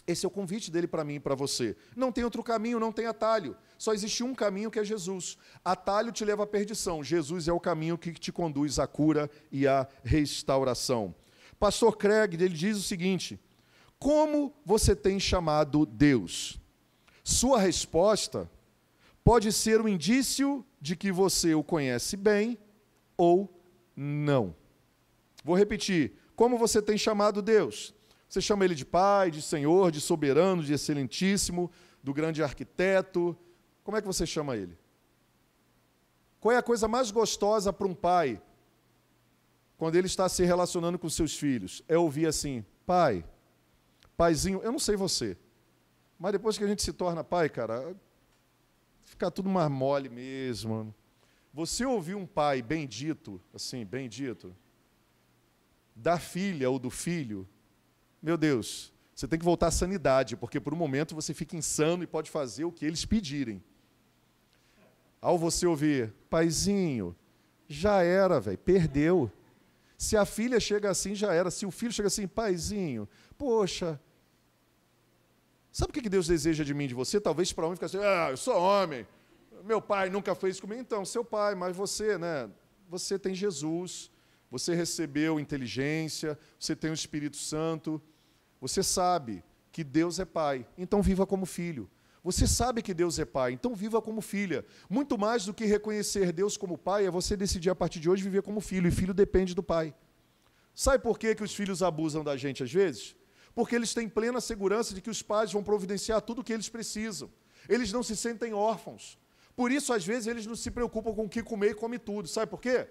Esse 0.06 0.26
é 0.26 0.28
o 0.28 0.32
convite 0.32 0.70
dele 0.70 0.88
para 0.88 1.06
mim 1.06 1.16
e 1.16 1.20
para 1.20 1.34
você. 1.34 1.76
Não 1.96 2.12
tem 2.12 2.24
outro 2.24 2.44
caminho, 2.44 2.80
não 2.80 2.92
tem 2.92 3.08
atalho. 3.08 3.56
Só 3.78 3.94
existe 3.94 4.24
um 4.24 4.36
caminho 4.36 4.70
que 4.70 4.78
é 4.78 4.84
Jesus. 4.84 5.38
Atalho 5.64 6.12
te 6.12 6.24
leva 6.24 6.44
à 6.44 6.48
perdição. 6.48 7.04
Jesus 7.04 7.48
é 7.48 7.54
o 7.54 7.60
caminho 7.60 7.98
que 7.98 8.12
te 8.12 8.32
conduz 8.32 8.78
à 8.78 8.86
cura 8.86 9.32
e 9.52 9.66
à 9.66 9.88
restauração. 10.04 11.16
Pastor 11.58 11.98
Craig, 11.98 12.36
ele 12.36 12.50
diz 12.50 12.78
o 12.78 12.84
seguinte: 12.84 13.40
como 14.06 14.54
você 14.64 14.96
tem 14.96 15.20
chamado 15.20 15.84
Deus? 15.84 16.62
Sua 17.24 17.58
resposta 17.58 18.48
pode 19.24 19.52
ser 19.52 19.82
um 19.82 19.88
indício 19.88 20.64
de 20.80 20.96
que 20.96 21.12
você 21.12 21.56
o 21.56 21.64
conhece 21.64 22.16
bem 22.16 22.56
ou 23.18 23.52
não. 23.96 24.56
Vou 25.44 25.58
repetir: 25.58 26.14
como 26.36 26.56
você 26.56 26.84
tem 26.84 27.00
chamado 27.00 27.42
Deus? 27.42 27.96
Você 28.30 28.40
chama 28.42 28.64
ele 28.64 28.76
de 28.76 28.86
Pai, 28.86 29.32
de 29.32 29.42
Senhor, 29.42 29.90
de 29.90 30.00
Soberano, 30.00 30.64
de 30.64 30.72
Excelentíssimo, 30.72 31.72
do 32.04 32.14
grande 32.14 32.44
arquiteto. 32.44 33.36
Como 33.84 33.98
é 33.98 34.02
que 34.02 34.08
você 34.08 34.28
chama 34.28 34.56
ele? 34.56 34.78
Qual 36.40 36.52
é 36.52 36.58
a 36.58 36.62
coisa 36.62 36.88
mais 36.88 37.10
gostosa 37.10 37.74
para 37.74 37.88
um 37.88 37.96
pai 37.96 38.40
quando 39.78 39.96
ele 39.96 40.06
está 40.06 40.30
se 40.30 40.44
relacionando 40.46 41.00
com 41.00 41.10
seus 41.10 41.36
filhos? 41.36 41.82
É 41.88 41.98
ouvir 41.98 42.28
assim: 42.28 42.64
Pai, 42.86 43.26
Paizinho, 44.18 44.62
eu 44.64 44.72
não 44.72 44.80
sei 44.80 44.96
você, 44.96 45.38
mas 46.18 46.32
depois 46.32 46.58
que 46.58 46.64
a 46.64 46.68
gente 46.68 46.82
se 46.82 46.94
torna 46.94 47.24
pai, 47.24 47.50
cara, 47.50 47.96
fica 49.04 49.30
tudo 49.30 49.50
mais 49.50 49.70
mole 49.70 50.10
mesmo. 50.10 50.94
Você 51.54 51.86
ouvir 51.86 52.16
um 52.16 52.26
pai 52.26 52.62
bendito, 52.62 53.42
assim, 53.54 53.86
bendito, 53.86 54.56
da 55.96 56.20
filha 56.20 56.70
ou 56.70 56.78
do 56.78 56.90
filho, 56.90 57.48
meu 58.22 58.38
Deus, 58.38 58.92
você 59.14 59.28
tem 59.28 59.40
que 59.40 59.46
voltar 59.46 59.68
à 59.68 59.72
sanidade, 59.72 60.36
porque 60.36 60.60
por 60.60 60.74
um 60.74 60.78
momento 60.78 61.16
você 61.16 61.34
fica 61.34 61.56
insano 61.56 62.04
e 62.04 62.08
pode 62.08 62.30
fazer 62.30 62.66
o 62.66 62.72
que 62.72 62.86
eles 62.86 63.06
pedirem. 63.06 63.64
Ao 65.22 65.38
você 65.38 65.66
ouvir, 65.66 66.14
paizinho, 66.30 67.16
já 67.68 68.04
era, 68.04 68.40
velho, 68.40 68.58
perdeu. 68.58 69.32
Se 69.98 70.18
a 70.18 70.26
filha 70.26 70.60
chega 70.60 70.90
assim, 70.90 71.16
já 71.16 71.34
era. 71.34 71.50
Se 71.50 71.66
o 71.66 71.72
filho 71.72 71.92
chega 71.92 72.08
assim, 72.08 72.28
paizinho, 72.28 73.08
poxa, 73.38 74.00
Sabe 75.76 75.90
o 75.90 75.94
que 75.94 76.08
Deus 76.08 76.28
deseja 76.28 76.64
de 76.64 76.74
mim, 76.74 76.88
de 76.88 76.94
você? 76.94 77.20
Talvez 77.20 77.52
para 77.52 77.66
homem 77.66 77.76
ficar 77.76 77.88
assim, 77.88 77.98
ah, 77.98 78.30
eu 78.30 78.38
sou 78.38 78.58
homem, 78.58 79.06
meu 79.62 79.82
pai 79.82 80.10
nunca 80.10 80.34
fez 80.34 80.58
comigo. 80.58 80.80
Então, 80.80 81.04
seu 81.04 81.22
pai, 81.22 81.54
mas 81.54 81.76
você, 81.76 82.18
né? 82.18 82.50
Você 82.88 83.20
tem 83.20 83.36
Jesus, 83.36 84.10
você 84.50 84.74
recebeu 84.74 85.38
inteligência, 85.38 86.40
você 86.58 86.78
tem 86.78 86.92
o 86.92 86.94
Espírito 86.94 87.36
Santo, 87.36 88.02
você 88.62 88.82
sabe 88.82 89.44
que 89.70 89.84
Deus 89.84 90.18
é 90.18 90.24
pai, 90.24 90.66
então 90.78 91.02
viva 91.02 91.28
como 91.28 91.46
filho. 91.46 91.90
Você 92.26 92.46
sabe 92.46 92.82
que 92.82 92.94
Deus 92.94 93.18
é 93.20 93.24
pai, 93.24 93.54
então 93.54 93.74
viva 93.74 94.02
como 94.02 94.20
filha. 94.20 94.66
Muito 94.90 95.18
mais 95.18 95.46
do 95.46 95.54
que 95.54 95.64
reconhecer 95.64 96.34
Deus 96.34 96.58
como 96.58 96.78
pai, 96.78 97.06
é 97.06 97.12
você 97.12 97.38
decidir 97.38 97.70
a 97.70 97.76
partir 97.76 98.02
de 98.02 98.10
hoje 98.10 98.22
viver 98.22 98.42
como 98.42 98.60
filho, 98.60 98.88
e 98.90 98.92
filho 98.92 99.14
depende 99.14 99.56
do 99.56 99.64
pai. 99.64 99.96
Sabe 100.74 101.02
por 101.02 101.18
que, 101.18 101.34
que 101.36 101.44
os 101.44 101.56
filhos 101.56 101.82
abusam 101.82 102.22
da 102.22 102.36
gente 102.36 102.62
às 102.62 102.74
vezes? 102.74 103.16
porque 103.56 103.74
eles 103.74 103.94
têm 103.94 104.10
plena 104.10 104.42
segurança 104.42 104.94
de 104.94 105.02
que 105.02 105.10
os 105.10 105.22
pais 105.22 105.54
vão 105.54 105.64
providenciar 105.64 106.22
tudo 106.22 106.42
o 106.42 106.44
que 106.44 106.52
eles 106.52 106.68
precisam. 106.68 107.32
Eles 107.70 107.92
não 107.92 108.04
se 108.04 108.16
sentem 108.16 108.54
órfãos. 108.54 109.18
Por 109.56 109.72
isso, 109.72 109.94
às 109.94 110.06
vezes, 110.06 110.28
eles 110.28 110.46
não 110.46 110.58
se 110.58 110.70
preocupam 110.70 111.14
com 111.14 111.24
o 111.24 111.30
que 111.30 111.42
comer 111.42 111.72
e 111.72 111.74
come 111.74 111.98
tudo. 111.98 112.28
Sabe 112.28 112.52
por 112.52 112.60
quê? 112.60 112.86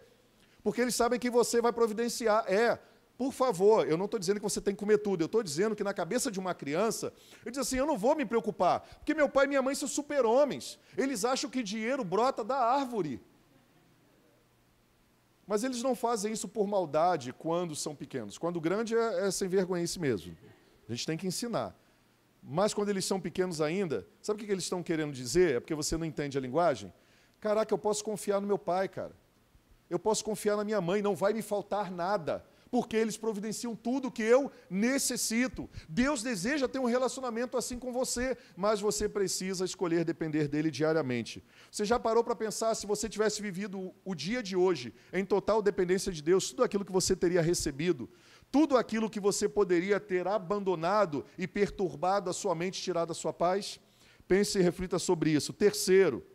Porque 0.63 0.81
eles 0.81 0.95
sabem 0.95 1.21
que 1.21 1.29
você 1.29 1.61
vai 1.61 1.71
providenciar. 1.71 2.51
É, 2.51 2.79
por 3.17 3.33
favor, 3.33 3.87
eu 3.89 3.97
não 3.97 4.07
estou 4.07 4.19
dizendo 4.19 4.41
que 4.41 4.43
você 4.43 4.61
tem 4.61 4.75
que 4.75 4.81
comer 4.81 4.99
tudo, 4.99 5.23
eu 5.23 5.27
estou 5.27 5.43
dizendo 5.43 5.77
que 5.77 5.85
na 5.85 5.95
cabeça 5.95 6.33
de 6.33 6.41
uma 6.41 6.53
criança, 6.53 7.13
ele 7.43 7.53
diz 7.53 7.61
assim: 7.61 7.77
eu 7.77 7.87
não 7.87 7.97
vou 7.97 8.17
me 8.17 8.27
preocupar, 8.27 8.81
porque 8.81 9.15
meu 9.15 9.29
pai 9.29 9.45
e 9.45 9.49
minha 9.49 9.63
mãe 9.63 9.75
são 9.75 9.87
super-homens. 9.87 10.79
Eles 10.97 11.25
acham 11.25 11.49
que 11.49 11.63
dinheiro 11.63 12.05
brota 12.05 12.43
da 12.43 12.57
árvore. 12.57 13.23
Mas 15.47 15.63
eles 15.63 15.83
não 15.83 15.95
fazem 15.95 16.33
isso 16.33 16.49
por 16.49 16.67
maldade 16.67 17.33
quando 17.33 17.77
são 17.77 17.95
pequenos. 17.95 18.39
Quando 18.39 18.61
grande 18.61 18.97
é, 18.97 19.27
é 19.27 19.31
sem 19.31 19.47
vergonha 19.47 19.85
mesmo. 20.01 20.37
A 20.89 20.93
gente 20.93 21.07
tem 21.07 21.17
que 21.17 21.27
ensinar. 21.27 21.79
Mas 22.43 22.75
quando 22.75 22.89
eles 22.89 23.05
são 23.05 23.21
pequenos 23.21 23.61
ainda, 23.61 24.07
sabe 24.23 24.43
o 24.43 24.47
que 24.47 24.51
eles 24.51 24.65
estão 24.65 24.83
querendo 24.83 25.13
dizer? 25.13 25.57
É 25.57 25.61
porque 25.61 25.75
você 25.75 25.97
não 25.97 26.05
entende 26.05 26.37
a 26.37 26.41
linguagem? 26.41 26.93
Caraca, 27.41 27.73
eu 27.73 27.79
posso 27.79 28.03
confiar 28.03 28.41
no 28.41 28.47
meu 28.47 28.59
pai, 28.59 28.89
cara. 28.89 29.13
Eu 29.89 29.99
posso 29.99 30.25
confiar 30.25 30.57
na 30.57 30.65
minha 30.65 30.81
mãe, 30.81 31.03
não 31.03 31.15
vai 31.15 31.35
me 31.35 31.43
faltar 31.43 31.91
nada 31.91 32.45
porque 32.75 32.97
eles 32.97 33.17
providenciam 33.17 33.77
tudo 33.77 34.11
que 34.11 34.25
eu 34.25 34.51
necessito. 34.69 35.71
Deus 35.89 36.25
deseja 36.25 36.67
ter 36.67 36.81
um 36.81 36.87
relacionamento 36.87 37.57
assim 37.57 37.79
com 37.79 37.93
você, 37.93 38.37
mas 38.57 38.81
você 38.81 39.09
precisa 39.09 39.65
escolher 39.65 40.05
depender 40.05 40.49
dele 40.49 40.73
diariamente. 40.73 41.41
Você 41.71 41.85
já 41.85 42.01
parou 42.01 42.25
para 42.25 42.35
pensar 42.35 42.75
se 42.75 42.85
você 42.85 43.09
tivesse 43.09 43.41
vivido 43.41 43.95
o 44.05 44.13
dia 44.13 44.43
de 44.43 44.57
hoje 44.57 44.93
em 45.13 45.25
total 45.25 45.63
dependência 45.63 46.11
de 46.11 46.21
Deus, 46.21 46.51
tudo 46.51 46.65
aquilo 46.65 46.85
que 46.85 46.91
você 46.91 47.15
teria 47.15 47.41
recebido, 47.41 48.11
tudo 48.51 48.77
aquilo 48.77 49.09
que 49.09 49.21
você 49.21 49.49
poderia 49.49 50.01
ter 50.01 50.27
abandonado 50.27 51.25
e 51.39 51.47
perturbado 51.47 52.29
a 52.29 52.33
sua 52.33 52.57
mente, 52.57 52.83
tirado 52.83 53.13
a 53.13 53.15
sua 53.15 53.33
paz? 53.33 53.79
Pense 54.27 54.59
e 54.59 54.63
reflita 54.63 54.99
sobre 54.99 55.31
isso. 55.31 55.53
Terceiro, 55.53 56.27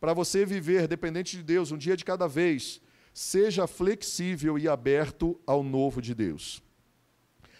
para 0.00 0.12
você 0.12 0.44
viver 0.44 0.88
dependente 0.88 1.36
de 1.36 1.44
Deus, 1.44 1.70
um 1.70 1.78
dia 1.78 1.96
de 1.96 2.04
cada 2.04 2.26
vez, 2.26 2.80
seja 3.14 3.68
flexível 3.68 4.58
e 4.58 4.68
aberto 4.68 5.40
ao 5.46 5.62
novo 5.62 6.02
de 6.02 6.12
Deus. 6.12 6.60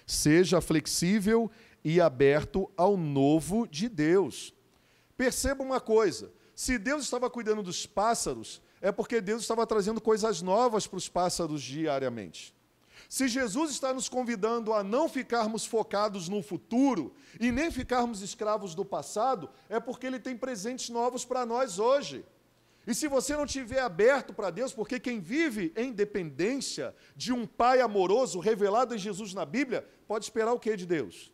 Seja 0.04 0.60
flexível 0.60 1.48
e 1.84 2.00
aberto 2.00 2.70
ao 2.76 2.96
novo 2.96 3.66
de 3.68 3.88
Deus. 3.88 4.52
Perceba 5.16 5.62
uma 5.62 5.80
coisa: 5.80 6.32
se 6.56 6.76
Deus 6.76 7.04
estava 7.04 7.30
cuidando 7.30 7.62
dos 7.62 7.86
pássaros, 7.86 8.60
é 8.82 8.90
porque 8.90 9.20
Deus 9.20 9.42
estava 9.42 9.64
trazendo 9.66 10.00
coisas 10.00 10.42
novas 10.42 10.88
para 10.88 10.98
os 10.98 11.08
pássaros 11.08 11.62
diariamente. 11.62 12.52
Se 13.08 13.28
Jesus 13.28 13.70
está 13.70 13.94
nos 13.94 14.08
convidando 14.08 14.72
a 14.72 14.82
não 14.82 15.08
ficarmos 15.08 15.64
focados 15.64 16.28
no 16.28 16.42
futuro 16.42 17.14
e 17.38 17.52
nem 17.52 17.70
ficarmos 17.70 18.22
escravos 18.22 18.74
do 18.74 18.84
passado, 18.84 19.48
é 19.68 19.78
porque 19.78 20.06
Ele 20.06 20.18
tem 20.18 20.36
presentes 20.36 20.88
novos 20.88 21.24
para 21.24 21.46
nós 21.46 21.78
hoje. 21.78 22.24
E 22.86 22.94
se 22.94 23.08
você 23.08 23.34
não 23.36 23.44
estiver 23.44 23.80
aberto 23.80 24.34
para 24.34 24.50
Deus, 24.50 24.72
porque 24.72 25.00
quem 25.00 25.20
vive 25.20 25.72
em 25.76 25.92
dependência 25.92 26.94
de 27.16 27.32
um 27.32 27.46
Pai 27.46 27.80
amoroso 27.80 28.38
revelado 28.40 28.94
em 28.94 28.98
Jesus 28.98 29.32
na 29.32 29.46
Bíblia, 29.46 29.86
pode 30.06 30.24
esperar 30.24 30.52
o 30.52 30.58
que 30.58 30.76
de 30.76 30.86
Deus? 30.86 31.32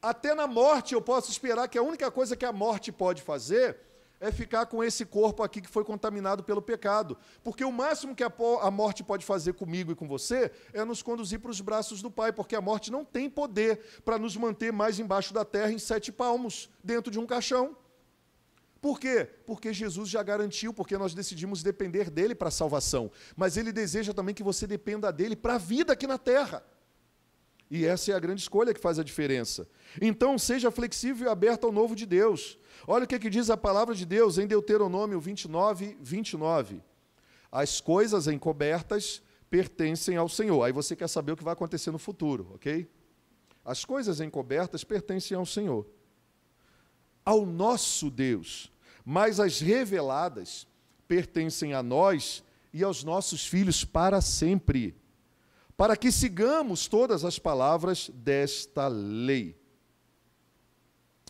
Até 0.00 0.34
na 0.34 0.46
morte 0.46 0.94
eu 0.94 1.02
posso 1.02 1.30
esperar 1.30 1.68
que 1.68 1.76
a 1.76 1.82
única 1.82 2.10
coisa 2.10 2.34
que 2.34 2.46
a 2.46 2.52
morte 2.52 2.90
pode 2.90 3.20
fazer 3.20 3.78
é 4.18 4.30
ficar 4.30 4.66
com 4.66 4.84
esse 4.84 5.04
corpo 5.06 5.42
aqui 5.42 5.62
que 5.62 5.68
foi 5.68 5.82
contaminado 5.82 6.44
pelo 6.44 6.60
pecado. 6.60 7.16
Porque 7.42 7.64
o 7.64 7.72
máximo 7.72 8.14
que 8.14 8.22
a 8.22 8.70
morte 8.70 9.02
pode 9.02 9.24
fazer 9.24 9.54
comigo 9.54 9.92
e 9.92 9.94
com 9.94 10.06
você 10.06 10.50
é 10.72 10.84
nos 10.84 11.02
conduzir 11.02 11.40
para 11.40 11.50
os 11.50 11.60
braços 11.60 12.02
do 12.02 12.10
Pai, 12.10 12.32
porque 12.32 12.54
a 12.54 12.60
morte 12.60 12.90
não 12.90 13.04
tem 13.04 13.28
poder 13.30 13.80
para 14.04 14.18
nos 14.18 14.36
manter 14.36 14.72
mais 14.72 14.98
embaixo 14.98 15.32
da 15.32 15.44
terra 15.44 15.72
em 15.72 15.78
sete 15.78 16.12
palmos, 16.12 16.70
dentro 16.84 17.10
de 17.10 17.18
um 17.18 17.26
caixão. 17.26 17.76
Por 18.80 18.98
quê? 18.98 19.28
Porque 19.46 19.72
Jesus 19.72 20.08
já 20.08 20.22
garantiu, 20.22 20.72
porque 20.72 20.96
nós 20.96 21.12
decidimos 21.12 21.62
depender 21.62 22.10
dele 22.10 22.34
para 22.34 22.48
a 22.48 22.52
salvação. 22.52 23.10
Mas 23.36 23.56
ele 23.56 23.72
deseja 23.72 24.14
também 24.14 24.34
que 24.34 24.42
você 24.42 24.66
dependa 24.66 25.12
dele 25.12 25.36
para 25.36 25.56
a 25.56 25.58
vida 25.58 25.92
aqui 25.92 26.06
na 26.06 26.16
terra. 26.16 26.64
E 27.70 27.84
essa 27.84 28.10
é 28.10 28.14
a 28.14 28.18
grande 28.18 28.40
escolha 28.40 28.74
que 28.74 28.80
faz 28.80 28.98
a 28.98 29.04
diferença. 29.04 29.68
Então, 30.00 30.36
seja 30.38 30.70
flexível 30.70 31.28
e 31.28 31.30
aberto 31.30 31.64
ao 31.64 31.72
novo 31.72 31.94
de 31.94 32.04
Deus. 32.04 32.58
Olha 32.86 33.04
o 33.04 33.06
que, 33.06 33.18
que 33.18 33.30
diz 33.30 33.48
a 33.50 33.56
palavra 33.56 33.94
de 33.94 34.04
Deus 34.04 34.38
em 34.38 34.46
Deuteronômio 34.46 35.20
29, 35.20 35.96
29. 36.00 36.82
As 37.52 37.80
coisas 37.80 38.26
encobertas 38.26 39.22
pertencem 39.48 40.16
ao 40.16 40.28
Senhor. 40.28 40.64
Aí 40.64 40.72
você 40.72 40.96
quer 40.96 41.08
saber 41.08 41.32
o 41.32 41.36
que 41.36 41.44
vai 41.44 41.52
acontecer 41.52 41.90
no 41.90 41.98
futuro, 41.98 42.52
ok? 42.54 42.88
As 43.64 43.84
coisas 43.84 44.20
encobertas 44.20 44.82
pertencem 44.82 45.36
ao 45.36 45.44
Senhor, 45.44 45.86
ao 47.24 47.44
nosso 47.44 48.10
Deus, 48.10 48.70
mas 49.04 49.40
as 49.40 49.60
reveladas 49.60 50.66
pertencem 51.06 51.74
a 51.74 51.82
nós 51.82 52.42
e 52.72 52.82
aos 52.82 53.02
nossos 53.02 53.46
filhos 53.46 53.84
para 53.84 54.20
sempre 54.20 55.00
para 55.80 55.96
que 55.96 56.12
sigamos 56.12 56.86
todas 56.86 57.24
as 57.24 57.38
palavras 57.38 58.10
desta 58.12 58.86
lei. 58.86 59.58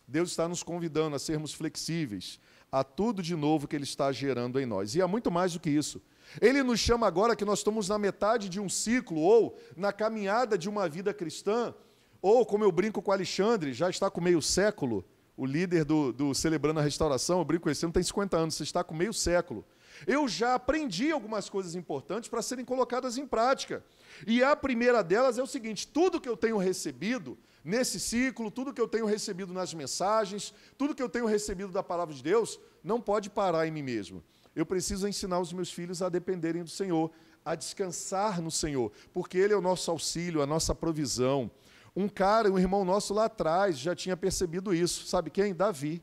Deus 0.09 0.30
está 0.30 0.49
nos 0.49 0.64
convidando 0.64 1.14
a 1.14 1.20
sermos 1.20 1.55
flexíveis 1.55 2.41
a 2.72 2.82
tudo 2.82 3.22
de 3.22 3.36
novo 3.36 3.68
que 3.68 3.76
Ele 3.76 3.84
está 3.84 4.11
gerando 4.11 4.59
em 4.59 4.66
nós. 4.66 4.97
E 4.97 5.01
há 5.01 5.07
muito 5.07 5.30
mais 5.30 5.53
do 5.53 5.61
que 5.61 5.70
isso. 5.70 6.03
Ele 6.41 6.64
nos 6.64 6.80
chama 6.80 7.07
agora 7.07 7.36
que 7.36 7.45
nós 7.45 7.61
estamos 7.61 7.88
na 7.88 7.97
metade 7.97 8.49
de 8.49 8.59
um 8.59 8.68
ciclo, 8.68 9.20
ou 9.20 9.57
na 9.76 9.93
caminhada 9.93 10.59
de 10.59 10.68
uma 10.68 10.88
vida 10.88 11.14
cristã, 11.14 11.72
ou, 12.20 12.45
como 12.45 12.64
eu 12.64 12.72
brinco 12.72 13.01
com 13.01 13.12
Alexandre, 13.12 13.72
já 13.72 13.88
está 13.88 14.11
com 14.11 14.20
meio 14.20 14.43
século, 14.43 15.05
o 15.41 15.47
líder 15.47 15.86
do, 15.86 16.12
do 16.12 16.34
Celebrando 16.34 16.80
a 16.80 16.82
Restauração, 16.82 17.38
eu 17.38 17.45
brinco 17.47 17.64
com 17.64 17.74
você 17.74 17.86
não 17.86 17.93
tem 17.93 18.03
50 18.03 18.36
anos, 18.36 18.55
você 18.57 18.62
está 18.62 18.84
com 18.84 18.95
meio 18.95 19.11
século. 19.11 19.64
Eu 20.07 20.28
já 20.28 20.55
aprendi 20.55 21.11
algumas 21.11 21.49
coisas 21.49 21.74
importantes 21.74 22.28
para 22.28 22.43
serem 22.43 22.62
colocadas 22.62 23.16
em 23.16 23.26
prática. 23.26 23.82
E 24.26 24.45
a 24.45 24.55
primeira 24.55 25.03
delas 25.03 25.38
é 25.38 25.43
o 25.43 25.47
seguinte: 25.47 25.88
tudo 25.88 26.20
que 26.20 26.28
eu 26.28 26.36
tenho 26.36 26.59
recebido 26.59 27.38
nesse 27.64 27.99
ciclo, 27.99 28.51
tudo 28.51 28.70
que 28.74 28.80
eu 28.82 28.86
tenho 28.86 29.07
recebido 29.07 29.51
nas 29.51 29.72
mensagens, 29.72 30.53
tudo 30.76 30.95
que 30.95 31.03
eu 31.03 31.09
tenho 31.09 31.24
recebido 31.24 31.72
da 31.72 31.82
palavra 31.82 32.14
de 32.14 32.22
Deus, 32.22 32.61
não 32.84 33.01
pode 33.01 33.30
parar 33.30 33.66
em 33.66 33.70
mim 33.70 33.82
mesmo. 33.82 34.22
Eu 34.55 34.66
preciso 34.66 35.09
ensinar 35.09 35.41
os 35.41 35.55
meus 35.55 35.72
filhos 35.72 36.03
a 36.03 36.11
dependerem 36.11 36.62
do 36.62 36.68
Senhor, 36.68 37.11
a 37.43 37.55
descansar 37.55 38.43
no 38.43 38.51
Senhor, 38.51 38.93
porque 39.11 39.38
Ele 39.38 39.55
é 39.55 39.57
o 39.57 39.62
nosso 39.62 39.91
auxílio, 39.91 40.43
a 40.43 40.47
nossa 40.47 40.74
provisão. 40.74 41.51
Um 41.95 42.09
cara, 42.09 42.51
um 42.51 42.59
irmão 42.59 42.84
nosso 42.84 43.12
lá 43.12 43.24
atrás, 43.26 43.78
já 43.78 43.95
tinha 43.95 44.16
percebido 44.16 44.74
isso. 44.74 45.07
Sabe 45.07 45.30
quem? 45.30 45.55
Davi. 45.55 46.03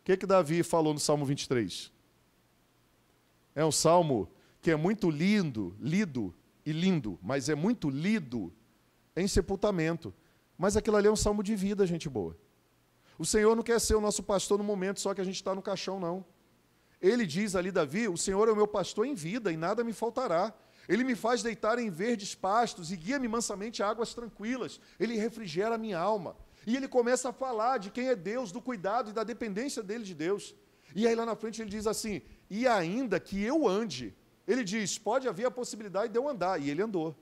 O 0.00 0.04
que, 0.04 0.16
que 0.16 0.26
Davi 0.26 0.62
falou 0.62 0.94
no 0.94 1.00
Salmo 1.00 1.24
23? 1.24 1.92
É 3.54 3.64
um 3.64 3.72
salmo 3.72 4.28
que 4.62 4.70
é 4.70 4.76
muito 4.76 5.10
lindo, 5.10 5.76
lido 5.80 6.34
e 6.64 6.72
lindo, 6.72 7.18
mas 7.22 7.48
é 7.48 7.54
muito 7.54 7.90
lido 7.90 8.52
em 9.16 9.26
sepultamento. 9.26 10.14
Mas 10.56 10.76
aquilo 10.76 10.96
ali 10.96 11.08
é 11.08 11.10
um 11.10 11.16
salmo 11.16 11.42
de 11.42 11.56
vida, 11.56 11.86
gente 11.86 12.08
boa. 12.08 12.36
O 13.18 13.24
Senhor 13.26 13.54
não 13.54 13.62
quer 13.62 13.80
ser 13.80 13.94
o 13.94 14.00
nosso 14.00 14.22
pastor 14.22 14.58
no 14.58 14.64
momento 14.64 15.00
só 15.00 15.12
que 15.14 15.20
a 15.20 15.24
gente 15.24 15.36
está 15.36 15.54
no 15.54 15.62
caixão, 15.62 15.98
não. 16.00 16.24
Ele 17.00 17.26
diz 17.26 17.54
ali, 17.54 17.70
Davi: 17.70 18.08
O 18.08 18.16
Senhor 18.16 18.48
é 18.48 18.52
o 18.52 18.56
meu 18.56 18.66
pastor 18.66 19.06
em 19.06 19.14
vida 19.14 19.50
e 19.50 19.56
nada 19.56 19.82
me 19.82 19.92
faltará. 19.92 20.54
Ele 20.90 21.04
me 21.04 21.14
faz 21.14 21.42
deitar 21.42 21.78
em 21.78 21.88
verdes 21.88 22.34
pastos 22.34 22.92
e 22.92 22.96
guia-me 22.96 23.28
mansamente 23.28 23.82
a 23.82 23.88
águas 23.88 24.12
tranquilas. 24.12 24.78
Ele 24.98 25.16
refrigera 25.16 25.76
a 25.76 25.78
minha 25.78 25.98
alma. 25.98 26.36
E 26.66 26.76
ele 26.76 26.88
começa 26.88 27.30
a 27.30 27.32
falar 27.32 27.78
de 27.78 27.90
quem 27.90 28.08
é 28.08 28.16
Deus, 28.16 28.52
do 28.52 28.60
cuidado 28.60 29.10
e 29.10 29.12
da 29.14 29.24
dependência 29.24 29.82
dele 29.82 30.04
de 30.04 30.14
Deus. 30.14 30.54
E 30.94 31.06
aí 31.06 31.14
lá 31.14 31.24
na 31.24 31.36
frente 31.36 31.62
ele 31.62 31.70
diz 31.70 31.86
assim: 31.86 32.20
E 32.50 32.66
ainda 32.66 33.18
que 33.18 33.40
eu 33.40 33.66
ande 33.66 34.14
ele 34.50 34.64
diz: 34.64 34.98
pode 34.98 35.28
haver 35.28 35.46
a 35.46 35.50
possibilidade 35.50 36.12
de 36.12 36.18
eu 36.18 36.28
andar. 36.28 36.60
E 36.60 36.70
ele 36.70 36.82
andou. 36.82 37.14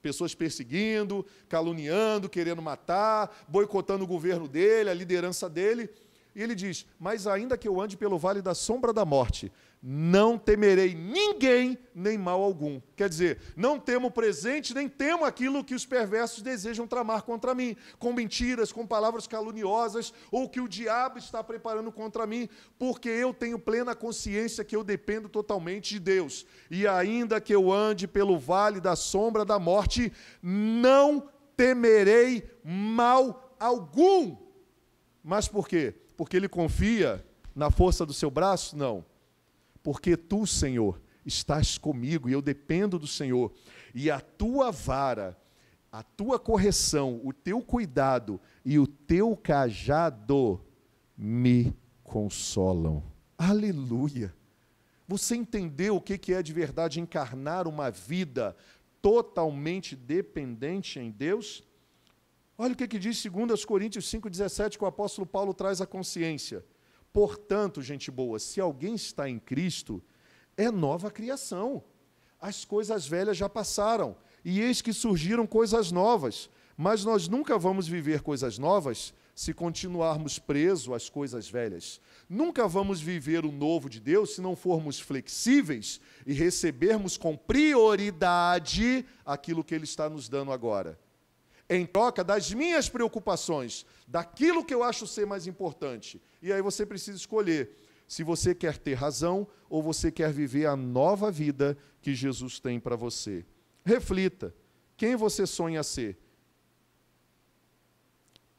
Pessoas 0.00 0.34
perseguindo, 0.34 1.24
caluniando, 1.48 2.28
querendo 2.28 2.62
matar, 2.62 3.44
boicotando 3.46 4.04
o 4.04 4.06
governo 4.06 4.48
dele, 4.48 4.88
a 4.88 4.94
liderança 4.94 5.50
dele. 5.50 5.90
E 6.34 6.42
ele 6.42 6.54
diz: 6.54 6.86
Mas 6.98 7.26
ainda 7.26 7.58
que 7.58 7.68
eu 7.68 7.80
ande 7.80 7.96
pelo 7.96 8.18
vale 8.18 8.40
da 8.40 8.54
sombra 8.54 8.92
da 8.92 9.04
morte, 9.04 9.52
não 9.82 10.38
temerei 10.38 10.94
ninguém 10.94 11.76
nem 11.92 12.16
mal 12.16 12.40
algum. 12.40 12.80
Quer 12.94 13.08
dizer, 13.08 13.40
não 13.56 13.80
temo 13.80 14.12
presente, 14.12 14.72
nem 14.72 14.88
temo 14.88 15.24
aquilo 15.24 15.64
que 15.64 15.74
os 15.74 15.84
perversos 15.84 16.40
desejam 16.40 16.86
tramar 16.86 17.24
contra 17.24 17.52
mim, 17.52 17.76
com 17.98 18.12
mentiras, 18.12 18.70
com 18.70 18.86
palavras 18.86 19.26
caluniosas, 19.26 20.14
ou 20.30 20.48
que 20.48 20.60
o 20.60 20.68
diabo 20.68 21.18
está 21.18 21.42
preparando 21.42 21.90
contra 21.90 22.28
mim, 22.28 22.48
porque 22.78 23.08
eu 23.08 23.34
tenho 23.34 23.58
plena 23.58 23.92
consciência 23.92 24.64
que 24.64 24.76
eu 24.76 24.84
dependo 24.84 25.28
totalmente 25.28 25.94
de 25.94 25.98
Deus. 25.98 26.46
E 26.70 26.86
ainda 26.86 27.40
que 27.40 27.52
eu 27.52 27.72
ande 27.72 28.06
pelo 28.06 28.38
vale 28.38 28.80
da 28.80 28.94
sombra 28.94 29.44
da 29.44 29.58
morte, 29.58 30.12
não 30.40 31.28
temerei 31.56 32.48
mal 32.62 33.56
algum. 33.58 34.36
Mas 35.24 35.48
por 35.48 35.66
quê? 35.66 36.01
Porque 36.16 36.36
ele 36.36 36.48
confia 36.48 37.24
na 37.54 37.70
força 37.70 38.06
do 38.06 38.12
seu 38.12 38.30
braço? 38.30 38.76
Não 38.76 39.04
porque 39.82 40.16
tu, 40.16 40.46
Senhor, 40.46 41.00
estás 41.26 41.76
comigo 41.76 42.28
e 42.28 42.32
eu 42.32 42.40
dependo 42.40 42.98
do 42.98 43.06
Senhor, 43.06 43.52
e 43.94 44.10
a 44.10 44.20
tua 44.20 44.70
vara, 44.70 45.36
a 45.90 46.02
tua 46.02 46.38
correção, 46.38 47.20
o 47.24 47.32
teu 47.32 47.60
cuidado 47.60 48.40
e 48.64 48.78
o 48.78 48.86
teu 48.86 49.36
cajado 49.36 50.60
me 51.16 51.74
consolam. 52.04 53.02
Aleluia! 53.36 54.32
Você 55.06 55.34
entendeu 55.34 55.96
o 55.96 56.00
que 56.00 56.32
é 56.32 56.42
de 56.42 56.52
verdade 56.52 57.00
encarnar 57.00 57.66
uma 57.66 57.90
vida 57.90 58.56
totalmente 59.02 59.96
dependente 59.96 60.98
em 60.98 61.10
Deus? 61.10 61.62
Olha 62.58 62.74
o 62.74 62.76
que, 62.76 62.98
diz 62.98 63.22
2 63.24 63.64
Coríntios 63.64 64.04
5,17, 64.10 64.76
que 64.76 64.84
o 64.84 64.86
apóstolo 64.86 65.26
Paulo 65.26 65.54
traz 65.54 65.80
à 65.80 65.86
consciência. 65.86 66.64
Portanto, 67.12 67.82
gente 67.82 68.10
boa, 68.10 68.38
se 68.38 68.60
alguém 68.60 68.94
está 68.94 69.28
em 69.28 69.38
Cristo, 69.38 70.02
é 70.56 70.70
nova 70.70 71.10
criação. 71.10 71.82
As 72.40 72.64
coisas 72.64 73.06
velhas 73.06 73.36
já 73.36 73.48
passaram, 73.48 74.16
e 74.44 74.60
eis 74.60 74.82
que 74.82 74.92
surgiram 74.92 75.46
coisas 75.46 75.90
novas. 75.90 76.50
Mas 76.76 77.04
nós 77.04 77.28
nunca 77.28 77.58
vamos 77.58 77.86
viver 77.86 78.22
coisas 78.22 78.58
novas 78.58 79.14
se 79.34 79.54
continuarmos 79.54 80.38
presos 80.38 80.94
às 80.94 81.08
coisas 81.08 81.48
velhas. 81.48 82.00
Nunca 82.28 82.68
vamos 82.68 83.00
viver 83.00 83.46
o 83.46 83.52
novo 83.52 83.88
de 83.88 83.98
Deus 83.98 84.34
se 84.34 84.40
não 84.42 84.54
formos 84.54 85.00
flexíveis 85.00 86.00
e 86.26 86.32
recebermos 86.32 87.16
com 87.16 87.36
prioridade 87.36 89.06
aquilo 89.24 89.64
que 89.64 89.74
Ele 89.74 89.84
está 89.84 90.08
nos 90.10 90.28
dando 90.28 90.52
agora 90.52 90.98
em 91.76 91.86
troca 91.86 92.22
das 92.24 92.52
minhas 92.52 92.88
preocupações, 92.88 93.86
daquilo 94.06 94.64
que 94.64 94.74
eu 94.74 94.82
acho 94.82 95.06
ser 95.06 95.26
mais 95.26 95.46
importante. 95.46 96.20
E 96.40 96.52
aí 96.52 96.60
você 96.60 96.84
precisa 96.84 97.16
escolher 97.16 97.70
se 98.06 98.22
você 98.22 98.54
quer 98.54 98.76
ter 98.76 98.94
razão 98.94 99.46
ou 99.70 99.82
você 99.82 100.10
quer 100.10 100.32
viver 100.32 100.66
a 100.66 100.76
nova 100.76 101.30
vida 101.30 101.76
que 102.00 102.14
Jesus 102.14 102.60
tem 102.60 102.78
para 102.78 102.96
você. 102.96 103.44
Reflita: 103.84 104.54
quem 104.96 105.16
você 105.16 105.46
sonha 105.46 105.82
ser? 105.82 106.18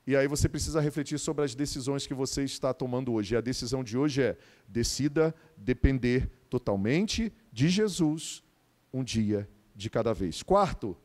E 0.05 0.15
aí 0.15 0.27
você 0.27 0.49
precisa 0.49 0.81
refletir 0.81 1.17
sobre 1.17 1.45
as 1.45 1.55
decisões 1.55 2.05
que 2.05 2.13
você 2.13 2.43
está 2.43 2.73
tomando 2.73 3.13
hoje. 3.13 3.35
E 3.35 3.37
a 3.37 3.41
decisão 3.41 3.83
de 3.83 3.97
hoje 3.97 4.21
é: 4.21 4.37
decida 4.67 5.33
depender 5.55 6.29
totalmente 6.49 7.31
de 7.51 7.69
Jesus, 7.69 8.43
um 8.91 9.03
dia 9.03 9.49
de 9.75 9.89
cada 9.89 10.13
vez. 10.13 10.43
Quarto, 10.43 10.97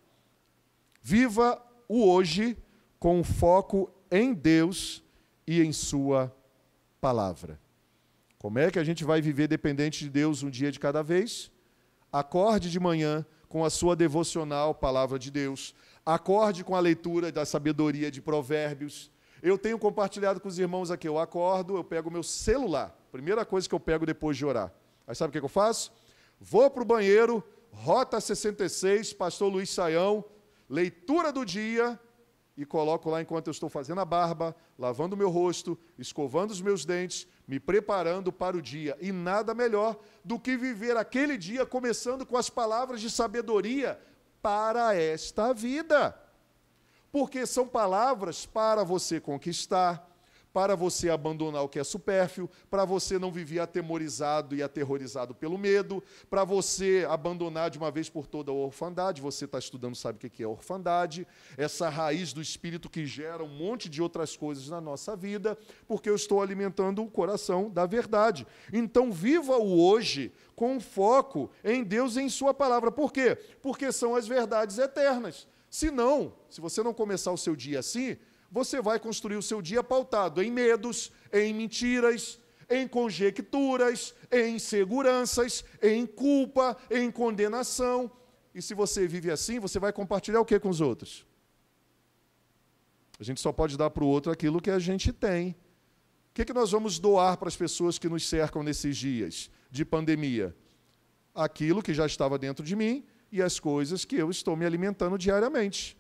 viva 1.03 1.63
o 1.89 2.07
hoje 2.09 2.57
com 2.99 3.25
foco 3.25 3.91
em 4.11 4.35
Deus 4.35 5.03
e 5.47 5.63
em 5.63 5.73
Sua 5.73 6.35
palavra. 7.01 7.59
Como 8.39 8.59
é 8.59 8.71
que 8.71 8.79
a 8.79 8.85
gente 8.85 9.05
vai 9.05 9.21
viver 9.21 9.49
dependente 9.49 10.05
de 10.05 10.11
Deus 10.11 10.43
um 10.43 10.51
dia 10.51 10.71
de 10.71 10.79
cada 10.79 11.03
vez? 11.03 11.51
Acorde 12.13 12.71
de 12.71 12.79
manhã 12.79 13.27
com 13.49 13.65
a 13.65 13.71
sua 13.71 13.97
devocional 13.97 14.75
Palavra 14.75 15.19
de 15.19 15.31
Deus. 15.31 15.75
Acorde 16.05 16.63
com 16.63 16.77
a 16.77 16.81
leitura 16.81 17.33
da 17.33 17.45
sabedoria 17.45 18.11
de 18.11 18.21
Provérbios. 18.23 19.11
Eu 19.43 19.59
tenho 19.59 19.79
compartilhado 19.79 20.41
com 20.41 20.49
os 20.49 20.59
irmãos 20.59 20.91
aqui. 20.91 21.09
Eu 21.09 21.19
acordo, 21.19 21.77
eu 21.77 21.85
pego 21.85 22.11
meu 22.11 22.23
celular. 22.23 22.97
Primeira 23.11 23.45
coisa 23.45 23.69
que 23.69 23.75
eu 23.75 23.81
pego 23.81 24.07
depois 24.07 24.37
de 24.37 24.45
orar. 24.45 24.73
Aí 25.07 25.15
sabe 25.15 25.31
o 25.31 25.41
que 25.41 25.45
eu 25.45 25.49
faço? 25.49 25.91
Vou 26.41 26.71
para 26.71 26.83
o 26.83 26.87
banheiro, 26.87 27.43
Rota 27.73 28.21
66, 28.21 29.13
Pastor 29.15 29.51
Luiz 29.51 29.71
Saião, 29.71 30.25
leitura 30.69 31.33
do 31.33 31.45
dia 31.45 31.99
e 32.57 32.67
coloco 32.67 33.09
lá 33.09 33.23
enquanto 33.23 33.47
eu 33.47 33.53
estou 33.53 33.69
fazendo 33.69 34.01
a 34.01 34.05
barba, 34.05 34.55
lavando 34.77 35.15
o 35.15 35.19
meu 35.19 35.31
rosto, 35.31 35.79
escovando 35.97 36.51
os 36.51 36.61
meus 36.61 36.85
dentes, 36.85 37.25
me 37.47 37.61
preparando 37.61 38.33
para 38.33 38.57
o 38.57 38.61
dia. 38.61 38.99
E 39.01 39.13
nada 39.13 39.55
melhor 39.55 39.97
do 40.25 40.41
que 40.41 40.57
viver 40.57 40.97
aquele 40.97 41.39
dia 41.39 41.65
começando 41.65 42.27
com 42.27 42.37
as 42.37 42.51
palavras 42.51 43.01
de 43.01 43.11
sabedoria 43.11 43.97
para 44.43 44.93
esta 44.93 45.53
vida. 45.53 46.21
Porque 47.13 47.47
são 47.47 47.67
palavras 47.67 48.45
para 48.45 48.83
você 48.83 49.21
conquistar, 49.21 50.11
para 50.59 50.75
você 50.75 51.09
abandonar 51.09 51.63
o 51.63 51.69
que 51.69 51.79
é 51.79 51.85
supérfluo, 51.85 52.51
para 52.69 52.85
você 52.85 53.17
não 53.17 53.31
viver 53.31 53.61
atemorizado 53.61 54.57
e 54.57 54.63
aterrorizado 54.63 55.33
pelo 55.33 55.57
medo, 55.57 56.03
para 56.29 56.43
você 56.43 57.07
abandonar 57.09 57.71
de 57.71 57.79
uma 57.79 57.93
vez 57.93 58.11
por 58.11 58.27
toda 58.27 58.51
a 58.51 58.55
orfandade. 58.55 59.23
Você 59.23 59.45
está 59.45 59.57
estudando, 59.57 59.95
sabe 59.95 60.19
o 60.19 60.29
que 60.29 60.43
é 60.43 60.49
orfandade? 60.49 61.29
Essa 61.57 61.89
raiz 61.89 62.33
do 62.33 62.43
espírito 62.43 62.91
que 62.91 63.07
gera 63.07 63.45
um 63.45 63.49
monte 63.49 63.89
de 63.89 64.03
outras 64.03 64.37
coisas 64.37 64.69
na 64.69 64.81
nossa 64.81 65.15
vida, 65.15 65.57
porque 65.87 66.11
eu 66.11 66.17
estou 66.17 66.43
alimentando 66.43 67.05
o 67.05 67.09
coração 67.09 67.71
da 67.71 67.87
verdade. 67.87 68.45
Então, 68.73 69.13
viva 69.13 69.57
o 69.59 69.81
hoje 69.81 70.33
com 70.57 70.81
foco 70.81 71.53
em 71.63 71.85
Deus 71.85 72.17
e 72.17 72.23
em 72.23 72.29
Sua 72.29 72.53
palavra. 72.53 72.91
Por 72.91 73.13
quê? 73.13 73.39
Porque 73.63 73.93
são 73.93 74.17
as 74.17 74.27
verdades 74.27 74.77
eternas. 74.77 75.47
Se 75.71 75.89
não, 75.89 76.33
se 76.51 76.61
você 76.61 76.83
não 76.83 76.93
começar 76.93 77.31
o 77.31 77.39
seu 77.39 77.55
dia 77.55 77.79
assim, 77.79 78.17
você 78.51 78.81
vai 78.81 78.99
construir 78.99 79.37
o 79.37 79.43
seu 79.43 79.61
dia 79.61 79.83
pautado 79.83 80.43
em 80.43 80.51
medos, 80.51 81.13
em 81.33 81.53
mentiras, 81.53 82.39
em 82.69 82.87
conjecturas, 82.87 84.15
em 84.31 84.57
inseguranças, 84.57 85.65
em 85.83 86.07
culpa, 86.07 86.77
em 86.91 87.11
condenação. 87.11 88.11
E 88.55 88.63
se 88.63 88.75
você 88.75 89.07
vive 89.07 89.31
assim, 89.31 89.59
você 89.59 89.79
vai 89.79 89.93
compartilhar 89.93 90.41
o 90.41 90.45
que 90.45 90.59
com 90.59 90.69
os 90.69 90.81
outros? 90.81 91.27
A 93.19 93.25
gente 93.25 93.41
só 93.41 93.53
pode 93.53 93.77
dar 93.77 93.91
para 93.91 94.05
o 94.05 94.07
outro 94.07 94.31
aquilo 94.31 94.61
que 94.61 94.71
a 94.71 94.79
gente 94.79 95.13
tem. 95.13 95.51
O 96.31 96.35
que, 96.35 96.45
que 96.45 96.53
nós 96.53 96.71
vamos 96.71 96.99
doar 96.99 97.37
para 97.37 97.49
as 97.49 97.57
pessoas 97.57 97.99
que 97.99 98.09
nos 98.09 98.29
cercam 98.29 98.63
nesses 98.63 98.97
dias 98.97 99.51
de 99.71 99.85
pandemia? 99.85 100.55
Aquilo 101.35 101.83
que 101.83 101.93
já 101.93 102.07
estava 102.07 102.39
dentro 102.39 102.65
de 102.65 102.77
mim 102.77 103.05
e 103.33 103.43
as 103.43 103.59
coisas 103.59 104.05
que 104.05 104.17
eu 104.17 104.31
estou 104.31 104.57
me 104.57 104.65
alimentando 104.65 105.19
diariamente. 105.19 105.98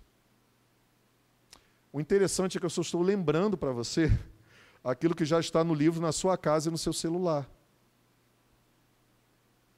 O 1.92 2.00
interessante 2.00 2.56
é 2.56 2.60
que 2.60 2.66
eu 2.66 2.70
só 2.70 2.82
estou 2.82 3.02
lembrando 3.02 3.56
para 3.56 3.72
você 3.72 4.10
aquilo 4.84 5.14
que 5.14 5.24
já 5.24 5.40
está 5.40 5.64
no 5.64 5.74
livro, 5.74 6.00
na 6.00 6.12
sua 6.12 6.36
casa 6.36 6.68
e 6.68 6.72
no 6.72 6.78
seu 6.78 6.92
celular. 6.92 7.48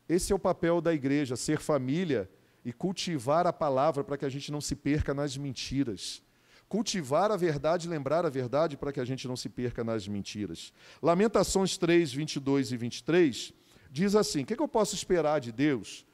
Esse 0.09 0.33
é 0.33 0.35
o 0.35 0.39
papel 0.39 0.81
da 0.81 0.93
igreja, 0.93 1.37
ser 1.37 1.61
família 1.61 2.29
e 2.65 2.73
cultivar 2.73 3.47
a 3.47 3.53
palavra 3.53 4.03
para 4.03 4.17
que 4.17 4.25
a 4.25 4.29
gente 4.29 4.51
não 4.51 4.61
se 4.61 4.75
perca 4.75 5.15
nas 5.15 5.37
mentiras. 5.37 6.23
Cultivar 6.69 7.31
a 7.31 7.37
verdade, 7.37 7.89
lembrar 7.89 8.27
a 8.27 8.29
verdade 8.29 8.77
para 8.77 8.93
que 8.93 9.01
a 9.01 9.05
gente 9.05 9.27
não 9.27 9.37
se 9.37 9.49
perca 9.49 9.83
nas 9.83 10.07
mentiras. 10.07 10.73
Lamentações 11.03 11.79
3, 11.79 12.13
22 12.13 12.73
e 12.73 12.77
23 12.77 13.53
diz 13.91 14.15
assim: 14.15 14.43
O 14.43 14.47
que, 14.47 14.57
que 14.57 14.63
eu 14.63 14.69
posso 14.69 14.95
esperar 14.95 15.41
de 15.41 15.53
Deus 15.53 16.07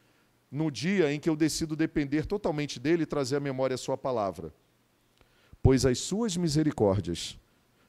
no 0.51 0.71
dia 0.71 1.13
em 1.13 1.19
que 1.19 1.29
eu 1.29 1.37
decido 1.37 1.75
depender 1.75 2.27
totalmente 2.27 2.79
dele 2.79 3.03
e 3.03 3.07
trazer 3.07 3.37
à 3.37 3.41
memória 3.41 3.75
a 3.75 3.79
sua 3.79 3.97
palavra? 3.97 4.53
Pois 5.67 5.85
as 5.85 5.99
suas 5.99 6.37
misericórdias 6.37 7.37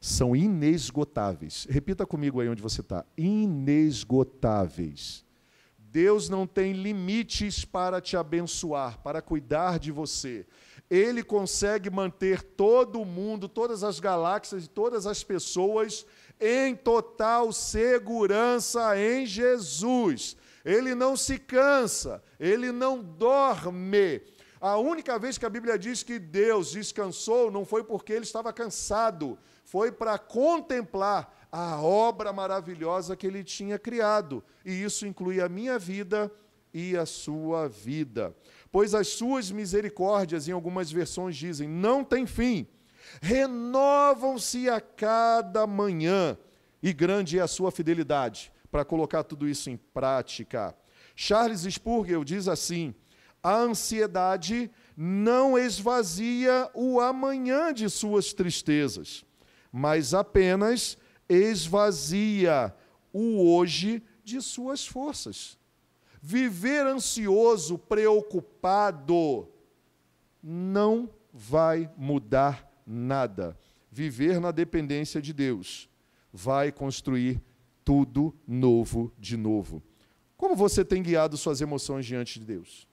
são 0.01 0.35
inesgotáveis. 0.35 1.67
Repita 1.69 2.07
comigo 2.07 2.41
aí 2.41 2.49
onde 2.49 2.59
você 2.59 2.81
está: 2.81 3.05
inesgotáveis. 3.15 5.23
Deus 5.77 6.27
não 6.27 6.47
tem 6.47 6.73
limites 6.73 7.63
para 7.65 8.01
te 8.01 8.17
abençoar, 8.17 8.97
para 9.03 9.21
cuidar 9.21 9.77
de 9.77 9.91
você. 9.91 10.47
Ele 10.89 11.21
consegue 11.21 11.91
manter 11.91 12.41
todo 12.41 13.05
mundo, 13.05 13.47
todas 13.47 13.83
as 13.83 13.99
galáxias 13.99 14.65
e 14.65 14.67
todas 14.67 15.05
as 15.05 15.23
pessoas 15.23 16.03
em 16.41 16.75
total 16.75 17.53
segurança 17.53 18.99
em 18.99 19.23
Jesus. 19.23 20.35
Ele 20.65 20.95
não 20.95 21.15
se 21.15 21.37
cansa, 21.37 22.23
ele 22.39 22.71
não 22.71 23.03
dorme. 23.03 24.23
A 24.59 24.77
única 24.77 25.19
vez 25.19 25.37
que 25.37 25.45
a 25.45 25.49
Bíblia 25.49 25.77
diz 25.77 26.01
que 26.01 26.17
Deus 26.17 26.71
descansou 26.71 27.51
não 27.51 27.63
foi 27.63 27.83
porque 27.83 28.13
ele 28.13 28.25
estava 28.25 28.51
cansado, 28.51 29.37
foi 29.63 29.91
para 29.91 30.17
contemplar 30.17 31.47
a 31.51 31.79
obra 31.81 32.33
maravilhosa 32.33 33.15
que 33.15 33.27
ele 33.27 33.43
tinha 33.43 33.77
criado. 33.77 34.43
E 34.65 34.71
isso 34.71 35.05
inclui 35.05 35.39
a 35.39 35.47
minha 35.47 35.77
vida 35.77 36.31
e 36.73 36.97
a 36.97 37.05
sua 37.05 37.67
vida. 37.67 38.35
Pois 38.71 38.93
as 38.93 39.07
suas 39.09 39.51
misericórdias, 39.51 40.47
em 40.47 40.51
algumas 40.51 40.91
versões 40.91 41.35
dizem, 41.35 41.67
não 41.67 42.03
tem 42.03 42.25
fim, 42.25 42.67
renovam-se 43.21 44.69
a 44.69 44.81
cada 44.81 45.65
manhã, 45.65 46.37
e 46.81 46.93
grande 46.93 47.39
é 47.39 47.41
a 47.41 47.47
sua 47.47 47.71
fidelidade 47.71 48.51
para 48.71 48.85
colocar 48.85 49.23
tudo 49.23 49.47
isso 49.47 49.69
em 49.69 49.77
prática. 49.77 50.75
Charles 51.15 51.61
Spurgeon 51.61 52.23
diz 52.23 52.47
assim: 52.47 52.93
a 53.41 53.55
ansiedade 53.55 54.69
não 54.95 55.57
esvazia 55.57 56.69
o 56.73 56.99
amanhã 56.99 57.73
de 57.73 57.89
suas 57.89 58.33
tristezas, 58.33 59.23
mas 59.71 60.13
apenas 60.13 60.97
esvazia 61.29 62.73
o 63.13 63.51
hoje 63.51 64.01
de 64.23 64.41
suas 64.41 64.85
forças. 64.85 65.57
Viver 66.21 66.85
ansioso, 66.85 67.77
preocupado, 67.77 69.47
não 70.41 71.09
vai 71.31 71.89
mudar 71.95 72.69
nada. 72.85 73.57
Viver 73.91 74.39
na 74.39 74.51
dependência 74.51 75.21
de 75.21 75.31
Deus 75.33 75.89
vai 76.33 76.71
construir 76.71 77.41
tudo 77.83 78.35
novo 78.47 79.11
de 79.17 79.37
novo. 79.37 79.81
Como 80.35 80.55
você 80.55 80.83
tem 80.83 81.01
guiado 81.01 81.37
suas 81.37 81.61
emoções 81.61 82.05
diante 82.05 82.39
de 82.39 82.45
Deus? 82.45 82.86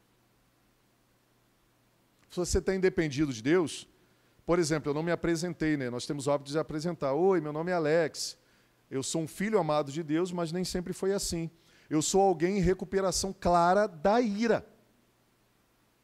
Se 2.34 2.40
você 2.40 2.60
tem 2.60 2.80
dependido 2.80 3.32
de 3.32 3.40
Deus, 3.40 3.88
por 4.44 4.58
exemplo, 4.58 4.90
eu 4.90 4.94
não 4.94 5.04
me 5.04 5.12
apresentei, 5.12 5.76
né? 5.76 5.88
Nós 5.88 6.04
temos 6.04 6.26
o 6.26 6.32
hábito 6.32 6.50
de 6.50 6.58
apresentar. 6.58 7.12
Oi, 7.12 7.40
meu 7.40 7.52
nome 7.52 7.70
é 7.70 7.74
Alex. 7.74 8.36
Eu 8.90 9.04
sou 9.04 9.22
um 9.22 9.28
filho 9.28 9.56
amado 9.56 9.92
de 9.92 10.02
Deus, 10.02 10.32
mas 10.32 10.50
nem 10.50 10.64
sempre 10.64 10.92
foi 10.92 11.12
assim. 11.12 11.48
Eu 11.88 12.02
sou 12.02 12.20
alguém 12.20 12.58
em 12.58 12.60
recuperação 12.60 13.32
clara 13.32 13.86
da 13.86 14.20
ira. 14.20 14.66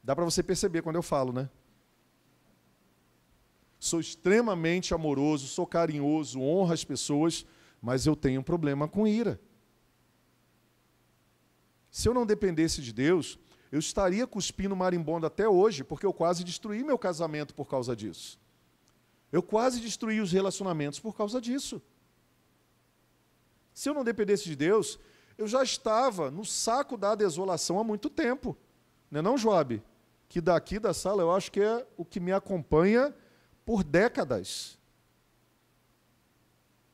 Dá 0.04 0.14
para 0.14 0.24
você 0.24 0.40
perceber 0.40 0.82
quando 0.82 0.94
eu 0.94 1.02
falo, 1.02 1.32
né? 1.32 1.50
Sou 3.80 3.98
extremamente 3.98 4.94
amoroso, 4.94 5.48
sou 5.48 5.66
carinhoso, 5.66 6.40
honro 6.40 6.72
as 6.72 6.84
pessoas, 6.84 7.44
mas 7.82 8.06
eu 8.06 8.14
tenho 8.14 8.40
um 8.40 8.44
problema 8.44 8.86
com 8.86 9.04
ira. 9.04 9.40
Se 11.90 12.08
eu 12.08 12.14
não 12.14 12.24
dependesse 12.24 12.80
de 12.80 12.92
Deus, 12.92 13.36
eu 13.70 13.78
estaria 13.78 14.26
cuspindo 14.26 14.74
marimbondo 14.74 15.26
até 15.26 15.48
hoje, 15.48 15.84
porque 15.84 16.04
eu 16.04 16.12
quase 16.12 16.42
destruí 16.44 16.82
meu 16.82 16.98
casamento 16.98 17.54
por 17.54 17.68
causa 17.68 17.94
disso. 17.94 18.38
Eu 19.30 19.42
quase 19.42 19.80
destruí 19.80 20.20
os 20.20 20.32
relacionamentos 20.32 20.98
por 20.98 21.16
causa 21.16 21.40
disso. 21.40 21.80
Se 23.72 23.88
eu 23.88 23.94
não 23.94 24.02
dependesse 24.02 24.44
de 24.44 24.56
Deus, 24.56 24.98
eu 25.38 25.46
já 25.46 25.62
estava 25.62 26.30
no 26.30 26.44
saco 26.44 26.96
da 26.96 27.14
desolação 27.14 27.78
há 27.78 27.84
muito 27.84 28.10
tempo. 28.10 28.56
Não 29.10 29.20
é 29.20 29.22
não, 29.22 29.38
Joab? 29.38 29.82
Que 30.28 30.40
daqui 30.40 30.78
da 30.78 30.92
sala 30.92 31.22
eu 31.22 31.30
acho 31.30 31.50
que 31.52 31.60
é 31.60 31.86
o 31.96 32.04
que 32.04 32.18
me 32.18 32.32
acompanha 32.32 33.14
por 33.64 33.84
décadas 33.84 34.80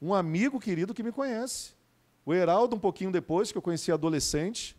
um 0.00 0.14
amigo 0.14 0.60
querido 0.60 0.94
que 0.94 1.02
me 1.02 1.12
conhece. 1.12 1.74
O 2.24 2.34
Heraldo, 2.34 2.76
um 2.76 2.78
pouquinho 2.78 3.10
depois, 3.10 3.50
que 3.50 3.58
eu 3.58 3.62
conheci 3.62 3.90
adolescente. 3.90 4.76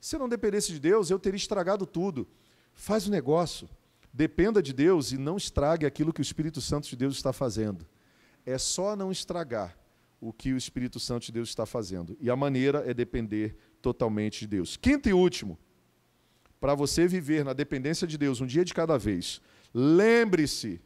Se 0.00 0.16
eu 0.16 0.20
não 0.20 0.28
dependesse 0.28 0.72
de 0.72 0.80
Deus, 0.80 1.10
eu 1.10 1.18
teria 1.18 1.36
estragado 1.36 1.84
tudo. 1.86 2.26
Faz 2.72 3.06
o 3.06 3.10
negócio. 3.10 3.68
Dependa 4.12 4.62
de 4.62 4.72
Deus 4.72 5.12
e 5.12 5.18
não 5.18 5.36
estrague 5.36 5.86
aquilo 5.86 6.12
que 6.12 6.20
o 6.20 6.22
Espírito 6.22 6.60
Santo 6.60 6.88
de 6.88 6.96
Deus 6.96 7.14
está 7.14 7.32
fazendo. 7.32 7.86
É 8.44 8.58
só 8.58 8.96
não 8.96 9.12
estragar 9.12 9.78
o 10.20 10.32
que 10.32 10.52
o 10.52 10.56
Espírito 10.56 10.98
Santo 10.98 11.26
de 11.26 11.32
Deus 11.32 11.48
está 11.48 11.64
fazendo. 11.64 12.16
E 12.20 12.30
a 12.30 12.34
maneira 12.34 12.82
é 12.86 12.92
depender 12.92 13.56
totalmente 13.80 14.40
de 14.40 14.46
Deus. 14.48 14.76
Quinto 14.76 15.08
e 15.08 15.12
último, 15.12 15.58
para 16.60 16.74
você 16.74 17.06
viver 17.06 17.44
na 17.44 17.52
dependência 17.52 18.06
de 18.06 18.18
Deus 18.18 18.40
um 18.40 18.46
dia 18.46 18.64
de 18.64 18.74
cada 18.74 18.98
vez, 18.98 19.40
lembre-se: 19.72 20.80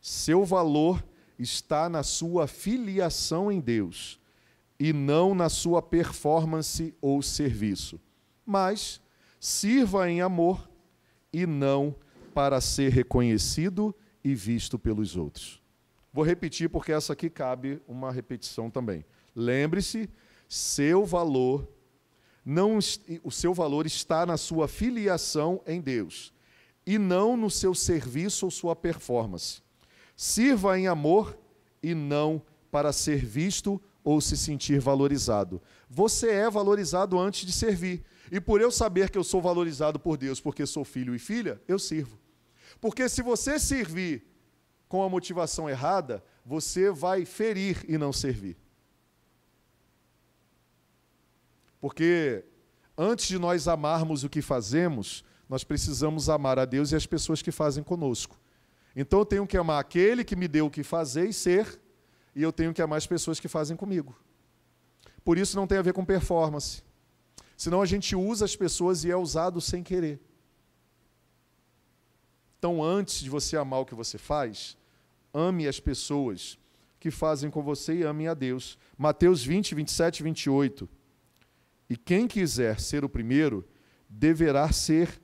seu 0.00 0.44
valor 0.44 1.04
está 1.38 1.88
na 1.88 2.02
sua 2.02 2.46
filiação 2.46 3.50
em 3.50 3.60
Deus 3.60 4.20
e 4.78 4.92
não 4.92 5.34
na 5.34 5.48
sua 5.48 5.80
performance 5.80 6.94
ou 7.00 7.22
serviço. 7.22 8.00
Mas 8.44 9.00
sirva 9.40 10.08
em 10.10 10.20
amor 10.20 10.68
e 11.32 11.46
não 11.46 11.94
para 12.34 12.60
ser 12.60 12.90
reconhecido 12.90 13.94
e 14.22 14.34
visto 14.34 14.78
pelos 14.78 15.16
outros. 15.16 15.62
Vou 16.12 16.24
repetir 16.24 16.68
porque 16.68 16.92
essa 16.92 17.12
aqui 17.12 17.28
cabe 17.28 17.82
uma 17.88 18.12
repetição 18.12 18.70
também. 18.70 19.04
Lembre-se, 19.34 20.08
seu 20.48 21.04
valor 21.04 21.68
não 22.44 22.78
o 23.22 23.30
seu 23.30 23.54
valor 23.54 23.86
está 23.86 24.26
na 24.26 24.36
sua 24.36 24.68
filiação 24.68 25.62
em 25.66 25.80
Deus 25.80 26.32
e 26.86 26.98
não 26.98 27.36
no 27.36 27.50
seu 27.50 27.74
serviço 27.74 28.44
ou 28.44 28.50
sua 28.50 28.76
performance. 28.76 29.62
Sirva 30.14 30.78
em 30.78 30.86
amor 30.86 31.38
e 31.82 31.94
não 31.94 32.42
para 32.70 32.92
ser 32.92 33.24
visto 33.24 33.80
ou 34.02 34.20
se 34.20 34.36
sentir 34.36 34.78
valorizado. 34.78 35.60
Você 35.88 36.30
é 36.30 36.50
valorizado 36.50 37.18
antes 37.18 37.46
de 37.46 37.52
servir. 37.52 38.04
E 38.34 38.40
por 38.40 38.60
eu 38.60 38.68
saber 38.68 39.10
que 39.10 39.16
eu 39.16 39.22
sou 39.22 39.40
valorizado 39.40 39.96
por 39.96 40.16
Deus 40.16 40.40
porque 40.40 40.66
sou 40.66 40.84
filho 40.84 41.14
e 41.14 41.20
filha, 41.20 41.62
eu 41.68 41.78
sirvo. 41.78 42.18
Porque 42.80 43.08
se 43.08 43.22
você 43.22 43.60
servir 43.60 44.26
com 44.88 45.04
a 45.04 45.08
motivação 45.08 45.70
errada, 45.70 46.20
você 46.44 46.90
vai 46.90 47.24
ferir 47.24 47.84
e 47.86 47.96
não 47.96 48.12
servir. 48.12 48.56
Porque 51.80 52.44
antes 52.98 53.28
de 53.28 53.38
nós 53.38 53.68
amarmos 53.68 54.24
o 54.24 54.28
que 54.28 54.42
fazemos, 54.42 55.24
nós 55.48 55.62
precisamos 55.62 56.28
amar 56.28 56.58
a 56.58 56.64
Deus 56.64 56.90
e 56.90 56.96
as 56.96 57.06
pessoas 57.06 57.40
que 57.40 57.52
fazem 57.52 57.84
conosco. 57.84 58.36
Então 58.96 59.20
eu 59.20 59.24
tenho 59.24 59.46
que 59.46 59.56
amar 59.56 59.80
aquele 59.80 60.24
que 60.24 60.34
me 60.34 60.48
deu 60.48 60.66
o 60.66 60.70
que 60.70 60.82
fazer 60.82 61.28
e 61.28 61.32
ser, 61.32 61.80
e 62.34 62.42
eu 62.42 62.52
tenho 62.52 62.74
que 62.74 62.82
amar 62.82 62.96
as 62.96 63.06
pessoas 63.06 63.38
que 63.38 63.46
fazem 63.46 63.76
comigo. 63.76 64.12
Por 65.24 65.38
isso 65.38 65.54
não 65.54 65.68
tem 65.68 65.78
a 65.78 65.82
ver 65.82 65.92
com 65.92 66.04
performance. 66.04 66.82
Senão 67.56 67.80
a 67.80 67.86
gente 67.86 68.16
usa 68.16 68.44
as 68.44 68.56
pessoas 68.56 69.04
e 69.04 69.10
é 69.10 69.16
usado 69.16 69.60
sem 69.60 69.82
querer. 69.82 70.20
Então, 72.58 72.82
antes 72.82 73.20
de 73.20 73.30
você 73.30 73.56
amar 73.56 73.80
o 73.80 73.86
que 73.86 73.94
você 73.94 74.16
faz, 74.16 74.76
ame 75.32 75.68
as 75.68 75.78
pessoas 75.78 76.58
que 76.98 77.10
fazem 77.10 77.50
com 77.50 77.62
você 77.62 77.96
e 77.96 78.02
ame 78.02 78.26
a 78.26 78.32
Deus. 78.32 78.78
Mateus 78.96 79.44
20, 79.44 79.74
27 79.74 80.20
e 80.20 80.22
28. 80.22 80.88
E 81.90 81.96
quem 81.96 82.26
quiser 82.26 82.80
ser 82.80 83.04
o 83.04 83.08
primeiro, 83.08 83.68
deverá 84.08 84.72
ser 84.72 85.20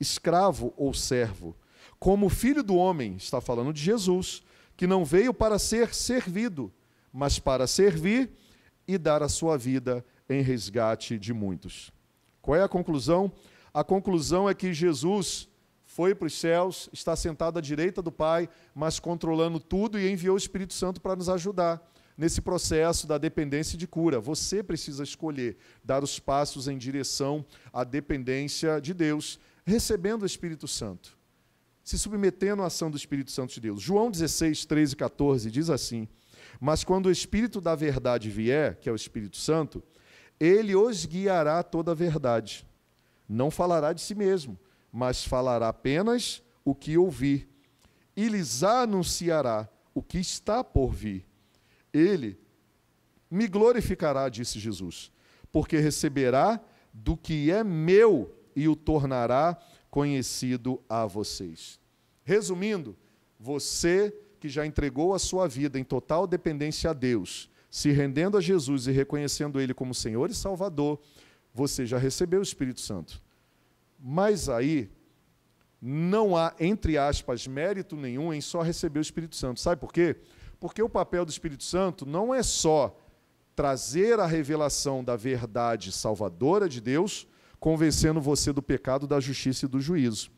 escravo 0.00 0.72
ou 0.76 0.94
servo. 0.94 1.54
Como 1.98 2.26
o 2.26 2.30
filho 2.30 2.62
do 2.62 2.76
homem, 2.76 3.16
está 3.16 3.40
falando 3.40 3.72
de 3.72 3.82
Jesus, 3.82 4.42
que 4.76 4.86
não 4.86 5.04
veio 5.04 5.34
para 5.34 5.58
ser 5.58 5.94
servido, 5.94 6.72
mas 7.12 7.38
para 7.38 7.66
servir 7.66 8.30
e 8.86 8.96
dar 8.96 9.22
a 9.22 9.28
sua 9.28 9.58
vida 9.58 10.04
em 10.28 10.42
resgate 10.42 11.18
de 11.18 11.32
muitos. 11.32 11.90
Qual 12.40 12.56
é 12.56 12.62
a 12.62 12.68
conclusão? 12.68 13.32
A 13.72 13.84
conclusão 13.84 14.48
é 14.48 14.54
que 14.54 14.72
Jesus 14.72 15.48
foi 15.84 16.14
para 16.14 16.26
os 16.26 16.38
céus, 16.38 16.88
está 16.92 17.16
sentado 17.16 17.58
à 17.58 17.62
direita 17.62 18.02
do 18.02 18.12
Pai, 18.12 18.48
mas 18.74 19.00
controlando 19.00 19.58
tudo 19.58 19.98
e 19.98 20.10
enviou 20.10 20.34
o 20.34 20.38
Espírito 20.38 20.74
Santo 20.74 21.00
para 21.00 21.16
nos 21.16 21.28
ajudar 21.28 21.82
nesse 22.16 22.40
processo 22.40 23.06
da 23.06 23.16
dependência 23.16 23.78
de 23.78 23.86
cura. 23.86 24.18
Você 24.18 24.62
precisa 24.62 25.04
escolher 25.04 25.56
dar 25.84 26.02
os 26.02 26.18
passos 26.18 26.66
em 26.66 26.76
direção 26.76 27.46
à 27.72 27.84
dependência 27.84 28.80
de 28.80 28.92
Deus, 28.92 29.38
recebendo 29.64 30.22
o 30.22 30.26
Espírito 30.26 30.66
Santo, 30.66 31.16
se 31.84 31.96
submetendo 31.98 32.62
à 32.62 32.66
ação 32.66 32.90
do 32.90 32.96
Espírito 32.96 33.30
Santo 33.30 33.54
de 33.54 33.60
Deus. 33.60 33.80
João 33.80 34.10
16, 34.10 34.66
13 34.66 34.92
e 34.92 34.96
14 34.96 35.50
diz 35.50 35.70
assim: 35.70 36.08
Mas 36.60 36.82
quando 36.82 37.06
o 37.06 37.10
Espírito 37.10 37.60
da 37.60 37.76
verdade 37.76 38.28
vier, 38.28 38.76
que 38.76 38.88
é 38.88 38.92
o 38.92 38.96
Espírito 38.96 39.36
Santo, 39.36 39.82
ele 40.38 40.74
os 40.74 41.04
guiará 41.04 41.62
toda 41.62 41.92
a 41.92 41.94
verdade. 41.94 42.66
Não 43.28 43.50
falará 43.50 43.92
de 43.92 44.00
si 44.00 44.14
mesmo 44.14 44.58
mas 44.92 45.24
falará 45.24 45.68
apenas 45.68 46.42
o 46.64 46.74
que 46.74 46.96
ouvir, 46.96 47.48
e 48.16 48.28
lhes 48.28 48.62
anunciará 48.62 49.68
o 49.94 50.02
que 50.02 50.18
está 50.18 50.64
por 50.64 50.92
vir. 50.92 51.26
Ele 51.92 52.38
me 53.30 53.46
glorificará, 53.46 54.28
disse 54.28 54.58
Jesus, 54.58 55.12
porque 55.52 55.78
receberá 55.78 56.60
do 56.92 57.16
que 57.16 57.50
é 57.50 57.62
meu 57.62 58.34
e 58.56 58.68
o 58.68 58.74
tornará 58.74 59.56
conhecido 59.90 60.82
a 60.88 61.06
vocês. 61.06 61.78
Resumindo, 62.24 62.96
você 63.38 64.14
que 64.40 64.48
já 64.48 64.66
entregou 64.66 65.14
a 65.14 65.18
sua 65.18 65.46
vida 65.48 65.78
em 65.78 65.84
total 65.84 66.26
dependência 66.26 66.90
a 66.90 66.92
Deus, 66.92 67.48
se 67.70 67.90
rendendo 67.90 68.36
a 68.36 68.40
Jesus 68.40 68.86
e 68.86 68.92
reconhecendo 68.92 69.60
Ele 69.60 69.74
como 69.74 69.94
Senhor 69.94 70.30
e 70.30 70.34
Salvador, 70.34 70.98
você 71.52 71.84
já 71.84 71.98
recebeu 71.98 72.40
o 72.40 72.42
Espírito 72.42 72.80
Santo. 72.80 73.20
Mas 73.98 74.48
aí 74.48 74.90
não 75.80 76.36
há, 76.36 76.54
entre 76.58 76.96
aspas, 76.98 77.46
mérito 77.46 77.96
nenhum 77.96 78.32
em 78.32 78.40
só 78.40 78.62
receber 78.62 78.98
o 78.98 79.02
Espírito 79.02 79.36
Santo. 79.36 79.60
Sabe 79.60 79.80
por 79.80 79.92
quê? 79.92 80.16
Porque 80.58 80.82
o 80.82 80.88
papel 80.88 81.24
do 81.24 81.30
Espírito 81.30 81.64
Santo 81.64 82.04
não 82.04 82.34
é 82.34 82.42
só 82.42 82.96
trazer 83.54 84.20
a 84.20 84.26
revelação 84.26 85.02
da 85.02 85.16
verdade 85.16 85.90
salvadora 85.90 86.68
de 86.68 86.80
Deus, 86.80 87.26
convencendo 87.58 88.20
você 88.20 88.52
do 88.52 88.62
pecado, 88.62 89.06
da 89.06 89.18
justiça 89.18 89.66
e 89.66 89.68
do 89.68 89.80
juízo. 89.80 90.30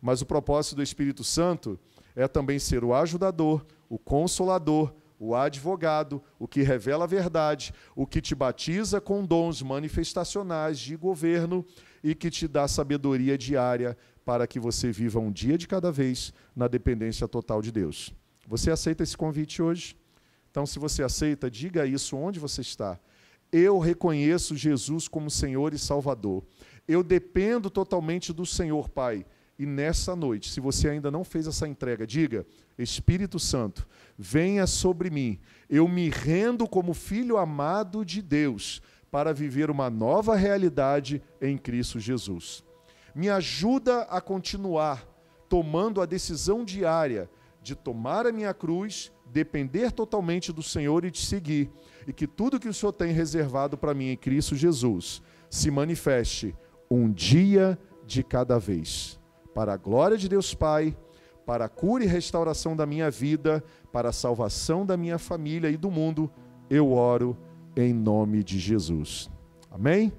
Mas 0.00 0.20
o 0.20 0.26
propósito 0.26 0.76
do 0.76 0.82
Espírito 0.82 1.24
Santo 1.24 1.78
é 2.16 2.26
também 2.28 2.58
ser 2.58 2.84
o 2.84 2.92
ajudador, 2.92 3.64
o 3.88 3.98
consolador, 3.98 4.92
o 5.18 5.34
advogado, 5.34 6.22
o 6.38 6.48
que 6.48 6.62
revela 6.62 7.04
a 7.04 7.06
verdade, 7.06 7.72
o 7.94 8.06
que 8.06 8.20
te 8.20 8.34
batiza 8.34 9.00
com 9.00 9.24
dons 9.24 9.62
manifestacionais 9.62 10.78
de 10.78 10.96
governo 10.96 11.64
e 12.02 12.14
que 12.14 12.30
te 12.30 12.46
dá 12.46 12.66
sabedoria 12.68 13.38
diária 13.38 13.96
para 14.24 14.46
que 14.46 14.58
você 14.58 14.90
viva 14.90 15.20
um 15.20 15.30
dia 15.30 15.56
de 15.56 15.68
cada 15.68 15.92
vez 15.92 16.32
na 16.54 16.66
dependência 16.66 17.28
total 17.28 17.62
de 17.62 17.70
Deus. 17.70 18.12
Você 18.46 18.70
aceita 18.70 19.02
esse 19.02 19.16
convite 19.16 19.62
hoje? 19.62 19.96
Então, 20.50 20.66
se 20.66 20.78
você 20.78 21.02
aceita, 21.02 21.50
diga 21.50 21.86
isso 21.86 22.16
onde 22.16 22.38
você 22.38 22.60
está. 22.60 22.98
Eu 23.50 23.78
reconheço 23.78 24.56
Jesus 24.56 25.08
como 25.08 25.30
Senhor 25.30 25.74
e 25.74 25.78
Salvador. 25.78 26.44
Eu 26.86 27.02
dependo 27.02 27.70
totalmente 27.70 28.32
do 28.32 28.44
Senhor, 28.44 28.88
Pai. 28.88 29.24
E 29.58 29.64
nessa 29.64 30.16
noite, 30.16 30.50
se 30.50 30.60
você 30.60 30.88
ainda 30.88 31.10
não 31.10 31.22
fez 31.22 31.46
essa 31.46 31.68
entrega, 31.68 32.06
diga: 32.06 32.44
Espírito 32.76 33.38
Santo, 33.38 33.86
venha 34.18 34.66
sobre 34.66 35.10
mim. 35.10 35.38
Eu 35.70 35.86
me 35.86 36.08
rendo 36.08 36.66
como 36.66 36.92
filho 36.92 37.36
amado 37.36 38.04
de 38.04 38.20
Deus 38.20 38.82
para 39.10 39.32
viver 39.32 39.70
uma 39.70 39.88
nova 39.88 40.34
realidade 40.34 41.22
em 41.40 41.56
Cristo 41.56 42.00
Jesus. 42.00 42.64
Me 43.14 43.30
ajuda 43.30 44.02
a 44.02 44.20
continuar 44.20 45.08
tomando 45.48 46.00
a 46.00 46.06
decisão 46.06 46.64
diária 46.64 47.30
de 47.62 47.76
tomar 47.76 48.26
a 48.26 48.32
minha 48.32 48.52
cruz, 48.52 49.12
depender 49.26 49.92
totalmente 49.92 50.52
do 50.52 50.62
Senhor 50.62 51.04
e 51.04 51.10
te 51.10 51.24
seguir, 51.24 51.70
e 52.06 52.12
que 52.12 52.26
tudo 52.26 52.58
que 52.58 52.68
o 52.68 52.74
Senhor 52.74 52.92
tem 52.92 53.12
reservado 53.12 53.78
para 53.78 53.94
mim 53.94 54.08
em 54.08 54.16
Cristo 54.16 54.56
Jesus 54.56 55.22
se 55.48 55.70
manifeste 55.70 56.54
um 56.90 57.10
dia 57.10 57.78
de 58.04 58.22
cada 58.22 58.58
vez, 58.58 59.18
para 59.54 59.74
a 59.74 59.76
glória 59.76 60.16
de 60.16 60.28
Deus 60.28 60.54
Pai, 60.54 60.96
para 61.46 61.66
a 61.66 61.68
cura 61.68 62.04
e 62.04 62.06
restauração 62.06 62.74
da 62.74 62.84
minha 62.84 63.10
vida, 63.10 63.62
para 63.92 64.08
a 64.08 64.12
salvação 64.12 64.84
da 64.84 64.96
minha 64.96 65.18
família 65.18 65.70
e 65.70 65.76
do 65.76 65.90
mundo, 65.90 66.30
eu 66.68 66.92
oro 66.92 67.36
em 67.76 67.92
nome 67.92 68.42
de 68.42 68.58
Jesus. 68.58 69.30
Amém? 69.70 70.12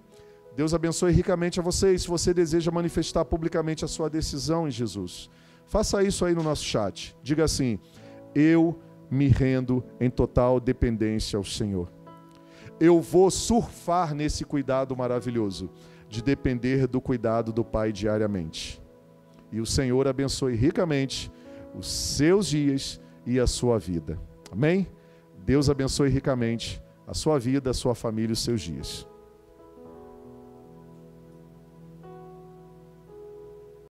Deus 0.56 0.74
abençoe 0.74 1.12
ricamente 1.12 1.60
a 1.60 1.64
vocês. 1.64 2.04
Se 2.04 2.08
você 2.08 2.34
deseja 2.34 2.72
manifestar 2.72 3.26
publicamente 3.26 3.84
a 3.84 3.88
sua 3.88 4.10
decisão 4.10 4.68
em 4.68 4.72
Jesus, 4.72 5.30
faça 5.66 6.02
isso 6.04 6.24
aí 6.24 6.34
no 6.34 6.44
nosso 6.44 6.64
chat. 6.64 7.16
Diga 7.22 7.44
assim: 7.44 7.78
Eu 8.34 8.80
me 9.10 9.28
rendo 9.28 9.84
em 10.00 10.10
total 10.10 10.60
dependência 10.60 11.38
ao 11.38 11.44
Senhor. 11.44 11.92
Eu 12.80 13.02
vou 13.02 13.30
surfar 13.32 14.14
nesse 14.14 14.46
cuidado 14.46 14.96
maravilhoso 14.96 15.70
de 16.08 16.22
depender 16.22 16.88
do 16.88 17.02
cuidado 17.02 17.52
do 17.52 17.64
Pai 17.64 17.92
diariamente. 17.92 18.85
E 19.56 19.62
o 19.62 19.66
Senhor 19.66 20.06
abençoe 20.06 20.54
ricamente 20.54 21.32
os 21.74 21.88
seus 21.88 22.48
dias 22.48 23.00
e 23.26 23.40
a 23.40 23.48
sua 23.48 23.80
vida. 23.80 24.20
Amém? 24.52 24.86
Deus 25.46 25.70
abençoe 25.70 26.10
ricamente 26.10 26.84
a 27.08 27.14
sua 27.14 27.40
vida, 27.40 27.70
a 27.70 27.74
sua 27.74 27.96
família 27.96 28.32
e 28.32 28.34
os 28.34 28.44
seus 28.44 28.60
dias. 28.60 29.08